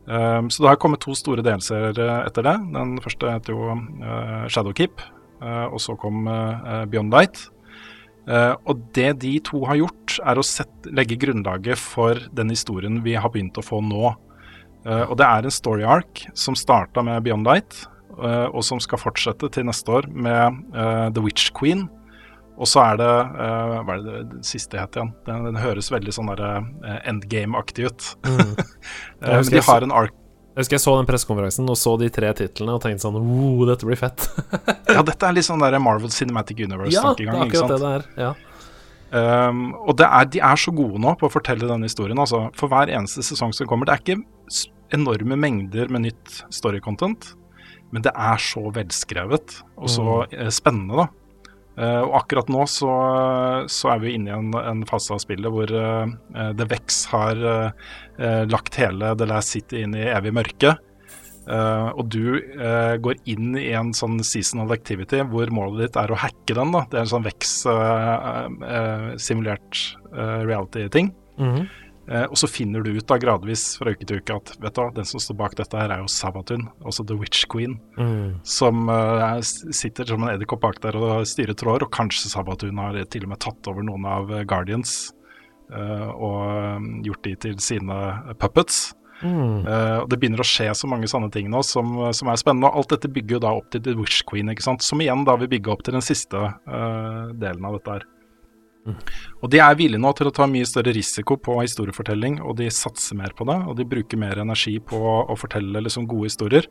Um, 0.04 0.50
så 0.52 0.64
det 0.64 0.70
har 0.70 0.80
kommet 0.80 1.02
to 1.04 1.14
store 1.16 1.44
delser 1.44 1.94
etter 1.96 2.46
det. 2.46 2.54
Den 2.74 2.98
første 3.04 3.32
heter 3.32 3.56
jo 3.56 3.76
Shadowkeep, 4.52 5.00
og 5.44 5.80
så 5.80 5.96
kom 6.00 6.28
Beyond 6.92 7.12
Light. 7.12 7.40
og 8.64 8.82
det 8.96 9.08
de 9.20 9.32
to 9.44 9.62
har 9.68 9.76
gjort, 9.80 10.18
er 10.20 10.38
å 10.38 10.44
sette, 10.44 10.92
legge 10.92 11.18
grunnlaget 11.20 11.80
for 11.80 12.20
den 12.32 12.52
historien 12.52 13.02
vi 13.04 13.16
har 13.16 13.32
begynt 13.32 13.58
å 13.60 13.64
få 13.64 13.80
nå. 13.84 14.12
og 14.84 15.16
det 15.20 15.26
er 15.26 15.44
en 15.44 15.56
story 15.56 15.84
arc 15.84 16.26
som 16.34 16.56
starta 16.56 17.02
med 17.04 17.24
Beyond 17.24 17.48
Light, 17.48 17.80
og 18.16 18.60
som 18.64 18.80
skal 18.80 19.00
fortsette 19.00 19.48
til 19.52 19.68
neste 19.68 19.88
år 19.88 20.08
med 20.08 20.64
The 21.16 21.24
Witch 21.24 21.50
Queen. 21.56 21.88
Og 22.54 22.68
så 22.70 22.82
er 22.84 22.98
det 23.00 23.12
uh, 23.34 23.80
Hva 23.82 23.96
er 23.96 24.02
det 24.04 24.18
det 24.30 24.42
siste 24.46 24.78
het 24.78 24.94
igjen? 24.94 25.10
Den, 25.26 25.46
den, 25.48 25.56
høres 25.58 25.90
veldig 25.90 26.12
sånn 26.14 26.28
der 26.30 26.42
uh, 26.44 26.98
endgame-aktig 27.10 27.88
ut. 27.90 28.10
Mm. 28.28 28.52
men 29.24 29.48
de 29.50 29.64
har 29.70 29.86
en 29.86 29.96
ark 30.04 30.20
jeg 30.54 30.62
husker 30.62 30.76
jeg 30.76 30.82
så 30.84 30.92
den 30.94 31.06
pressekonferansen 31.08 31.66
og 31.66 31.74
så 31.74 31.92
de 31.98 32.06
tre 32.14 32.28
titlene 32.38 32.76
og 32.76 32.82
tenkte 32.84 33.02
sånn 33.02 33.16
Wow, 33.18 33.64
dette 33.66 33.88
blir 33.88 33.98
fett. 33.98 34.28
ja, 34.94 35.02
dette 35.02 35.26
er 35.26 35.34
litt 35.34 35.48
sånn 35.48 35.58
der 35.58 35.74
Marvel 35.82 36.12
Cinematic 36.14 36.60
Universe-tankegang. 36.62 37.26
Ja, 37.26 37.32
det 37.34 37.40
er 37.40 37.48
akkurat 37.48 37.72
det 37.72 37.78
det 37.82 37.90
er. 37.90 38.04
Ja. 38.22 38.28
Um, 39.14 39.64
og 39.82 39.98
det 39.98 40.06
er, 40.06 40.28
de 40.30 40.44
er 40.46 40.60
så 40.62 40.70
gode 40.74 41.00
nå 41.02 41.16
på 41.18 41.26
å 41.26 41.32
fortelle 41.32 41.66
denne 41.66 41.90
historien. 41.90 42.22
Altså, 42.22 42.44
for 42.54 42.70
hver 42.70 42.92
eneste 42.94 43.26
sesong 43.26 43.50
som 43.54 43.66
kommer. 43.70 43.90
Det 43.90 43.96
er 43.96 44.04
ikke 44.04 44.20
enorme 44.94 45.40
mengder 45.42 45.90
med 45.90 46.06
nytt 46.06 46.38
story-content, 46.54 47.32
men 47.90 48.06
det 48.06 48.14
er 48.14 48.38
så 48.42 48.62
velskrevet 48.78 49.58
og 49.74 49.90
så 49.90 50.06
mm. 50.30 50.50
spennende, 50.54 51.02
da. 51.02 51.23
Eh, 51.74 52.02
og 52.06 52.12
akkurat 52.20 52.46
nå 52.54 52.62
så, 52.70 52.92
så 53.70 53.88
er 53.94 54.02
vi 54.04 54.12
inne 54.14 54.30
i 54.30 54.34
en, 54.36 54.52
en 54.54 54.84
fase 54.86 55.14
av 55.14 55.18
spillet 55.24 55.50
hvor 55.50 55.68
uh, 55.74 56.06
The 56.54 56.66
Vex 56.70 57.06
har 57.10 57.34
uh, 57.42 57.70
lagt 58.46 58.74
hele 58.78 59.14
The 59.18 59.26
Last 59.26 59.50
City 59.56 59.82
inn 59.82 59.94
i 59.98 60.12
evig 60.12 60.32
mørke. 60.36 60.76
Uh, 61.44 61.92
og 62.00 62.08
du 62.08 62.40
går 63.04 63.20
inn 63.28 63.52
i 63.60 63.76
en 63.76 63.92
sånn 63.92 64.16
seasonal 64.24 64.72
activity 64.72 65.20
hvor 65.28 65.44
målet 65.52 65.80
ditt 65.82 65.96
er 66.00 66.08
å 66.14 66.20
hacke 66.22 66.54
den. 66.56 66.72
da 66.72 66.88
Det 66.88 66.96
er 66.96 67.04
en 67.04 67.14
sånn 67.16 67.26
Vex-simulert 67.26 69.72
reality-ting. 70.14 71.12
Mhm. 71.42 71.62
Eh, 72.08 72.24
og 72.28 72.36
så 72.36 72.48
finner 72.50 72.82
du 72.84 72.90
ut 72.98 73.06
da 73.08 73.16
gradvis 73.16 73.78
fra 73.80 73.94
uke 73.94 74.04
til 74.04 74.18
uke 74.20 74.34
at 74.36 74.50
vet 74.60 74.74
du 74.76 74.80
hva, 74.82 74.90
den 74.92 75.06
som 75.08 75.22
står 75.22 75.38
bak 75.40 75.54
dette 75.56 75.78
her 75.78 75.88
er 75.94 76.02
jo 76.02 76.10
Sabatun, 76.12 76.66
altså 76.84 77.06
The 77.08 77.16
Witch 77.16 77.46
Queen, 77.48 77.78
Mm. 77.96 78.40
som 78.44 78.88
eh, 78.92 79.40
sitter 79.72 80.04
som 80.04 80.22
en 80.22 80.34
edderkopp 80.34 80.60
bak 80.60 80.80
der 80.84 80.96
og 81.00 81.24
styrer 81.26 81.56
tråder. 81.56 81.86
Og 81.86 81.92
kanskje 81.94 82.28
Sabatun 82.32 82.76
har 82.82 82.98
til 83.08 83.24
og 83.24 83.32
med 83.32 83.40
tatt 83.40 83.70
over 83.72 83.82
noen 83.86 84.04
av 84.04 84.28
Guardians 84.44 85.12
eh, 85.72 86.10
og 86.12 86.42
eh, 86.50 86.90
gjort 87.08 87.24
de 87.24 87.34
til 87.36 87.56
sine 87.58 87.96
puppets. 88.38 88.92
Mm. 89.22 89.64
Eh, 89.64 89.98
og 90.02 90.08
Det 90.10 90.18
begynner 90.20 90.42
å 90.42 90.44
skje 90.44 90.66
så 90.76 90.88
mange 90.90 91.08
sånne 91.08 91.30
ting 91.32 91.46
nå 91.48 91.62
som, 91.64 91.94
som 92.12 92.28
er 92.28 92.36
spennende. 92.36 92.68
Og 92.68 92.82
alt 92.82 92.96
dette 92.96 93.08
bygger 93.08 93.38
jo 93.38 93.44
da 93.46 93.52
opp 93.56 93.70
til 93.72 93.80
The 93.80 93.94
Witch 93.96 94.24
Queen, 94.28 94.50
ikke 94.52 94.66
sant? 94.66 94.82
som 94.84 95.00
igjen 95.00 95.24
da 95.24 95.38
vil 95.40 95.48
bygge 95.48 95.72
opp 95.72 95.84
til 95.86 95.94
den 95.96 96.04
siste 96.04 96.36
eh, 96.36 97.32
delen 97.40 97.64
av 97.64 97.78
dette 97.78 97.96
her. 97.96 98.04
Og 99.40 99.50
de 99.52 99.60
er 99.64 99.78
villige 99.78 100.00
nå 100.00 100.10
til 100.16 100.28
å 100.28 100.34
ta 100.34 100.46
mye 100.50 100.66
større 100.68 100.92
risiko 100.96 101.38
på 101.40 101.56
historiefortelling, 101.60 102.40
og 102.44 102.58
de 102.60 102.68
satser 102.72 103.18
mer 103.18 103.32
på 103.36 103.46
det. 103.48 103.56
Og 103.68 103.78
de 103.78 103.88
bruker 103.88 104.20
mer 104.20 104.40
energi 104.42 104.76
på 104.80 105.00
å 105.24 105.36
fortelle 105.40 105.82
liksom 105.84 106.08
gode 106.10 106.30
historier. 106.30 106.68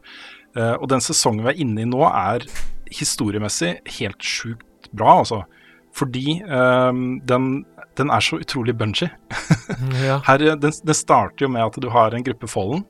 Eh, 0.57 0.75
og 0.75 0.87
den 0.93 1.03
sesongen 1.03 1.45
vi 1.47 1.53
er 1.53 1.65
inne 1.65 1.85
i 1.85 1.89
nå, 1.89 2.03
er 2.09 2.45
historiemessig 2.93 3.75
helt 3.97 4.21
sjukt 4.21 4.91
bra, 4.93 5.19
altså. 5.23 5.43
Fordi 5.93 6.39
eh, 6.41 7.03
den, 7.29 7.51
den 7.97 8.13
er 8.13 8.25
så 8.25 8.41
utrolig 8.41 8.77
bungee. 8.77 9.11
Ja. 10.03 10.19
Her, 10.25 10.41
eh, 10.41 10.57
den, 10.59 10.73
den 10.83 10.97
starter 10.97 11.45
jo 11.45 11.53
med 11.53 11.65
at 11.65 11.77
du 11.81 11.87
har 11.93 12.13
en 12.13 12.25
gruppe 12.25 12.49
Fallen, 12.51 12.83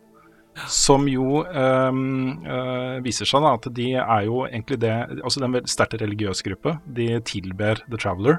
som 0.69 1.07
jo 1.09 1.41
øhm, 1.49 2.45
øh, 2.45 2.97
viser 3.05 3.25
seg 3.25 3.41
da 3.41 3.55
at 3.57 3.67
de 3.73 3.87
er 3.97 4.25
jo 4.27 4.43
egentlig 4.45 4.77
det 4.83 4.91
Altså 4.93 5.39
det 5.39 5.45
er 5.45 5.47
en 5.47 5.55
veldig 5.55 5.71
sterkt 5.73 5.95
religiøs 6.01 6.43
gruppe. 6.45 6.75
De 6.85 7.07
tilber 7.25 7.81
The 7.87 7.97
Traveler. 7.97 8.37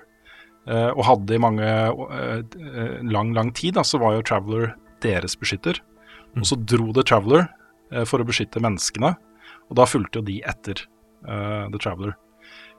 Øh, 0.68 0.90
og 0.94 1.04
hadde 1.08 1.36
i 1.36 1.42
mange 1.42 1.66
øh, 1.66 2.42
øh, 2.42 2.96
lang, 3.02 3.34
lang 3.34 3.54
tid 3.56 3.78
da, 3.78 3.84
så 3.84 4.00
var 4.02 4.16
jo 4.16 4.24
Traveler 4.26 4.74
deres 5.04 5.36
beskytter. 5.36 5.80
Og 6.34 6.46
så 6.48 6.58
dro 6.58 6.90
The 6.92 7.04
Traveler 7.06 7.46
for 8.08 8.18
å 8.18 8.26
beskytte 8.26 8.58
menneskene, 8.58 9.12
og 9.70 9.76
da 9.78 9.84
fulgte 9.86 10.18
jo 10.18 10.26
de 10.26 10.40
etter 10.50 10.80
The 11.22 11.78
Traveler. 11.78 12.16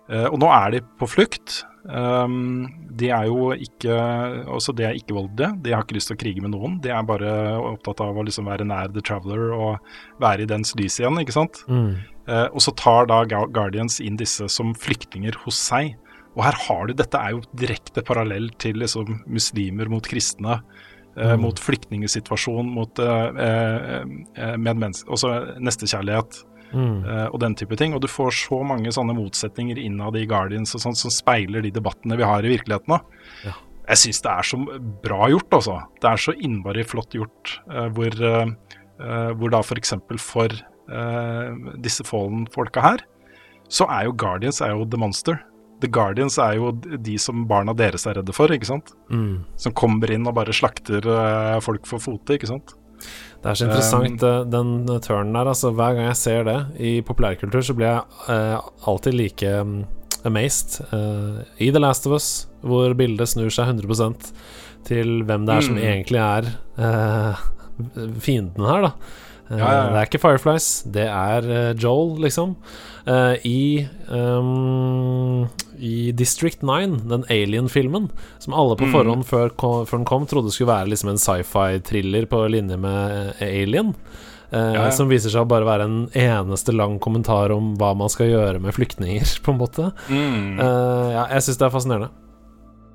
Eh, 0.05 0.27
og 0.29 0.37
nå 0.41 0.49
er 0.53 0.75
de 0.75 0.81
på 0.99 1.07
flukt. 1.09 1.63
Um, 1.85 2.65
de 2.97 3.11
er 3.13 3.27
jo 3.29 3.51
ikke 3.61 3.93
altså 3.93 4.73
De 4.73 4.87
er 4.87 4.95
ikke 4.97 5.13
voldelige. 5.13 5.51
De 5.61 5.73
har 5.73 5.83
ikke 5.85 5.97
lyst 5.99 6.09
til 6.09 6.17
å 6.17 6.21
krige 6.21 6.43
med 6.43 6.53
noen. 6.55 6.79
De 6.81 6.91
er 6.93 7.05
bare 7.05 7.31
opptatt 7.59 8.01
av 8.05 8.17
å 8.17 8.25
liksom 8.25 8.49
være 8.49 8.67
nær 8.69 8.93
The 8.93 9.03
Traveler 9.05 9.53
og 9.53 9.91
være 10.21 10.45
i 10.45 10.49
dens 10.49 10.73
lys 10.77 10.97
igjen, 11.01 11.19
ikke 11.21 11.35
sant. 11.35 11.61
Mm. 11.69 11.97
Eh, 12.29 12.47
og 12.51 12.61
så 12.65 12.73
tar 12.77 13.09
da 13.09 13.23
Guardians 13.29 13.99
inn 14.01 14.17
disse 14.21 14.49
som 14.51 14.73
flyktninger 14.77 15.37
hos 15.45 15.59
seg. 15.61 15.95
Og 16.35 16.43
her 16.43 16.57
har 16.67 16.87
du 16.87 16.93
Dette 16.93 17.15
er 17.19 17.31
jo 17.31 17.41
direkte 17.55 18.03
parallell 18.03 18.49
til 18.59 18.75
liksom 18.81 19.21
muslimer 19.27 19.87
mot 19.89 20.03
kristne. 20.03 20.61
eh, 21.17 21.31
Mm. 21.35 21.41
Mot 21.41 21.55
flyktningsituasjon, 21.63 22.67
mot 22.75 22.99
eh, 22.99 24.03
eh, 24.35 24.57
nestekjærlighet 25.63 26.43
Mm. 26.73 27.05
eh, 27.07 27.27
og 27.31 27.39
den 27.39 27.55
type 27.55 27.77
ting. 27.77 27.93
Og 27.93 28.01
du 28.01 28.07
får 28.07 28.31
så 28.49 28.57
mange 28.65 28.91
sånne 28.91 29.15
motsetninger 29.15 29.77
innad 29.79 30.15
i 30.17 30.25
Guardians 30.25 30.75
og 30.75 30.81
sånt 30.81 30.97
som 30.97 31.11
speiler 31.13 31.61
de 31.63 31.71
debattene 31.71 32.17
vi 32.17 32.23
har 32.27 32.43
i 32.43 32.49
virkeligheten. 32.57 32.99
Ja. 33.45 33.53
Jeg 33.87 33.97
syns 34.01 34.21
det 34.25 34.31
er 34.31 34.41
så 34.43 34.57
bra 35.03 35.27
gjort, 35.29 35.49
altså. 35.53 35.77
Det 36.01 36.09
er 36.09 36.17
så 36.17 36.33
innmari 36.41 36.83
flott 36.83 37.11
gjort. 37.15 37.59
eh, 37.71 37.87
hvor, 37.89 38.11
eh, 38.21 38.51
eh, 38.99 39.31
hvor 39.37 39.49
da 39.51 39.59
f.eks. 39.61 39.93
For, 40.09 40.17
for 40.17 40.49
eh, 40.91 41.75
disse 41.79 42.03
Fallen-folka 42.03 42.81
her, 42.81 42.97
så 43.69 43.87
er 43.89 44.05
jo 44.05 44.11
Guardians 44.13 44.59
er 44.61 44.69
jo 44.75 44.85
the 44.85 44.97
monster. 44.97 45.39
The 45.83 45.89
Guardians 45.91 46.37
er 46.39 46.55
jo 46.59 46.71
de 46.81 47.17
som 47.19 47.43
barna 47.49 47.73
deres 47.75 48.05
er 48.07 48.15
redde 48.19 48.33
for, 48.33 48.47
ikke 48.55 48.69
sant. 48.69 48.93
Mm. 49.11 49.43
Som 49.59 49.73
kommer 49.75 50.11
inn 50.15 50.25
og 50.29 50.35
bare 50.37 50.53
slakter 50.55 51.03
eh, 51.03 51.59
folk 51.65 51.85
for 51.89 51.99
fote, 52.03 52.37
ikke 52.37 52.47
sant. 52.47 52.73
Det 53.43 53.51
er 53.51 53.57
så 53.59 53.67
interessant, 53.67 54.23
um, 54.23 54.47
den 54.49 55.01
turnen 55.03 55.35
der. 55.35 55.49
Altså, 55.51 55.69
hver 55.75 55.97
gang 55.97 56.07
jeg 56.07 56.17
ser 56.17 56.47
det 56.47 56.57
i 56.81 56.93
populærkultur, 57.05 57.61
så 57.67 57.75
blir 57.77 57.91
jeg 57.91 58.31
eh, 58.33 58.69
alltid 58.89 59.13
like 59.19 59.51
um, 59.61 59.75
amazed. 60.25 60.79
Uh, 60.93 61.43
I 61.61 61.69
The 61.75 61.83
Last 61.83 62.07
of 62.07 62.15
Us, 62.17 62.29
hvor 62.65 62.95
bildet 62.97 63.29
snur 63.29 63.51
seg 63.53 63.67
100 63.75 64.31
til 64.87 65.21
hvem 65.27 65.45
det 65.45 65.53
er 65.59 65.67
som 65.67 65.75
Mm. 65.77 65.83
egentlig 65.83 66.23
er 66.23 66.49
uh, 66.79 67.45
fienden 68.23 68.65
her, 68.65 68.87
da. 68.87 68.91
Ja, 69.51 69.57
ja, 69.59 69.67
ja. 69.75 69.83
Det 69.91 69.99
er 69.99 70.07
ikke 70.09 70.23
Fireflies, 70.23 70.67
det 70.89 71.05
er 71.05 71.75
Joel, 71.77 72.15
liksom. 72.23 72.55
I 73.45 73.85
um, 74.09 75.43
I 75.79 76.11
District 76.11 76.61
9, 76.61 76.99
den 77.09 77.23
Alien-filmen, 77.29 78.09
som 78.39 78.53
alle 78.53 78.75
på 78.77 78.85
Mm. 78.87 78.91
forhånd 78.93 79.25
før, 79.25 79.49
kom, 79.55 79.85
før 79.85 79.97
den 79.97 80.05
kom, 80.05 80.25
trodde 80.25 80.51
skulle 80.51 80.71
være 80.73 80.89
liksom 80.89 81.09
en 81.09 81.17
sci-fi-thriller 81.21 82.25
på 82.31 82.43
linje 82.49 82.77
med 82.77 83.33
Alien. 83.41 83.93
eh, 84.51 84.59
Ja, 84.73 84.83
ja. 84.85 84.89
Som 84.91 85.09
viser 85.09 85.29
seg 85.29 85.41
å 85.41 85.47
bare 85.49 85.65
være 85.65 85.83
en 85.83 86.07
eneste 86.13 86.71
lang 86.73 86.99
kommentar 86.99 87.51
om 87.51 87.75
hva 87.77 87.95
man 87.97 88.07
skal 88.09 88.27
gjøre 88.27 88.61
med 88.61 88.73
flyktninger, 88.73 89.25
på 89.43 89.51
en 89.51 89.57
måte. 89.59 89.91
Eh, 90.09 91.11
ja, 91.13 91.27
jeg 91.33 91.41
syns 91.47 91.57
det 91.57 91.65
er 91.67 91.73
fascinerende. 91.73 92.09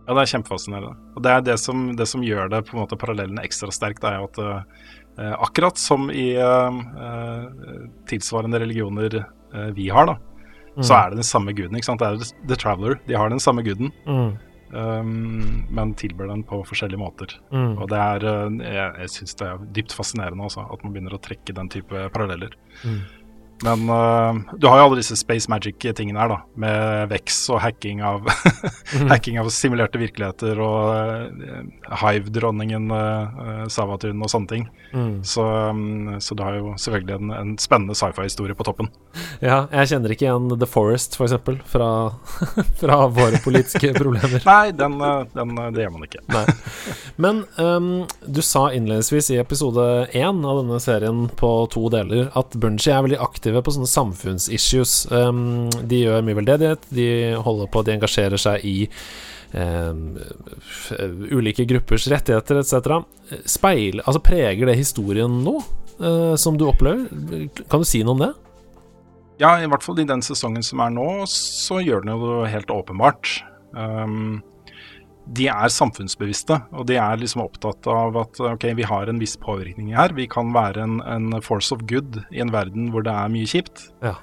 Ja, 0.09 0.14
det 0.14 0.22
er 0.24 0.31
kjempefascinerende. 0.39 0.97
Og 1.16 1.22
det 1.22 1.31
er 1.31 1.41
det 1.41 1.59
som, 1.61 1.95
det 1.97 2.07
som 2.09 2.22
gjør 2.22 2.49
det 2.51 2.64
på 2.66 2.74
en 2.74 2.81
måte 2.83 2.97
parallellene 2.99 3.45
ekstra 3.45 3.70
sterkt, 3.70 4.03
er 4.05 4.16
jo 4.18 4.24
at 4.31 4.39
eh, 5.18 5.35
akkurat 5.39 5.76
som 5.78 6.09
i 6.11 6.33
eh, 6.35 6.81
eh, 7.05 7.45
tilsvarende 8.11 8.59
religioner 8.62 9.20
eh, 9.20 9.70
vi 9.76 9.89
har, 9.93 10.07
da, 10.07 10.16
så 10.83 10.95
er 10.97 11.11
det 11.11 11.16
den 11.20 11.28
samme 11.28 11.53
guden. 11.53 11.76
ikke 11.76 11.85
sant? 11.87 12.01
Det 12.01 12.09
er 12.09 12.47
The 12.49 12.57
Traveler. 12.57 12.99
De 13.07 13.14
har 13.14 13.28
den 13.28 13.41
samme 13.41 13.62
guden, 13.62 13.93
Mm, 14.07 14.37
um, 14.72 15.66
men 15.70 15.95
tilber 15.95 16.28
den 16.31 16.43
på 16.47 16.62
forskjellige 16.66 16.99
måter. 16.99 17.35
mm, 17.53 17.78
Og 17.78 17.89
det 17.91 17.99
er 17.99 18.24
eh, 18.24 18.74
Jeg, 18.74 18.95
jeg 19.01 19.09
syns 19.11 19.35
det 19.35 19.47
er 19.49 19.59
dypt 19.72 19.93
fascinerende 19.93 20.45
også, 20.47 20.64
at 20.72 20.85
man 20.85 20.93
begynner 20.93 21.14
å 21.16 21.20
trekke 21.22 21.55
den 21.55 21.68
type 21.68 22.09
paralleller. 22.14 22.51
Men 23.63 23.91
uh, 23.91 24.57
du 24.57 24.67
har 24.67 24.81
jo 24.81 24.87
alle 24.89 25.01
disse 25.01 25.17
Space 25.21 25.51
Magic-tingene 25.53 26.21
her, 26.21 26.33
da. 26.33 26.39
Med 26.61 27.11
Vex 27.13 27.43
og 27.53 27.61
hacking 27.61 28.01
av, 28.07 28.29
hacking 29.13 29.41
av 29.41 29.51
simulerte 29.53 30.01
virkeligheter 30.01 30.61
og 30.65 31.35
uh, 31.37 31.99
Hive-dronningen 32.01 32.89
uh, 32.93 33.67
Savatun 33.73 34.23
og 34.25 34.33
sånne 34.33 34.53
ting. 34.55 34.69
Mm. 34.95 35.21
Så, 35.27 35.45
um, 35.45 36.17
så 36.21 36.37
du 36.37 36.45
har 36.47 36.57
jo 36.57 36.73
selvfølgelig 36.81 37.19
en, 37.19 37.35
en 37.37 37.53
spennende 37.61 37.97
sci-fi-historie 37.99 38.57
på 38.57 38.67
toppen. 38.67 38.89
Ja, 39.45 39.67
jeg 39.75 39.93
kjenner 39.93 40.15
ikke 40.15 40.27
igjen 40.27 40.49
The 40.55 40.69
Forest, 40.69 41.19
for 41.19 41.29
eksempel, 41.29 41.61
fra, 41.69 41.91
fra 42.81 43.01
våre 43.13 43.43
politiske 43.45 43.93
problemer. 44.01 44.41
Nei, 44.47 44.73
den, 44.77 44.97
den, 45.37 45.55
det 45.77 45.85
gjør 45.85 45.95
man 45.99 46.09
ikke. 46.09 46.25
Nei. 46.33 46.47
Men 47.21 47.45
um, 47.61 47.91
du 48.25 48.41
sa 48.45 48.71
innledningsvis 48.73 49.33
i 49.35 49.41
episode 49.43 49.87
én 50.17 50.41
av 50.49 50.63
denne 50.63 50.81
serien 50.83 51.27
på 51.37 51.53
to 51.73 51.87
deler 51.93 52.33
at 52.39 52.57
Bunji 52.61 52.93
er 52.95 53.05
veldig 53.05 53.21
aktive 53.51 53.64
på 53.64 53.74
sånne 53.74 53.90
samfunnsissues. 53.90 54.94
Um, 55.11 55.68
de 55.88 56.05
gjør 56.05 56.24
mye 56.24 56.38
veldedighet, 56.38 56.86
de 56.94 57.09
holder 57.42 57.70
på, 57.70 57.82
de 57.84 57.96
engasjerer 57.96 58.40
seg 58.40 58.64
i 58.64 58.76
um, 59.53 60.18
ulike 61.30 61.66
gruppers 61.66 62.09
rettigheter 62.11 62.61
etc. 62.61 63.01
Speil, 63.44 64.01
altså 64.05 64.22
Preger 64.22 64.70
det 64.70 64.78
historien 64.78 65.42
nå, 65.44 65.59
uh, 66.01 66.36
som 66.36 66.59
du 66.59 66.66
opplever? 66.68 67.09
Kan 67.70 67.82
du 67.82 67.88
si 67.88 68.05
noe 68.05 68.16
om 68.16 68.24
det? 68.24 68.32
Ja, 69.40 69.57
i 69.57 69.68
hvert 69.70 69.82
fall 69.82 69.98
i 70.03 70.09
den 70.09 70.22
sesongen 70.22 70.62
som 70.62 70.82
er 70.84 70.92
nå, 70.92 71.09
så 71.30 71.80
gjør 71.80 72.05
den 72.05 72.12
jo 72.12 72.42
det 72.42 72.53
helt 72.53 72.70
åpenbart. 72.70 73.40
Um, 73.72 74.42
de 75.27 75.47
er 75.53 75.71
samfunnsbevisste, 75.71 76.57
og 76.75 76.87
de 76.89 76.97
er 76.99 77.21
liksom 77.21 77.45
opptatt 77.45 77.87
av 77.91 78.16
at 78.18 78.41
ok, 78.41 78.64
vi 78.79 78.87
har 78.89 79.11
en 79.11 79.21
viss 79.21 79.37
påvirkning 79.41 79.93
her. 79.95 80.14
Vi 80.16 80.27
kan 80.31 80.51
være 80.55 80.83
en, 80.83 80.99
en 81.07 81.37
force 81.45 81.75
of 81.75 81.85
good 81.91 82.23
i 82.33 82.43
en 82.43 82.53
verden 82.55 82.91
hvor 82.95 83.05
det 83.07 83.14
er 83.14 83.33
mye 83.33 83.49
kjipt. 83.51 83.91
Ja. 84.03 84.16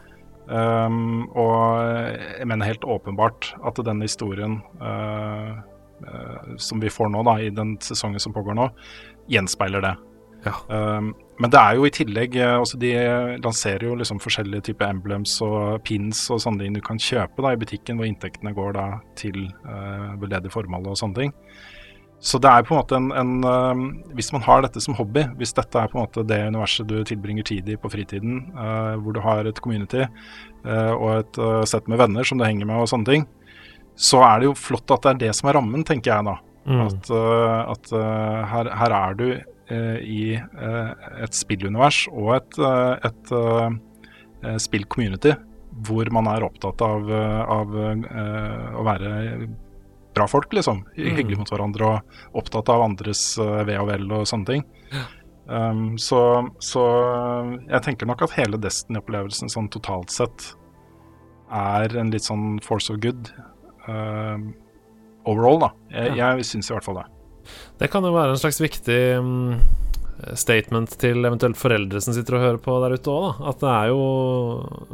Um, 0.48 1.28
og 1.36 1.84
jeg 2.40 2.48
mener 2.48 2.70
helt 2.70 2.86
åpenbart 2.88 3.50
at 3.68 3.80
denne 3.84 4.08
historien 4.08 4.62
uh, 4.80 5.60
uh, 6.08 6.54
som 6.60 6.80
vi 6.84 6.92
får 6.92 7.12
nå, 7.12 7.24
da, 7.28 7.38
i 7.44 7.52
den 7.52 7.76
sesongen 7.84 8.24
som 8.24 8.36
pågår 8.36 8.56
nå, 8.56 8.70
gjenspeiler 9.32 9.84
det. 9.84 9.96
Ja. 10.48 10.58
Um, 10.98 11.14
men 11.38 11.54
det 11.54 11.60
er 11.62 11.78
jo 11.78 11.86
i 11.86 11.94
tillegg 11.94 12.36
eh, 12.40 12.56
altså 12.58 12.80
De 12.82 12.92
lanserer 13.44 13.84
jo 13.86 13.98
liksom 14.00 14.18
forskjellige 14.24 14.72
typer 14.72 14.90
emblems 14.90 15.36
og 15.46 15.84
pins 15.86 16.24
og 16.34 16.42
sånne 16.42 16.64
ting 16.64 16.78
du 16.78 16.82
kan 16.82 16.98
kjøpe 17.02 17.46
da 17.46 17.54
i 17.54 17.60
butikken, 17.62 18.00
hvor 18.00 18.10
inntektene 18.10 18.56
går 18.58 18.74
da 18.78 18.88
til 19.20 19.44
uh, 19.68 20.16
veldedig 20.18 20.50
formål 20.54 20.94
og 20.94 20.98
sånne 20.98 21.22
ting. 21.22 21.36
Så 22.20 22.40
det 22.42 22.50
er 22.50 22.66
på 22.66 22.74
en 22.74 22.80
måte 22.80 22.98
en, 22.98 23.12
en 23.14 23.34
uh, 23.46 24.14
Hvis 24.18 24.32
man 24.34 24.42
har 24.42 24.64
dette 24.66 24.82
som 24.82 24.98
hobby, 24.98 25.28
hvis 25.38 25.54
dette 25.58 25.78
er 25.78 25.92
på 25.92 26.00
en 26.00 26.08
måte 26.08 26.26
det 26.26 26.40
universet 26.50 26.90
du 26.90 26.98
tilbringer 27.06 27.46
tid 27.46 27.70
i 27.70 27.78
på 27.78 27.92
fritiden, 27.94 28.48
uh, 28.58 28.98
hvor 28.98 29.14
du 29.14 29.22
har 29.22 29.46
et 29.46 29.62
community 29.62 30.02
uh, 30.02 30.94
og 30.96 31.12
et 31.20 31.42
sett 31.70 31.86
med 31.88 32.02
venner 32.02 32.26
som 32.26 32.42
du 32.42 32.48
henger 32.48 32.66
med 32.66 32.82
og 32.82 32.90
sånne 32.90 33.12
ting, 33.12 33.28
så 33.98 34.24
er 34.26 34.42
det 34.42 34.50
jo 34.50 34.58
flott 34.58 34.90
at 34.94 35.06
det 35.06 35.14
er 35.14 35.22
det 35.28 35.36
som 35.38 35.50
er 35.50 35.58
rammen, 35.58 35.86
tenker 35.86 36.16
jeg 36.16 36.26
da. 36.26 36.36
Mm. 36.68 36.82
At, 36.84 37.10
at 37.72 37.92
her, 38.52 38.70
her, 38.76 38.94
er 38.94 39.14
du 39.16 39.28
i 39.68 40.22
et 40.38 41.36
spillunivers 41.36 42.06
og 42.14 42.30
et, 42.38 42.60
et, 43.04 43.32
et 44.48 44.62
spill-community 44.64 45.34
hvor 45.88 46.08
man 46.16 46.30
er 46.32 46.46
opptatt 46.48 46.82
av, 46.86 47.12
av 47.12 47.76
å 47.76 48.86
være 48.88 49.12
bra 50.16 50.26
folk, 50.32 50.56
liksom. 50.56 50.86
Hyggelig 50.96 51.18
Hyggelige 51.20 51.42
mot 51.42 51.52
hverandre 51.52 51.90
og 51.92 52.40
opptatt 52.42 52.72
av 52.74 52.86
andres 52.88 53.26
ve 53.38 53.76
og 53.82 53.92
vel 53.92 54.08
og 54.08 54.24
sånne 54.32 54.50
ting. 54.50 54.64
Um, 55.48 55.98
så, 55.98 56.20
så, 56.60 56.82
jeg 57.70 57.84
tenker 57.86 58.10
nok 58.10 58.26
at 58.26 58.34
hele 58.36 58.60
Destiny-opplevelsen 58.60 59.52
sånn 59.52 59.70
totalt 59.72 60.12
sett 60.12 60.50
er 61.56 61.94
en 61.96 62.12
litt 62.12 62.26
sånn 62.28 62.58
force 62.66 62.92
of 62.92 63.00
good 63.04 63.30
uh, 63.88 64.36
overall, 65.24 65.62
da. 65.64 65.70
Jeg, 65.94 66.18
ja. 66.20 66.34
jeg 66.36 66.50
syns 66.50 66.68
i 66.68 66.76
hvert 66.76 66.88
fall 66.88 67.00
det. 67.00 67.08
Det 67.78 67.90
kan 67.94 68.06
jo 68.06 68.14
være 68.16 68.36
en 68.36 68.42
slags 68.42 68.60
viktig 68.62 69.00
um, 69.22 69.58
statement 70.34 70.94
til 71.00 71.26
eventuelt 71.28 71.60
foreldre 71.60 72.02
som 72.02 72.16
sitter 72.16 72.38
og 72.38 72.46
hører 72.46 72.62
på 72.64 72.78
der 72.84 72.98
ute 72.98 73.14
òg. 73.14 73.42
At 73.52 73.62
det 73.64 73.72
er 73.74 73.92
jo 73.94 74.04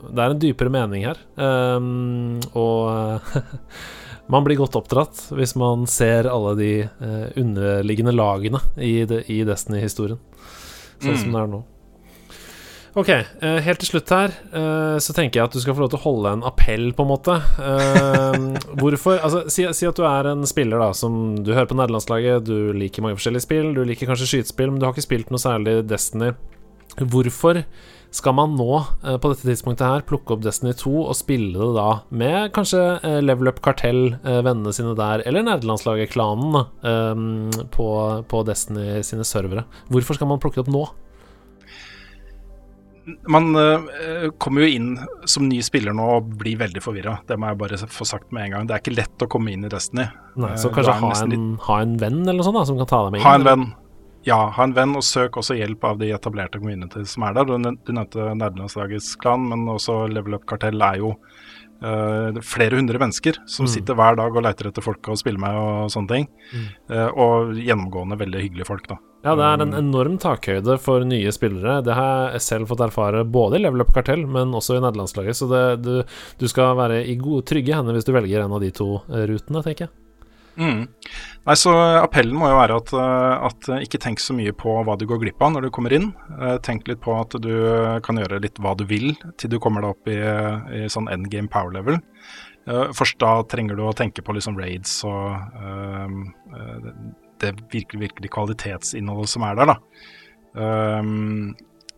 Det 0.10 0.24
er 0.24 0.36
en 0.36 0.42
dypere 0.44 0.74
mening 0.74 1.08
her. 1.08 1.20
Um, 1.36 2.40
og 2.54 3.24
man 4.34 4.48
blir 4.48 4.60
godt 4.60 4.78
oppdratt 4.80 5.28
hvis 5.36 5.56
man 5.60 5.88
ser 5.90 6.32
alle 6.32 6.56
de 6.60 6.72
uh, 6.88 7.28
underliggende 7.40 8.16
lagene 8.16 8.64
i, 8.78 9.04
de, 9.10 9.24
i 9.32 9.44
Destiny-historien, 9.48 10.20
sånn 11.00 11.16
mm. 11.16 11.22
som 11.24 11.32
det 11.36 11.44
er 11.44 11.54
nå. 11.58 11.64
Ok, 12.94 13.08
uh, 13.10 13.58
helt 13.66 13.80
til 13.82 13.90
slutt 13.90 14.12
her 14.14 14.30
uh, 14.54 15.00
så 15.02 15.16
tenker 15.18 15.40
jeg 15.40 15.48
at 15.48 15.56
du 15.56 15.62
skal 15.64 15.74
få 15.74 15.82
lov 15.82 15.90
til 15.90 15.98
å 15.98 16.04
holde 16.04 16.34
en 16.36 16.44
appell, 16.46 16.92
på 16.94 17.06
en 17.06 17.10
måte. 17.10 17.40
hvorfor 18.82 19.18
Altså, 19.18 19.40
si, 19.50 19.66
si, 19.74 19.88
at 19.90 19.98
du 19.98 20.06
er 20.06 20.30
en 20.30 20.46
spiller 20.50 20.82
da 20.82 20.92
som 20.98 21.36
Du 21.42 21.54
hører 21.56 21.70
på 21.70 21.78
nederlandslaget, 21.80 22.46
du 22.46 22.74
liker 22.78 23.06
mange 23.06 23.18
forskjellige 23.18 23.48
spill, 23.48 23.74
du 23.74 23.82
liker 23.88 24.10
kanskje 24.10 24.30
skytespill, 24.30 24.70
men 24.70 24.82
du 24.82 24.86
har 24.86 24.94
ikke 24.94 25.08
spilt 25.08 25.34
noe 25.34 25.42
særlig 25.42 25.80
Destiny. 25.90 26.34
Hvorfor 27.00 27.64
skal 28.14 28.36
man 28.38 28.54
nå, 28.54 28.70
på 29.02 29.30
dette 29.32 29.48
tidspunktet 29.48 29.90
her, 29.90 30.04
plukke 30.06 30.36
opp 30.36 30.44
Destiny 30.46 30.76
2 30.78 30.92
og 31.00 31.16
spille 31.18 31.58
det 31.58 31.72
da 31.74 31.88
med 32.14 32.52
kanskje 32.54 33.00
Level 33.26 33.50
Up 33.50 33.64
Kartell, 33.66 34.20
vennene 34.22 34.74
sine 34.76 34.94
der, 35.00 35.24
eller 35.26 35.48
nederlandslaget-klanen 35.48 37.66
på, 37.74 37.88
på 38.30 38.44
Destiny 38.46 39.02
sine 39.08 39.26
servere? 39.26 39.66
Hvorfor 39.90 40.20
skal 40.20 40.30
man 40.30 40.44
plukke 40.44 40.62
det 40.62 40.68
opp 40.68 40.76
nå? 40.76 40.84
Man 43.28 43.52
uh, 43.58 44.30
kommer 44.40 44.64
jo 44.64 44.70
inn 44.78 44.92
som 45.28 45.50
ny 45.50 45.60
spiller 45.66 45.96
nå 45.96 46.06
og 46.18 46.34
blir 46.40 46.56
veldig 46.62 46.84
forvirra. 46.84 47.18
Det 47.28 47.36
må 47.40 47.50
jeg 47.52 47.60
bare 47.60 47.80
få 47.92 48.08
sagt 48.08 48.32
med 48.32 48.48
en 48.48 48.56
gang. 48.56 48.68
Det 48.70 48.78
er 48.78 48.84
ikke 48.84 48.96
lett 48.96 49.26
å 49.26 49.30
komme 49.32 49.52
inn 49.52 49.68
i 49.68 49.72
Destiny. 49.72 50.08
Nei, 50.40 50.54
så 50.60 50.72
kanskje 50.72 50.96
ha 51.02 51.14
en, 51.18 51.34
litt... 51.34 51.48
ha 51.68 51.80
en, 51.84 51.98
venn 52.00 52.22
eller 52.24 52.40
noe 52.40 52.48
sånt 52.48 52.62
da, 52.62 52.68
som 52.70 52.80
kan 52.80 52.90
ta 52.90 53.02
deg 53.06 53.16
med 53.16 53.20
inn? 53.20 53.28
Ha 53.28 53.36
en 53.40 53.48
venn. 53.50 53.66
Ja, 54.24 54.38
ha 54.56 54.64
en 54.64 54.76
venn, 54.76 54.96
og 54.96 55.04
søk 55.04 55.36
også 55.42 55.58
hjelp 55.60 55.84
av 55.84 56.00
de 56.00 56.14
etablerte 56.16 56.62
kommunene 56.62 57.04
som 57.10 57.26
er 57.28 57.36
der. 57.36 57.50
Du, 57.50 57.58
nevnte 57.60 58.30
Nerdelandslagets 58.40 59.18
klan, 59.20 59.50
men 59.52 59.68
også 59.72 60.06
Level 60.12 60.38
Up 60.38 60.48
Kartell 60.48 60.80
er 60.80 61.02
jo 61.02 61.12
uh, 61.84 62.40
flere 62.40 62.80
hundre 62.80 63.02
mennesker 63.04 63.42
som 63.44 63.68
mm. 63.68 63.74
sitter 63.76 64.00
hver 64.00 64.16
dag 64.20 64.32
og 64.32 64.46
leiter 64.48 64.72
etter 64.72 64.86
folk 64.86 65.12
å 65.12 65.20
spille 65.20 65.44
med 65.44 65.60
og 65.60 65.92
sånne 65.92 66.16
ting. 66.16 66.30
Mm. 66.54 66.70
Uh, 66.88 67.10
og 67.12 67.60
gjennomgående 67.60 68.20
veldig 68.24 68.46
hyggelige 68.46 68.70
folk, 68.72 68.88
da. 68.94 69.02
Ja, 69.24 69.38
det 69.40 69.44
er 69.48 69.62
en 69.64 69.76
enorm 69.78 70.18
takhøyde 70.20 70.76
for 70.84 71.06
nye 71.08 71.32
spillere. 71.32 71.78
Det 71.86 71.96
har 71.96 72.34
jeg 72.36 72.44
selv 72.44 72.68
fått 72.68 72.84
erfare 72.84 73.24
både 73.24 73.56
i 73.56 73.64
Level 73.64 73.86
Up 73.86 73.94
Kartell, 73.96 74.26
men 74.28 74.52
også 74.52 74.76
i 74.76 74.84
nederlandslaget. 74.84 75.40
Så 75.40 75.48
det, 75.48 75.64
du, 75.86 75.94
du, 76.42 76.48
skal 76.52 76.76
være 76.76 77.00
i 77.08 77.16
gode, 77.16 77.46
trygge 77.48 77.78
hender 77.78 77.96
hvis 77.96 78.10
du 78.10 78.12
velger 78.12 78.44
en 78.44 78.56
av 78.58 78.64
de 78.64 78.74
to 78.76 78.98
rutene, 79.08 79.64
tenker 79.64 79.88
jeg. 79.88 79.94
Mm. 80.60 80.84
Nei, 81.48 81.56
så 81.58 81.72
Appellen 81.98 82.36
må 82.38 82.52
jo 82.52 82.60
være 82.60 82.76
at, 82.78 82.92
eh, 82.94 83.46
at, 83.48 83.70
eh, 83.72 83.86
ikke 83.88 84.00
tenk 84.04 84.22
så 84.22 84.36
mye 84.38 84.54
på 84.54 84.76
hva 84.86 84.96
du 85.00 85.08
går 85.10 85.24
glipp 85.24 85.42
av 85.42 85.56
når 85.56 85.66
du 85.66 85.72
kommer 85.74 85.96
inn. 85.96 86.12
Eh, 86.38 86.58
tenk 86.66 86.88
litt 86.88 87.02
på 87.04 87.16
at 87.18 87.34
du 87.42 87.54
kan 88.06 88.20
gjøre 88.22 88.42
litt 88.44 88.62
hva 88.62 88.76
du 88.78 88.86
vil 88.90 89.16
til 89.40 89.56
du 89.56 89.60
kommer 89.64 89.84
deg 89.84 89.96
opp 89.96 90.12
i, 90.14 90.20
i 90.84 90.92
sånn 90.92 91.10
endgame 91.12 91.50
power 91.52 91.74
level. 91.74 92.00
Først 92.64 93.18
da 93.20 93.42
trenger 93.52 93.76
du 93.76 93.82
å 93.84 93.96
tenke 93.98 94.24
på 94.24 94.32
liksom 94.38 94.56
raids 94.56 95.02
og 95.04 95.36
uh, 95.60 96.14
det 97.42 97.56
virkelig, 97.74 98.10
virkelig 98.10 98.34
kvalitetsinnholdet 98.34 99.34
som 99.34 99.46
er 99.48 99.60
der. 99.60 99.74
da. 99.74 99.78
Um, 100.54 101.54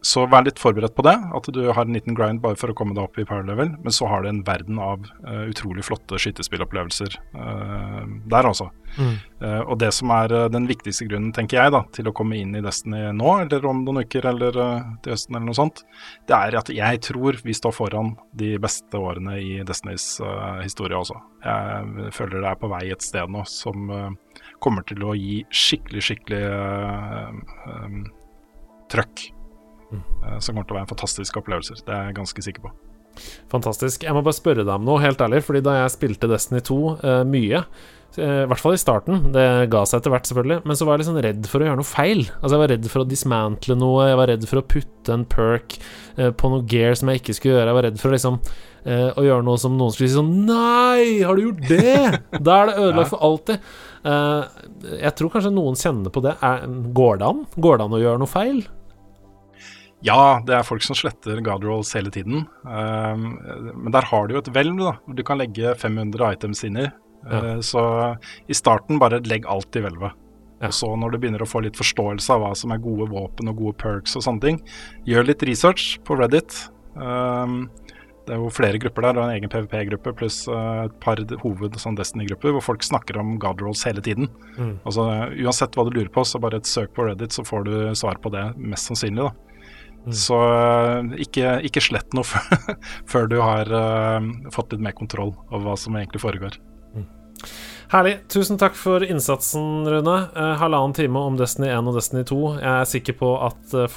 så 0.06 0.22
vær 0.30 0.44
litt 0.46 0.60
forberedt 0.62 0.94
på 0.94 1.04
det, 1.06 1.16
at 1.34 1.48
du 1.50 1.64
har 1.74 1.82
en 1.82 1.96
liten 1.96 2.14
grind 2.18 2.38
bare 2.44 2.58
for 2.60 2.70
å 2.70 2.76
komme 2.78 2.94
deg 2.94 3.08
opp 3.08 3.18
i 3.18 3.26
power 3.26 3.46
level. 3.48 3.72
Men 3.82 3.94
så 3.96 4.06
har 4.12 4.22
du 4.22 4.30
en 4.30 4.44
verden 4.46 4.78
av 4.82 5.08
uh, 5.26 5.48
utrolig 5.50 5.86
flotte 5.88 6.20
skytespillopplevelser 6.22 7.16
uh, 7.34 8.04
der, 8.30 8.46
altså. 8.46 8.70
Mm. 9.00 9.16
Uh, 9.42 9.62
og 9.64 9.80
det 9.82 9.90
som 9.98 10.14
er 10.14 10.36
den 10.54 10.70
viktigste 10.70 11.08
grunnen, 11.10 11.34
tenker 11.34 11.58
jeg, 11.58 11.74
da, 11.74 11.82
til 11.96 12.12
å 12.12 12.14
komme 12.16 12.38
inn 12.38 12.54
i 12.54 12.62
Destiny 12.62 13.02
nå, 13.18 13.32
eller 13.48 13.66
om 13.66 13.82
noen 13.82 14.04
uker, 14.06 14.30
eller 14.30 14.60
til 15.02 15.16
høsten, 15.16 15.40
eller 15.40 15.50
noe 15.50 15.58
sånt, 15.58 15.82
det 16.30 16.38
er 16.38 16.60
at 16.62 16.70
jeg 16.76 17.02
tror 17.10 17.42
vi 17.42 17.58
står 17.58 17.74
foran 17.74 18.14
de 18.38 18.54
beste 18.62 19.02
årene 19.02 19.40
i 19.42 19.56
Destinys 19.66 20.20
historie 20.62 21.02
også. 21.02 21.18
Jeg 21.46 22.14
føler 22.14 22.46
det 22.46 22.52
er 22.52 22.62
på 22.62 22.70
vei 22.70 22.86
et 22.94 23.06
sted 23.06 23.32
nå 23.32 23.42
som 23.50 23.90
kommer 24.66 24.86
til 24.90 25.06
å 25.06 25.14
gi 25.18 25.44
skikkelig, 25.54 26.04
skikkelig 26.10 26.44
trøkk 28.92 29.30
Mm. 29.92 30.40
Som 30.42 30.56
kommer 30.56 30.68
til 30.68 30.76
å 30.76 30.80
være 30.80 30.88
en 30.88 30.94
fantastisk 30.94 31.42
opplevelse. 31.42 31.80
Det 31.86 31.94
er 31.94 32.10
jeg 32.10 32.20
ganske 32.20 32.46
sikker 32.48 32.66
på. 32.66 32.72
Fantastisk. 33.52 34.04
Jeg 34.04 34.16
må 34.16 34.24
bare 34.26 34.36
spørre 34.36 34.66
deg 34.66 34.74
om 34.74 34.88
noe, 34.88 35.04
helt 35.04 35.22
ærlig. 35.24 35.44
Fordi 35.46 35.64
da 35.66 35.78
jeg 35.82 35.94
spilte 35.96 36.32
Destiny 36.32 36.64
2 36.66 36.80
uh, 36.82 37.22
mye, 37.30 37.62
uh, 38.18 38.42
i 38.44 38.50
hvert 38.52 38.64
fall 38.64 38.76
i 38.76 38.82
starten, 38.82 39.30
det 39.36 39.48
ga 39.72 39.86
seg 39.88 40.02
etter 40.02 40.16
hvert, 40.16 40.30
selvfølgelig, 40.30 40.60
men 40.68 40.80
så 40.80 40.90
var 40.90 41.00
jeg 41.00 41.10
sånn 41.10 41.24
redd 41.24 41.50
for 41.52 41.64
å 41.64 41.70
gjøre 41.70 41.80
noe 41.82 41.88
feil. 41.88 42.26
Altså 42.42 42.54
Jeg 42.58 42.64
var 42.66 42.74
redd 42.76 42.92
for 42.92 43.06
å 43.06 43.10
dismantle 43.10 43.80
noe, 43.80 44.10
jeg 44.10 44.22
var 44.22 44.32
redd 44.34 44.48
for 44.52 44.62
å 44.62 44.68
putte 44.76 45.16
en 45.16 45.28
perk 45.32 45.78
uh, 46.20 46.32
på 46.36 46.52
noe 46.52 46.66
gear 46.72 46.98
som 47.00 47.12
jeg 47.12 47.24
ikke 47.24 47.38
skulle 47.40 47.60
gjøre. 47.60 47.70
Jeg 47.72 47.80
var 47.80 47.92
redd 47.92 48.02
for 48.02 48.12
å 48.12 48.18
liksom 48.18 48.42
å 48.86 49.24
gjøre 49.26 49.42
noe 49.42 49.58
som 49.58 49.74
noen 49.74 49.90
skulle 49.96 50.12
si 50.12 50.14
sånn 50.14 50.44
Nei, 50.46 51.24
har 51.26 51.34
du 51.34 51.48
gjort 51.48 51.64
det?! 51.72 52.20
da 52.46 52.60
er 52.60 52.68
det 52.70 52.76
ødelagt 52.84 53.10
for 53.16 53.24
alltid. 53.26 53.64
Jeg 54.06 55.14
tror 55.18 55.32
kanskje 55.34 55.54
noen 55.56 55.78
kjenner 55.80 56.14
på 56.14 56.22
det. 56.22 56.36
Går 56.94 57.22
det 57.22 57.30
an? 57.30 57.46
Går 57.58 57.80
det 57.80 57.88
an 57.88 57.96
å 57.98 58.02
gjøre 58.04 58.22
noe 58.22 58.30
feil? 58.30 58.60
Ja, 60.06 60.42
det 60.46 60.54
er 60.54 60.68
folk 60.68 60.84
som 60.86 60.98
sletter 60.98 61.40
Godrolls 61.46 61.94
hele 61.98 62.12
tiden. 62.14 62.44
Um, 62.62 63.40
men 63.74 63.94
der 63.96 64.06
har 64.06 64.28
du 64.28 64.36
jo 64.36 64.44
et 64.44 64.52
hvelv 64.54 64.84
du 65.18 65.24
kan 65.26 65.40
legge 65.42 65.74
500 65.82 66.36
items 66.36 66.62
inn 66.68 66.78
i. 66.84 66.86
Ja. 67.26 67.40
Uh, 67.56 67.62
så 67.66 67.82
i 68.46 68.58
starten 68.58 69.02
bare 69.02 69.24
legg 69.26 69.48
alt 69.50 69.76
i 69.76 69.82
hvelvet. 69.86 70.14
Ja. 70.60 70.70
Og 70.70 70.76
så 70.78 70.92
når 71.00 71.16
du 71.16 71.20
begynner 71.24 71.44
å 71.44 71.50
få 71.50 71.64
litt 71.66 71.80
forståelse 71.80 72.36
av 72.36 72.44
hva 72.44 72.52
som 72.58 72.74
er 72.76 72.84
gode 72.84 73.10
våpen 73.12 73.50
og 73.52 73.58
gode 73.64 73.80
perks 73.82 74.16
og 74.20 74.28
sånne 74.28 74.46
ting, 74.46 74.62
gjør 75.10 75.32
litt 75.32 75.48
research 75.48 75.96
på 76.06 76.20
Reddit. 76.20 76.54
Um, 76.94 77.66
det 78.26 78.36
er 78.36 78.42
jo 78.42 78.52
flere 78.54 78.80
grupper 78.82 79.08
der, 79.08 79.20
og 79.20 79.26
en 79.26 79.36
egen 79.36 79.52
PVP-gruppe 79.52 80.14
pluss 80.20 80.44
uh, 80.50 80.86
et 80.88 80.96
par 81.04 81.22
hoved 81.44 81.78
sånn 81.82 81.98
Destiny-grupper 82.00 82.56
hvor 82.56 82.66
folk 82.74 82.86
snakker 82.86 83.20
om 83.22 83.36
Godrolls 83.42 83.86
hele 83.88 84.04
tiden. 84.06 84.30
Mm. 84.58 84.78
Altså 84.84 85.08
Uansett 85.46 85.78
hva 85.78 85.88
du 85.88 85.94
lurer 85.96 86.12
på, 86.14 86.26
så 86.28 86.42
bare 86.42 86.62
et 86.62 86.70
søk 86.70 86.96
på 86.96 87.08
Reddit, 87.08 87.36
så 87.36 87.46
får 87.48 87.68
du 87.68 87.76
svar 87.98 88.22
på 88.24 88.34
det, 88.34 88.48
mest 88.58 88.92
sannsynlig. 88.92 89.30
da. 89.30 89.46
Mm. 90.06 90.14
Så 90.14 90.38
eh, 90.38 91.16
ikke, 91.26 91.56
ikke, 91.66 91.82
slett 91.82 92.14
noe 92.14 92.26
før, 93.12 93.30
du 93.32 93.40
har 93.42 93.72
uh, 93.74 94.22
fått 94.54 94.76
litt 94.76 94.84
mer 94.86 94.94
kontroll 94.98 95.34
over 95.50 95.72
hva 95.72 95.78
som 95.80 95.98
egentlig 95.98 96.22
foregår. 96.22 96.60
Mm. 96.94 97.08
Herlig. 97.90 98.16
Tusen 98.34 98.58
takk 98.62 98.78
for 98.78 99.04
innsatsen, 99.06 99.86
Rune. 99.90 100.18
Eh, 100.36 100.54
halvannen 100.62 100.94
time 100.98 101.22
om 101.22 101.38
Destiny 101.38 101.70
1 101.74 101.90
og 101.90 101.98
Destiny 101.98 102.26
2. 102.26 102.40
Jeg 102.58 102.72
er 102.72 102.90
sikker 102.90 103.18
på 103.20 103.34
at 103.46 103.76
eh, 103.78 103.90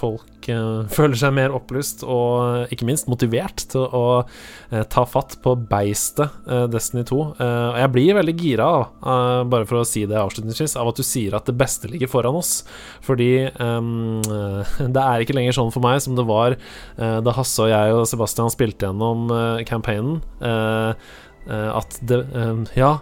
eh, 0.55 0.89
føler 0.93 1.19
seg 1.19 1.35
mer 1.37 1.55
opplyst 1.57 2.05
og 2.07 2.33
eh, 2.43 2.73
ikke 2.75 2.87
minst 2.89 3.09
motivert 3.11 3.65
til 3.73 3.85
å 3.85 4.05
eh, 4.23 4.85
ta 4.91 5.05
fatt 5.09 5.37
på 5.45 5.55
beistet 5.71 6.35
eh, 6.49 6.65
Destiny 6.71 7.05
2. 7.09 7.19
og 7.19 7.79
jeg 7.79 7.93
blir 7.95 8.17
veldig 8.19 8.35
gira, 8.39 8.69
bare 9.49 9.67
for 9.69 9.81
å 9.81 9.87
si 9.87 10.05
det 10.09 10.19
avslutningsvis, 10.19 10.77
av 10.81 10.91
at 10.91 10.99
du 10.99 11.05
sier 11.07 11.37
at 11.37 11.49
det 11.49 11.57
beste 11.59 11.91
ligger 11.91 12.11
foran 12.11 12.39
oss. 12.39 12.63
Fordi 13.05 13.49
ehm, 13.49 14.21
det 14.95 15.05
er 15.05 15.25
ikke 15.25 15.37
lenger 15.37 15.57
sånn 15.59 15.73
for 15.75 15.85
meg 15.85 16.01
som 16.05 16.17
det 16.19 16.27
var 16.29 16.57
da 16.97 17.35
Hasse 17.37 17.65
og 17.65 17.71
jeg 17.71 17.95
og 17.95 18.07
Sebastian 18.11 18.53
spilte 18.53 18.89
gjennom 18.89 19.31
campaignen. 19.69 20.21
at 21.49 21.99
det 22.09 22.23
Ja 22.79 22.99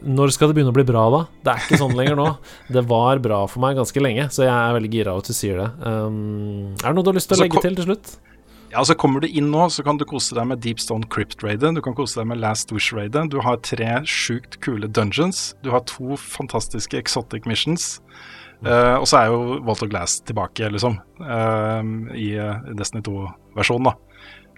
når 0.00 0.32
skal 0.34 0.50
det 0.50 0.56
begynne 0.56 0.72
å 0.72 0.76
bli 0.76 0.86
bra, 0.88 1.04
da? 1.12 1.20
Det 1.44 1.52
er 1.52 1.62
ikke 1.64 1.80
sånn 1.80 1.96
lenger 1.98 2.18
nå. 2.18 2.26
Det 2.72 2.82
var 2.88 3.20
bra 3.22 3.42
for 3.50 3.62
meg 3.64 3.78
ganske 3.80 4.02
lenge, 4.02 4.28
så 4.32 4.46
jeg 4.46 4.54
er 4.54 4.76
veldig 4.76 4.90
gira 4.92 5.14
av 5.14 5.22
at 5.22 5.30
du 5.30 5.36
sier 5.36 5.60
det. 5.60 5.68
Um, 5.84 6.74
er 6.78 6.86
det 6.86 6.96
noe 6.96 7.06
du 7.06 7.10
har 7.12 7.18
lyst 7.18 7.30
til 7.32 7.40
å 7.40 7.44
legge 7.44 7.62
til 7.64 7.78
til 7.78 7.88
slutt? 7.90 8.12
Ja, 8.70 8.84
så 8.86 8.94
Kommer 8.94 9.20
du 9.20 9.26
inn 9.26 9.48
nå, 9.50 9.64
så 9.74 9.82
kan 9.82 9.98
du 9.98 10.06
kose 10.06 10.36
deg 10.36 10.46
med 10.46 10.60
Deepstone 10.62 11.08
Crypt 11.10 11.42
Raiden 11.42 11.74
Du 11.74 11.80
kan 11.82 11.96
kose 11.98 12.20
deg 12.20 12.28
med 12.30 12.38
Last 12.38 12.70
Wish 12.70 12.92
Raiden 12.94 13.26
Du 13.32 13.40
har 13.42 13.58
tre 13.66 13.96
sjukt 14.06 14.60
kule 14.62 14.86
dungeons. 14.86 15.56
Du 15.64 15.72
har 15.74 15.82
to 15.90 16.14
fantastiske 16.14 16.94
exotic 16.94 17.48
missions. 17.50 17.96
Uh, 18.62 19.00
og 19.00 19.08
så 19.10 19.24
er 19.24 19.32
jo 19.32 19.58
Walt 19.66 19.82
of 19.82 19.90
Glass 19.90 20.20
tilbake, 20.28 20.68
liksom, 20.70 21.00
uh, 21.24 21.82
i 22.14 22.30
Destiny 22.76 23.02
2-versjonen. 23.08 23.90
da. 23.90 23.96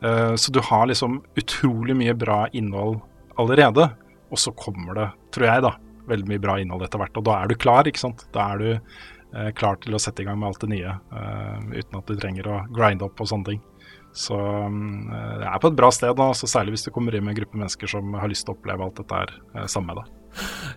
Uh, 0.02 0.34
så 0.36 0.52
du 0.52 0.60
har 0.66 0.88
liksom 0.90 1.20
utrolig 1.38 1.96
mye 1.96 2.14
bra 2.18 2.44
innhold 2.52 2.98
allerede. 3.40 3.88
Og 4.32 4.40
så 4.40 4.54
kommer 4.56 4.96
det, 4.96 5.08
tror 5.36 5.48
jeg, 5.48 5.64
da, 5.66 5.74
veldig 6.08 6.30
mye 6.30 6.42
bra 6.42 6.56
innhold 6.60 6.86
etter 6.86 7.02
hvert. 7.02 7.18
Og 7.20 7.26
da 7.28 7.40
er 7.42 7.52
du 7.52 7.58
klar, 7.60 7.88
ikke 7.88 8.00
sant. 8.00 8.24
Da 8.32 8.52
er 8.54 8.62
du 8.62 9.52
klar 9.56 9.78
til 9.80 9.96
å 9.96 10.00
sette 10.00 10.20
i 10.20 10.26
gang 10.28 10.36
med 10.40 10.50
alt 10.50 10.60
det 10.60 10.68
nye, 10.68 10.90
uten 11.72 11.96
at 11.96 12.10
du 12.10 12.18
trenger 12.20 12.48
å 12.52 12.56
grinde 12.68 13.06
opp 13.06 13.20
og 13.24 13.30
sånne 13.30 13.48
ting. 13.48 13.62
Så 14.12 14.36
eh, 14.36 15.38
det 15.40 15.48
er 15.48 15.60
på 15.60 15.70
et 15.72 15.78
bra 15.78 15.88
sted, 15.94 16.12
da, 16.18 16.32
særlig 16.36 16.76
hvis 16.76 16.86
du 16.86 16.92
kommer 16.94 17.16
inn 17.16 17.24
med 17.24 17.34
en 17.34 17.42
gruppe 17.42 17.58
mennesker 17.58 17.90
som 17.90 18.12
har 18.20 18.30
lyst 18.30 18.46
til 18.46 18.54
å 18.54 18.58
oppleve 18.58 18.84
alt 18.84 19.00
dette 19.00 19.22
her 19.22 19.32
eh, 19.54 19.68
sammen 19.72 19.92
med 19.92 20.02
deg. 20.02 20.18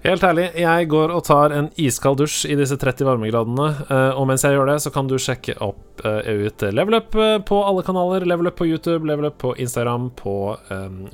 Helt 0.06 0.22
ærlig, 0.22 0.52
Jeg 0.60 0.88
går 0.92 1.10
og 1.16 1.24
tar 1.26 1.54
en 1.56 1.72
iskald 1.82 2.20
dusj 2.20 2.44
i 2.52 2.56
disse 2.60 2.76
30 2.78 3.08
varmegradene. 3.08 3.68
Uh, 3.90 4.20
og 4.20 4.28
mens 4.30 4.44
jeg 4.46 4.54
gjør 4.54 4.70
det, 4.70 4.76
så 4.84 4.92
kan 4.94 5.08
du 5.10 5.16
sjekke 5.18 5.56
opp 5.66 6.04
uh, 6.06 6.20
ut 6.22 6.66
Level 6.76 7.00
Up 7.00 7.16
uh, 7.18 7.40
på 7.42 7.58
alle 7.66 7.82
kanaler. 7.88 8.28
Level 8.30 8.52
Up 8.52 8.58
på 8.60 8.68
YouTube, 8.70 9.08
Level 9.10 9.32
Up 9.32 9.40
på 9.42 9.56
Instagram, 9.58 10.12
på 10.20 10.36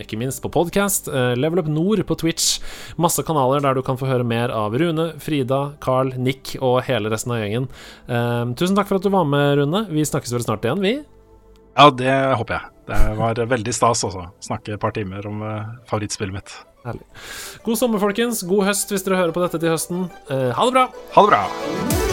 ikke 0.01 0.17
minst 0.19 0.41
på 0.43 0.51
podcast. 0.51 1.07
Level 1.39 1.61
Up 1.61 1.69
Nord 1.71 2.01
på 2.07 2.17
Twitch. 2.19 2.59
Masse 2.99 3.23
kanaler 3.23 3.63
der 3.63 3.77
du 3.77 3.83
kan 3.85 3.99
få 3.99 4.09
høre 4.09 4.27
mer 4.27 4.51
av 4.51 4.75
Rune, 4.75 5.11
Frida, 5.21 5.61
Carl, 5.83 6.11
Nick 6.17 6.55
og 6.59 6.81
hele 6.87 7.11
resten 7.13 7.35
av 7.35 7.41
gjengen. 7.41 7.69
tusen 8.59 8.77
takk 8.77 8.89
for 8.89 8.99
at 8.99 9.05
du 9.05 9.11
var 9.13 9.27
med, 9.29 9.61
Rune. 9.61 9.85
Vi 9.91 10.05
snakkes 10.07 10.33
vel 10.35 10.45
snart 10.45 10.65
igjen, 10.67 10.83
vi? 10.83 10.97
Ja, 11.77 11.87
det 11.95 12.17
håper 12.41 12.57
jeg. 12.57 12.73
Det 12.91 12.99
var 13.21 13.45
veldig 13.55 13.75
stas 13.75 14.03
også. 14.07 14.27
Snakke 14.43 14.75
et 14.75 14.83
par 14.83 14.95
timer 14.97 15.27
om 15.29 15.45
favorittspillet 15.87 16.41
mitt. 16.41 16.57
Herlig. 16.85 17.05
God 17.65 17.77
sommer, 17.77 18.01
folkens. 18.01 18.41
God 18.47 18.65
høst 18.69 18.93
hvis 18.93 19.05
dere 19.05 19.21
hører 19.21 19.35
på 19.35 19.43
dette 19.45 19.61
til 19.61 19.73
høsten. 19.73 20.07
Uh, 20.31 20.49
ha 20.57 20.65
det 20.65 20.77
bra. 20.79 20.87
Ha 21.17 21.27
det 21.27 21.35
bra. 21.35 22.10